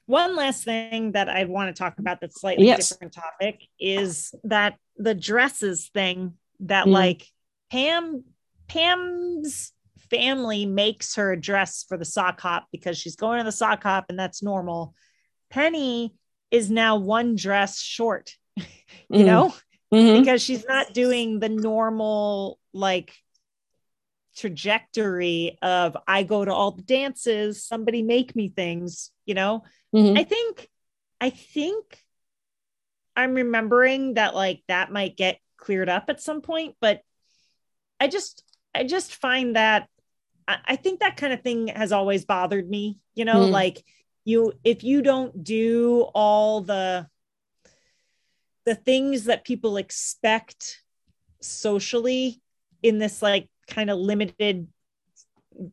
One 0.07 0.37
last 0.37 0.65
thing 0.65 1.13
that 1.13 1.29
I 1.29 1.45
want 1.45 1.75
to 1.75 1.81
talk 1.81 1.99
about 1.99 2.21
that's 2.21 2.41
slightly 2.41 2.67
yes. 2.67 2.91
different 2.91 3.15
topic 3.15 3.61
is 3.81 4.35
that 4.45 4.77
the 4.97 5.15
dresses 5.15 5.91
thing 5.93 6.35
that 6.61 6.87
mm. 6.87 6.93
like 6.93 7.27
Pam 7.73 8.23
Pam's 8.69 9.73
family 10.13 10.67
makes 10.67 11.15
her 11.15 11.33
a 11.33 11.41
dress 11.41 11.85
for 11.89 11.97
the 11.97 12.05
sock 12.05 12.39
hop 12.41 12.67
because 12.71 12.99
she's 12.99 13.17
going 13.17 13.39
to 13.39 13.45
the 13.45 13.51
sock 13.51 13.83
hop 13.83 14.07
and 14.11 14.19
that's 14.19 14.43
normal. 14.43 14.95
Penny 15.51 16.15
is 16.51 16.71
now 16.71 16.97
one 16.97 17.35
dress 17.35 17.81
short, 17.81 18.37
you 18.57 18.65
mm-hmm. 19.11 19.25
know, 19.25 19.55
mm-hmm. 19.93 20.21
because 20.21 20.43
she's 20.43 20.67
not 20.67 20.93
doing 20.93 21.41
the 21.41 21.49
normal 21.49 22.59
like 22.75 23.15
trajectory 24.37 25.59
of 25.63 25.97
I 26.07 26.25
go 26.25 26.45
to 26.45 26.53
all 26.53 26.73
the 26.73 26.83
dances, 26.83 27.65
somebody 27.65 28.03
make 28.03 28.37
me 28.37 28.51
things, 28.51 29.11
you 29.25 29.35
know. 29.35 29.65
Mm-hmm. 29.95 30.19
I 30.19 30.25
think, 30.25 30.69
I 31.21 31.31
think 31.31 31.99
I'm 33.17 33.35
remembering 33.35 34.15
that 34.15 34.35
like 34.35 34.63
that 34.69 34.93
might 34.93 35.17
get 35.17 35.39
cleared 35.57 35.89
up 35.89 36.05
at 36.09 36.21
some 36.21 36.43
point, 36.43 36.77
but 36.81 37.01
I 37.99 38.09
just 38.09 38.43
I 38.75 38.85
just 38.85 39.15
find 39.15 39.57
that 39.57 39.89
I, 40.47 40.59
I 40.65 40.77
think 40.77 41.01
that 41.01 41.17
kind 41.17 41.33
of 41.33 41.43
thing 41.43 41.69
has 41.69 41.93
always 41.93 42.25
bothered 42.25 42.69
me, 42.69 42.99
you 43.15 43.25
know, 43.25 43.47
mm. 43.47 43.51
like 43.51 43.85
you 44.25 44.53
if 44.65 44.85
you 44.85 45.03
don't 45.03 45.43
do 45.43 46.03
all 46.15 46.61
the 46.61 47.07
the 48.65 48.75
things 48.75 49.25
that 49.25 49.45
people 49.45 49.77
expect 49.77 50.83
socially 51.41 52.41
in 52.83 52.99
this 52.99 53.21
like 53.21 53.49
kind 53.67 53.91
of 53.91 53.99
limited 53.99 54.69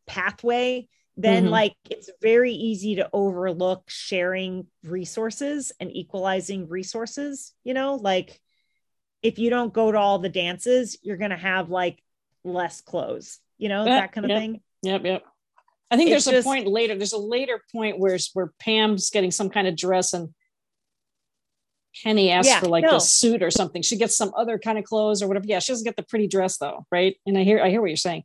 pathway 0.08 0.88
then 1.16 1.44
mm-hmm. 1.44 1.52
like 1.52 1.76
it's 1.90 2.10
very 2.22 2.54
easy 2.54 2.96
to 2.96 3.10
overlook 3.14 3.84
sharing 3.88 4.66
resources 4.84 5.72
and 5.80 5.92
equalizing 5.96 6.68
resources 6.68 7.54
you 7.64 7.74
know 7.74 7.96
like 7.96 8.42
if 9.22 9.38
you 9.38 9.50
don't 9.50 9.74
go 9.74 9.92
to 9.92 9.98
all 9.98 10.20
the 10.20 10.30
dances 10.30 10.98
you're 11.02 11.18
going 11.18 11.30
to 11.30 11.38
have 11.38 11.70
like 11.70 12.02
less 12.44 12.82
clothes 12.82 13.40
you 13.60 13.70
know 13.70 13.86
yep, 13.86 14.02
that 14.02 14.12
kind 14.12 14.26
of 14.26 14.30
yep, 14.30 14.40
thing 14.40 14.62
yep 14.82 15.06
yep 15.06 15.24
i 15.92 15.98
think 15.98 16.10
it's 16.10 16.26
there's 16.26 16.38
just, 16.38 16.48
a 16.48 16.50
point 16.50 16.68
later 16.68 16.96
there's 16.96 17.14
a 17.14 17.18
later 17.18 17.62
point 17.72 18.00
where 18.00 18.18
where 18.34 18.52
pam's 18.60 19.12
getting 19.12 19.30
some 19.30 19.50
kind 19.50 19.68
of 19.68 19.76
dress 19.76 20.14
and 20.14 20.30
penny 22.04 22.32
asks 22.32 22.50
yeah, 22.50 22.60
for 22.60 22.68
like 22.68 22.84
no. 22.84 22.96
a 22.96 23.02
suit 23.02 23.44
or 23.44 23.52
something 23.52 23.82
she 23.82 23.98
gets 23.98 24.18
some 24.18 24.32
other 24.36 24.58
kind 24.58 24.78
of 24.78 24.84
clothes 24.84 25.22
or 25.22 25.28
whatever 25.28 25.46
yeah 25.48 25.60
she 25.60 25.72
doesn't 25.72 25.86
get 25.86 25.96
the 25.96 26.04
pretty 26.04 26.28
dress 26.28 26.58
though 26.58 26.86
right 26.92 27.16
and 27.28 27.38
i 27.38 27.44
hear 27.44 27.62
i 27.62 27.70
hear 27.70 27.82
what 27.82 27.90
you're 27.90 27.98
saying 27.98 28.24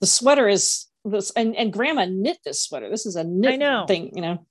the 0.00 0.06
sweater 0.06 0.48
is 0.48 0.86
this 1.04 1.30
and, 1.32 1.56
and 1.56 1.72
grandma 1.72 2.04
knit 2.04 2.38
this 2.44 2.64
sweater. 2.64 2.88
This 2.88 3.06
is 3.06 3.16
a 3.16 3.24
knit 3.24 3.88
thing, 3.88 4.12
you 4.14 4.22
know. 4.22 4.46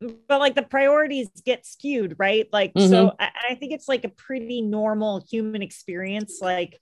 But 0.00 0.40
like 0.40 0.54
the 0.54 0.62
priorities 0.62 1.28
get 1.44 1.64
skewed, 1.64 2.16
right? 2.18 2.46
Like, 2.52 2.74
mm-hmm. 2.74 2.90
so 2.90 3.12
I, 3.18 3.30
I, 3.50 3.54
think 3.54 3.72
it's 3.72 3.88
like 3.88 4.04
a 4.04 4.10
pretty 4.10 4.60
normal 4.60 5.24
human 5.30 5.62
experience. 5.62 6.38
Like, 6.42 6.78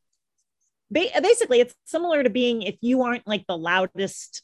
basically, 0.93 1.61
it's 1.61 1.75
similar 1.85 2.23
to 2.23 2.31
being 2.31 2.63
if 2.63 2.77
you 2.81 3.03
aren't 3.03 3.27
like 3.27 3.45
the 3.47 3.57
loudest 3.59 4.43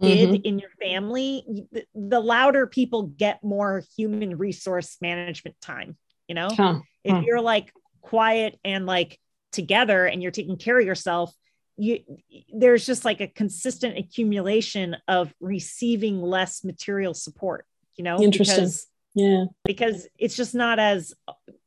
kid 0.00 0.28
mm-hmm. 0.28 0.44
in 0.44 0.58
your 0.58 0.70
family, 0.80 1.44
the, 1.72 1.84
the, 1.94 2.20
louder 2.20 2.66
people 2.66 3.02
get 3.02 3.42
more 3.42 3.82
human 3.96 4.38
resource 4.38 4.96
management 5.00 5.56
time. 5.60 5.96
You 6.28 6.34
know, 6.34 6.48
huh. 6.50 6.80
if 7.04 7.12
huh. 7.12 7.22
you're 7.24 7.40
like 7.40 7.72
quiet 8.00 8.58
and 8.64 8.86
like 8.86 9.18
together 9.52 10.06
and 10.06 10.22
you're 10.22 10.32
taking 10.32 10.56
care 10.56 10.78
of 10.78 10.86
yourself, 10.86 11.32
you 11.76 12.00
there's 12.54 12.86
just 12.86 13.04
like 13.04 13.20
a 13.20 13.28
consistent 13.28 13.98
accumulation 13.98 14.96
of 15.08 15.32
receiving 15.40 16.20
less 16.22 16.64
material 16.64 17.14
support 17.14 17.66
you 17.96 18.04
know 18.04 18.20
interesting 18.20 18.64
because, 18.64 18.86
yeah 19.14 19.44
because 19.64 20.08
it's 20.18 20.36
just 20.36 20.54
not 20.54 20.78
as 20.78 21.12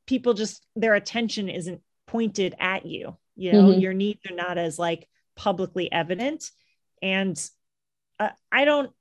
people 0.07 0.33
just 0.33 0.65
their 0.75 0.95
attention 0.95 1.49
isn't 1.49 1.81
pointed 2.07 2.55
at 2.59 2.85
you 2.85 3.15
you 3.39 3.51
know 3.51 3.69
mm-hmm. 3.69 3.79
your 3.79 3.93
needs 3.93 4.19
are 4.29 4.35
not 4.35 4.57
as 4.57 4.77
like 4.77 5.07
publicly 5.35 5.91
evident 5.91 6.49
and 7.01 7.49
uh, 8.19 8.29
i 8.51 8.65
don't 8.65 8.91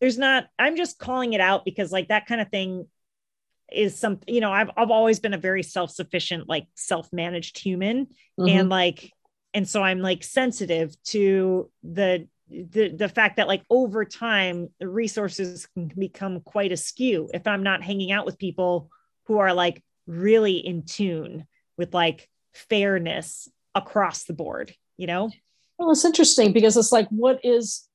there's 0.00 0.18
not 0.18 0.46
i'm 0.58 0.76
just 0.76 0.98
calling 0.98 1.32
it 1.32 1.40
out 1.40 1.64
because 1.64 1.92
like 1.92 2.08
that 2.08 2.26
kind 2.26 2.40
of 2.40 2.48
thing 2.48 2.86
is 3.70 3.98
something 3.98 4.34
you 4.34 4.40
know 4.40 4.52
I've, 4.52 4.70
I've 4.76 4.90
always 4.90 5.20
been 5.20 5.34
a 5.34 5.38
very 5.38 5.62
self-sufficient 5.62 6.48
like 6.48 6.66
self-managed 6.74 7.58
human 7.58 8.06
mm-hmm. 8.06 8.48
and 8.48 8.68
like 8.68 9.10
and 9.52 9.68
so 9.68 9.82
i'm 9.82 10.00
like 10.00 10.24
sensitive 10.24 10.94
to 11.04 11.70
the 11.82 12.26
the 12.48 12.88
the 12.88 13.08
fact 13.08 13.36
that 13.36 13.48
like 13.48 13.62
over 13.68 14.04
time 14.06 14.68
the 14.80 14.88
resources 14.88 15.66
can 15.74 15.92
become 15.98 16.40
quite 16.40 16.72
askew 16.72 17.28
if 17.34 17.46
i'm 17.46 17.62
not 17.62 17.82
hanging 17.82 18.10
out 18.10 18.24
with 18.24 18.38
people 18.38 18.90
who 19.26 19.38
are 19.38 19.52
like 19.52 19.82
really 20.06 20.56
in 20.56 20.84
tune 20.84 21.46
with 21.76 21.92
like 21.92 22.28
fairness 22.52 23.48
across 23.74 24.24
the 24.24 24.32
board 24.32 24.74
you 24.96 25.06
know 25.06 25.30
well 25.78 25.90
it's 25.90 26.04
interesting 26.04 26.52
because 26.52 26.76
it's 26.76 26.92
like 26.92 27.08
what 27.08 27.40
is 27.44 27.88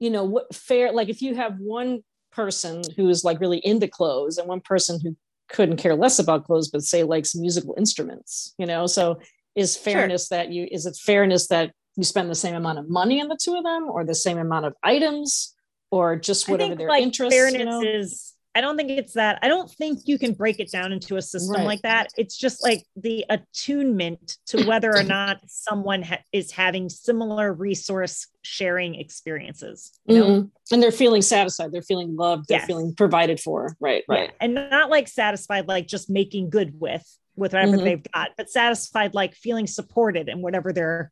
you 0.00 0.10
know 0.10 0.24
what 0.24 0.52
fair 0.54 0.92
like 0.92 1.08
if 1.08 1.22
you 1.22 1.34
have 1.34 1.58
one 1.58 2.02
person 2.32 2.82
who 2.96 3.08
is 3.08 3.24
like 3.24 3.40
really 3.40 3.58
into 3.58 3.86
clothes 3.86 4.38
and 4.38 4.48
one 4.48 4.60
person 4.60 4.98
who 5.02 5.16
couldn't 5.48 5.76
care 5.76 5.94
less 5.94 6.18
about 6.18 6.44
clothes 6.44 6.70
but 6.70 6.82
say 6.82 7.02
likes 7.02 7.34
musical 7.34 7.74
instruments 7.76 8.54
you 8.58 8.66
know 8.66 8.86
so 8.86 9.18
is 9.54 9.76
fairness 9.76 10.28
sure. 10.28 10.38
that 10.38 10.50
you 10.50 10.66
is 10.70 10.86
it 10.86 10.96
fairness 10.96 11.48
that 11.48 11.72
you 11.96 12.04
spend 12.04 12.30
the 12.30 12.34
same 12.34 12.54
amount 12.54 12.78
of 12.78 12.88
money 12.88 13.20
on 13.20 13.28
the 13.28 13.38
two 13.40 13.54
of 13.54 13.64
them 13.64 13.84
or 13.84 14.04
the 14.04 14.14
same 14.14 14.38
amount 14.38 14.64
of 14.64 14.74
items 14.82 15.54
or 15.90 16.16
just 16.16 16.48
whatever 16.48 16.70
think, 16.70 16.78
their 16.78 16.88
like, 16.88 17.02
interests 17.02 17.34
fairness 17.34 17.58
you 17.58 17.64
know? 17.66 17.82
is 17.82 18.31
I 18.54 18.60
don't 18.60 18.76
think 18.76 18.90
it's 18.90 19.14
that. 19.14 19.38
I 19.42 19.48
don't 19.48 19.70
think 19.70 20.00
you 20.04 20.18
can 20.18 20.34
break 20.34 20.60
it 20.60 20.70
down 20.70 20.92
into 20.92 21.16
a 21.16 21.22
system 21.22 21.56
right. 21.56 21.66
like 21.66 21.82
that. 21.82 22.08
It's 22.18 22.36
just 22.36 22.62
like 22.62 22.84
the 22.96 23.24
attunement 23.30 24.36
to 24.46 24.64
whether 24.64 24.94
or 24.94 25.02
not 25.02 25.40
someone 25.46 26.02
ha- 26.02 26.22
is 26.32 26.50
having 26.52 26.90
similar 26.90 27.52
resource 27.52 28.26
sharing 28.42 28.94
experiences. 28.96 29.92
You 30.04 30.18
know? 30.18 30.24
Mm-hmm. 30.24 30.74
And 30.74 30.82
they're 30.82 30.92
feeling 30.92 31.22
satisfied. 31.22 31.72
They're 31.72 31.80
feeling 31.80 32.14
loved. 32.14 32.46
They're 32.48 32.58
yes. 32.58 32.66
feeling 32.66 32.94
provided 32.94 33.40
for. 33.40 33.74
Right. 33.80 34.04
Right. 34.06 34.30
Yeah. 34.30 34.36
And 34.40 34.54
not 34.54 34.90
like 34.90 35.08
satisfied, 35.08 35.66
like 35.66 35.86
just 35.86 36.10
making 36.10 36.50
good 36.50 36.78
with 36.78 37.06
with 37.34 37.54
whatever 37.54 37.76
mm-hmm. 37.76 37.84
they've 37.84 38.12
got, 38.12 38.32
but 38.36 38.50
satisfied, 38.50 39.14
like 39.14 39.34
feeling 39.34 39.66
supported 39.66 40.28
in 40.28 40.42
whatever 40.42 40.72
they're 40.72 41.10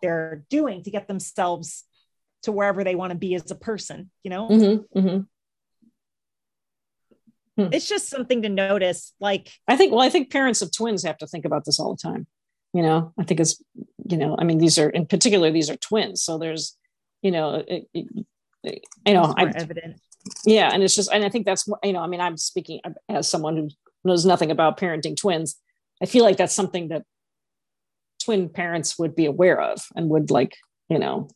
they're 0.00 0.44
doing 0.48 0.84
to 0.84 0.92
get 0.92 1.08
themselves 1.08 1.82
to 2.42 2.52
wherever 2.52 2.84
they 2.84 2.94
want 2.94 3.10
to 3.10 3.18
be 3.18 3.34
as 3.34 3.50
a 3.50 3.56
person. 3.56 4.10
You 4.22 4.30
know. 4.30 4.48
Mm-hmm. 4.48 5.20
Hmm. 7.58 7.68
It's 7.72 7.88
just 7.88 8.08
something 8.08 8.42
to 8.42 8.48
notice. 8.48 9.12
Like 9.20 9.50
I 9.66 9.76
think, 9.76 9.92
well, 9.92 10.00
I 10.00 10.10
think 10.10 10.30
parents 10.30 10.62
of 10.62 10.70
twins 10.70 11.02
have 11.02 11.18
to 11.18 11.26
think 11.26 11.44
about 11.44 11.64
this 11.64 11.80
all 11.80 11.94
the 11.94 12.00
time. 12.00 12.26
You 12.72 12.82
know, 12.82 13.12
I 13.18 13.24
think 13.24 13.40
it's, 13.40 13.60
you 14.08 14.16
know, 14.16 14.36
I 14.38 14.44
mean, 14.44 14.58
these 14.58 14.78
are 14.78 14.90
in 14.90 15.06
particular, 15.06 15.50
these 15.50 15.68
are 15.68 15.76
twins. 15.76 16.22
So 16.22 16.38
there's, 16.38 16.76
you 17.22 17.30
know, 17.32 17.64
it, 17.66 17.88
it, 17.92 18.06
you 18.62 19.14
know, 19.14 19.34
I 19.36 19.44
evident. 19.44 20.00
Yeah, 20.44 20.70
and 20.72 20.82
it's 20.82 20.94
just, 20.94 21.10
and 21.10 21.24
I 21.24 21.30
think 21.30 21.46
that's, 21.46 21.66
you 21.82 21.92
know, 21.92 22.00
I 22.00 22.06
mean, 22.06 22.20
I'm 22.20 22.36
speaking 22.36 22.80
as 23.08 23.28
someone 23.28 23.56
who 23.56 23.70
knows 24.04 24.26
nothing 24.26 24.50
about 24.50 24.78
parenting 24.78 25.16
twins. 25.16 25.56
I 26.02 26.06
feel 26.06 26.22
like 26.22 26.36
that's 26.36 26.54
something 26.54 26.88
that 26.88 27.02
twin 28.22 28.48
parents 28.48 28.98
would 28.98 29.16
be 29.16 29.26
aware 29.26 29.60
of 29.60 29.80
and 29.96 30.10
would 30.10 30.30
like, 30.30 30.56
you 30.88 30.98
know, 30.98 31.28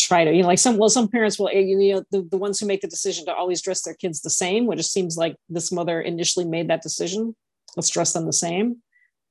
try 0.00 0.24
to, 0.24 0.32
you 0.32 0.42
know, 0.42 0.48
like 0.48 0.58
some, 0.58 0.76
well, 0.76 0.88
some 0.88 1.08
parents 1.08 1.38
will, 1.38 1.48
eh, 1.48 1.60
you 1.60 1.94
know, 1.94 2.04
the, 2.10 2.28
the 2.30 2.36
ones 2.36 2.58
who 2.58 2.66
make 2.66 2.80
the 2.80 2.88
decision 2.88 3.24
to 3.26 3.34
always 3.34 3.62
dress 3.62 3.82
their 3.82 3.94
kids 3.94 4.20
the 4.20 4.30
same, 4.30 4.66
which 4.66 4.78
just 4.78 4.92
seems 4.92 5.16
like 5.16 5.36
this 5.48 5.72
mother 5.72 6.00
initially 6.00 6.44
made 6.44 6.68
that 6.68 6.82
decision. 6.82 7.34
Let's 7.76 7.88
dress 7.88 8.12
them 8.12 8.26
the 8.26 8.32
same. 8.32 8.78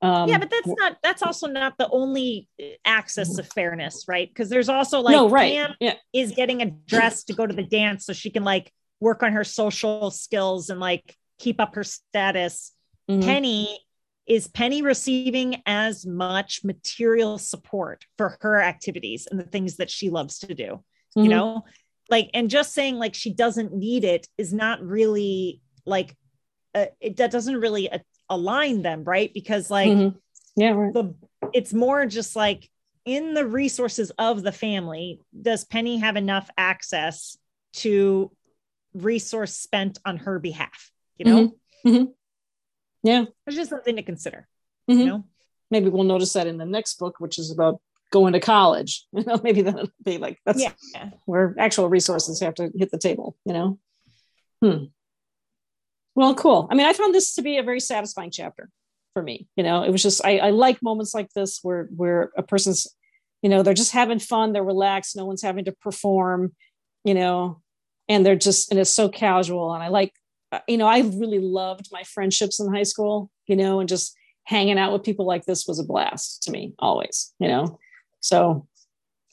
Um, 0.02 0.28
yeah, 0.30 0.38
but 0.38 0.50
that's 0.50 0.66
not, 0.66 0.96
that's 1.02 1.22
also 1.22 1.46
not 1.46 1.76
the 1.76 1.88
only 1.90 2.48
eh, 2.58 2.76
access 2.84 3.36
to 3.36 3.42
fairness, 3.42 4.06
right? 4.08 4.28
Because 4.28 4.48
there's 4.48 4.68
also 4.68 5.00
like, 5.00 5.12
no, 5.12 5.28
right. 5.28 5.52
Pam 5.52 5.74
yeah. 5.78 5.94
is 6.12 6.32
getting 6.32 6.62
a 6.62 6.70
dress 6.70 7.24
to 7.24 7.34
go 7.34 7.46
to 7.46 7.54
the 7.54 7.62
dance 7.62 8.06
so 8.06 8.12
she 8.12 8.30
can 8.30 8.44
like 8.44 8.72
work 9.00 9.22
on 9.22 9.32
her 9.32 9.44
social 9.44 10.10
skills 10.10 10.70
and 10.70 10.80
like 10.80 11.14
keep 11.38 11.60
up 11.60 11.74
her 11.74 11.84
status. 11.84 12.72
Mm-hmm. 13.10 13.28
Penny 13.28 13.80
is 14.30 14.46
Penny 14.46 14.80
receiving 14.80 15.60
as 15.66 16.06
much 16.06 16.60
material 16.62 17.36
support 17.36 18.06
for 18.16 18.38
her 18.42 18.62
activities 18.62 19.26
and 19.28 19.40
the 19.40 19.44
things 19.44 19.78
that 19.78 19.90
she 19.90 20.08
loves 20.08 20.38
to 20.38 20.54
do? 20.54 20.84
Mm-hmm. 21.16 21.22
You 21.24 21.28
know, 21.30 21.64
like, 22.08 22.30
and 22.32 22.48
just 22.48 22.72
saying 22.72 22.94
like 22.94 23.14
she 23.16 23.34
doesn't 23.34 23.74
need 23.74 24.04
it 24.04 24.28
is 24.38 24.52
not 24.52 24.80
really 24.82 25.60
like, 25.84 26.16
uh, 26.76 26.86
it 27.00 27.16
that 27.16 27.32
doesn't 27.32 27.56
really 27.56 27.90
uh, 27.90 27.98
align 28.28 28.82
them, 28.82 29.02
right? 29.02 29.34
Because 29.34 29.68
like, 29.68 29.90
mm-hmm. 29.90 30.16
yeah, 30.54 30.70
right. 30.70 30.94
the 30.94 31.12
it's 31.52 31.74
more 31.74 32.06
just 32.06 32.36
like 32.36 32.70
in 33.04 33.34
the 33.34 33.44
resources 33.44 34.12
of 34.16 34.44
the 34.44 34.52
family, 34.52 35.20
does 35.42 35.64
Penny 35.64 35.98
have 35.98 36.14
enough 36.14 36.48
access 36.56 37.36
to 37.72 38.30
resource 38.94 39.56
spent 39.56 39.98
on 40.04 40.18
her 40.18 40.38
behalf? 40.38 40.92
You 41.18 41.24
know? 41.24 41.54
Mm-hmm. 41.84 42.04
Yeah. 43.02 43.24
It's 43.46 43.56
just 43.56 43.70
something 43.70 43.96
to 43.96 44.02
consider. 44.02 44.46
Mm-hmm. 44.90 45.00
You 45.00 45.06
know? 45.06 45.24
Maybe 45.70 45.88
we'll 45.88 46.04
notice 46.04 46.32
that 46.32 46.46
in 46.46 46.58
the 46.58 46.66
next 46.66 46.98
book, 46.98 47.16
which 47.18 47.38
is 47.38 47.50
about 47.50 47.80
going 48.10 48.32
to 48.32 48.40
college. 48.40 49.06
You 49.12 49.24
know, 49.24 49.40
maybe 49.42 49.62
that'll 49.62 49.90
be 50.02 50.18
like 50.18 50.38
that's 50.44 50.62
yeah. 50.62 50.72
where 51.26 51.54
actual 51.58 51.88
resources 51.88 52.40
have 52.40 52.54
to 52.54 52.70
hit 52.74 52.90
the 52.90 52.98
table, 52.98 53.36
you 53.44 53.52
know. 53.52 53.78
Hmm. 54.62 54.84
Well, 56.14 56.34
cool. 56.34 56.68
I 56.70 56.74
mean, 56.74 56.86
I 56.86 56.92
found 56.92 57.14
this 57.14 57.34
to 57.34 57.42
be 57.42 57.58
a 57.58 57.62
very 57.62 57.80
satisfying 57.80 58.30
chapter 58.30 58.68
for 59.14 59.22
me. 59.22 59.48
You 59.56 59.64
know, 59.64 59.82
it 59.82 59.90
was 59.90 60.02
just 60.02 60.24
I, 60.24 60.38
I 60.38 60.50
like 60.50 60.82
moments 60.82 61.14
like 61.14 61.30
this 61.34 61.60
where 61.62 61.88
where 61.94 62.30
a 62.36 62.42
person's, 62.42 62.86
you 63.42 63.48
know, 63.48 63.62
they're 63.62 63.74
just 63.74 63.92
having 63.92 64.18
fun, 64.18 64.52
they're 64.52 64.64
relaxed, 64.64 65.16
no 65.16 65.24
one's 65.24 65.42
having 65.42 65.64
to 65.66 65.72
perform, 65.72 66.54
you 67.04 67.14
know, 67.14 67.62
and 68.08 68.24
they're 68.24 68.36
just 68.36 68.70
and 68.70 68.80
it's 68.80 68.90
so 68.90 69.08
casual. 69.08 69.72
And 69.72 69.82
I 69.82 69.88
like 69.88 70.12
you 70.66 70.76
know, 70.76 70.86
I 70.86 71.00
really 71.00 71.38
loved 71.38 71.88
my 71.92 72.02
friendships 72.02 72.60
in 72.60 72.72
high 72.72 72.82
school, 72.82 73.30
you 73.46 73.56
know, 73.56 73.80
and 73.80 73.88
just 73.88 74.16
hanging 74.44 74.78
out 74.78 74.92
with 74.92 75.04
people 75.04 75.26
like 75.26 75.44
this 75.44 75.66
was 75.66 75.78
a 75.78 75.84
blast 75.84 76.42
to 76.44 76.50
me 76.50 76.74
always, 76.78 77.32
you 77.38 77.48
know. 77.48 77.78
So 78.20 78.66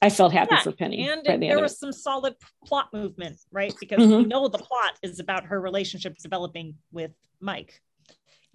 I 0.01 0.09
felt 0.09 0.31
happy 0.31 0.55
yeah, 0.55 0.61
for 0.61 0.71
Penny. 0.71 1.09
And 1.09 1.25
the 1.25 1.37
there 1.37 1.59
was 1.59 1.79
some 1.79 1.91
solid 1.91 2.35
plot 2.65 2.89
movement, 2.93 3.37
right? 3.51 3.73
Because 3.79 3.99
mm-hmm. 3.99 4.17
we 4.17 4.25
know 4.25 4.47
the 4.47 4.59
plot 4.59 4.97
is 5.01 5.19
about 5.19 5.45
her 5.45 5.59
relationship 5.59 6.17
developing 6.17 6.75
with 6.91 7.11
Mike. 7.39 7.81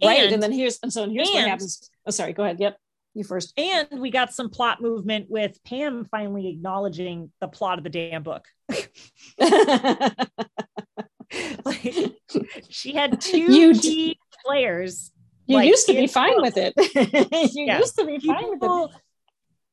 right. 0.03 0.25
And, 0.25 0.35
and 0.35 0.43
then 0.43 0.53
here's 0.53 0.79
and 0.83 0.93
so 0.93 1.09
here's 1.09 1.29
and, 1.29 1.39
what 1.39 1.49
happens. 1.49 1.91
Oh, 2.07 2.11
sorry. 2.11 2.33
Go 2.33 2.45
ahead. 2.45 2.61
Yep. 2.61 2.79
You 3.15 3.25
first. 3.25 3.59
And 3.59 4.01
we 4.01 4.11
got 4.11 4.33
some 4.33 4.49
plot 4.49 4.81
movement 4.81 5.27
with 5.29 5.63
Pam 5.65 6.07
finally 6.07 6.49
acknowledging 6.49 7.31
the 7.41 7.49
plot 7.49 7.79
of 7.79 7.85
the 7.85 7.91
damn 7.91 8.23
book. 8.23 8.47
like 11.65 11.95
she 12.69 12.93
had 12.93 13.21
two 13.21 13.53
you 13.53 13.75
key 13.75 14.09
d- 14.09 14.19
players. 14.45 15.11
You 15.47 15.57
like, 15.57 15.69
used 15.69 15.87
to 15.87 15.95
be 15.95 16.07
fine 16.07 16.41
with 16.41 16.57
it. 16.57 16.73
you 17.55 17.67
yeah. 17.67 17.79
used 17.79 17.99
to 17.99 18.07
be 18.07 18.19
fine 18.19 18.51
with 18.51 18.63
it. 18.63 18.91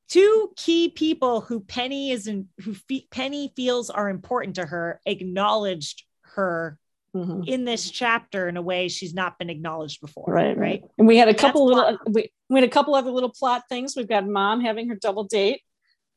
Two 0.09 0.51
key 0.55 0.89
people 0.89 1.41
who 1.41 1.59
Penny 1.59 2.09
is 2.09 2.25
in, 2.25 2.47
who 2.63 2.73
fe- 2.73 3.07
Penny 3.11 3.53
feels 3.55 3.91
are 3.91 4.09
important 4.09 4.55
to 4.55 4.65
her 4.65 4.99
acknowledged 5.05 6.03
her 6.21 6.79
mm-hmm. 7.15 7.43
in 7.45 7.65
this 7.65 7.89
chapter 7.91 8.47
in 8.47 8.57
a 8.57 8.61
way 8.61 8.87
she's 8.87 9.13
not 9.13 9.37
been 9.37 9.51
acknowledged 9.51 10.01
before. 10.01 10.25
Right, 10.27 10.57
right. 10.57 10.83
And 10.97 11.07
we 11.07 11.17
had 11.17 11.27
a 11.27 11.33
couple 11.35 11.65
little 11.65 11.97
we, 12.07 12.31
we 12.49 12.59
had 12.59 12.67
a 12.67 12.71
couple 12.71 12.95
other 12.95 13.11
little 13.11 13.31
plot 13.31 13.63
things. 13.69 13.95
We've 13.95 14.09
got 14.09 14.27
mom 14.27 14.61
having 14.61 14.89
her 14.89 14.95
double 14.95 15.25
date 15.25 15.61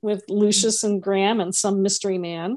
with 0.00 0.24
Lucius 0.28 0.82
mm-hmm. 0.82 0.94
and 0.94 1.02
Graham 1.02 1.40
and 1.40 1.54
some 1.54 1.82
mystery 1.82 2.18
man. 2.18 2.56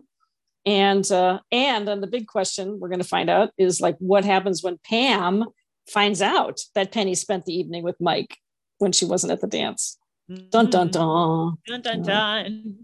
And 0.66 1.10
uh, 1.12 1.40
and 1.52 1.88
then 1.88 2.02
the 2.02 2.08
big 2.08 2.28
question 2.28 2.80
we're 2.80 2.90
going 2.90 3.02
to 3.02 3.08
find 3.08 3.30
out 3.30 3.52
is 3.58 3.82
like 3.82 3.98
what 4.00 4.26
happens 4.26 4.64
when 4.64 4.80
Pam 4.84 5.46
finds 5.88 6.22
out 6.22 6.60
that 6.74 6.92
Penny 6.92 7.14
spent 7.14 7.46
the 7.46 7.54
evening 7.54 7.84
with 7.84 8.02
Mike 8.02 8.38
when 8.80 8.92
she 8.92 9.06
wasn't 9.06 9.32
at 9.32 9.42
the 9.42 9.48
dance. 9.48 9.98
Dun 10.28 10.70
dun 10.70 10.90
dun. 10.90 11.58
Dun 11.68 11.82
dun 11.82 12.02
dun. 12.02 12.76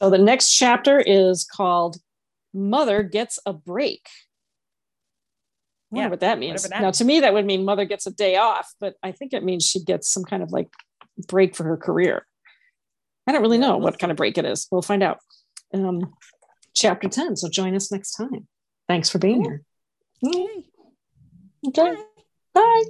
So 0.00 0.08
the 0.08 0.18
next 0.18 0.54
chapter 0.56 1.00
is 1.00 1.44
called 1.44 1.96
Mother 2.54 3.02
Gets 3.02 3.38
a 3.44 3.52
Break. 3.52 4.08
I 5.92 5.96
wonder 5.96 6.06
yeah, 6.06 6.10
what 6.10 6.20
that 6.20 6.38
means. 6.38 6.62
That 6.62 6.80
now, 6.80 6.90
to 6.92 7.04
me, 7.04 7.20
that 7.20 7.34
would 7.34 7.44
mean 7.44 7.64
mother 7.64 7.84
gets 7.84 8.06
a 8.06 8.12
day 8.12 8.36
off, 8.36 8.72
but 8.78 8.94
I 9.02 9.10
think 9.10 9.32
it 9.32 9.42
means 9.42 9.66
she 9.66 9.82
gets 9.82 10.08
some 10.08 10.24
kind 10.24 10.42
of 10.42 10.52
like 10.52 10.68
break 11.26 11.56
for 11.56 11.64
her 11.64 11.76
career. 11.76 12.24
I 13.26 13.32
don't 13.32 13.42
really 13.42 13.58
know 13.58 13.76
what 13.76 13.98
kind 13.98 14.12
of 14.12 14.16
break 14.16 14.38
it 14.38 14.44
is. 14.44 14.68
We'll 14.70 14.82
find 14.82 15.02
out. 15.02 15.18
Um, 15.74 16.14
chapter 16.74 17.08
10. 17.08 17.36
So 17.36 17.48
join 17.48 17.74
us 17.74 17.90
next 17.92 18.12
time. 18.12 18.46
Thanks 18.88 19.10
for 19.10 19.18
being 19.18 19.42
here. 19.42 19.62
Okay. 20.24 20.64
Okay. 21.68 21.94
Bye. 21.94 22.02
Bye. 22.54 22.84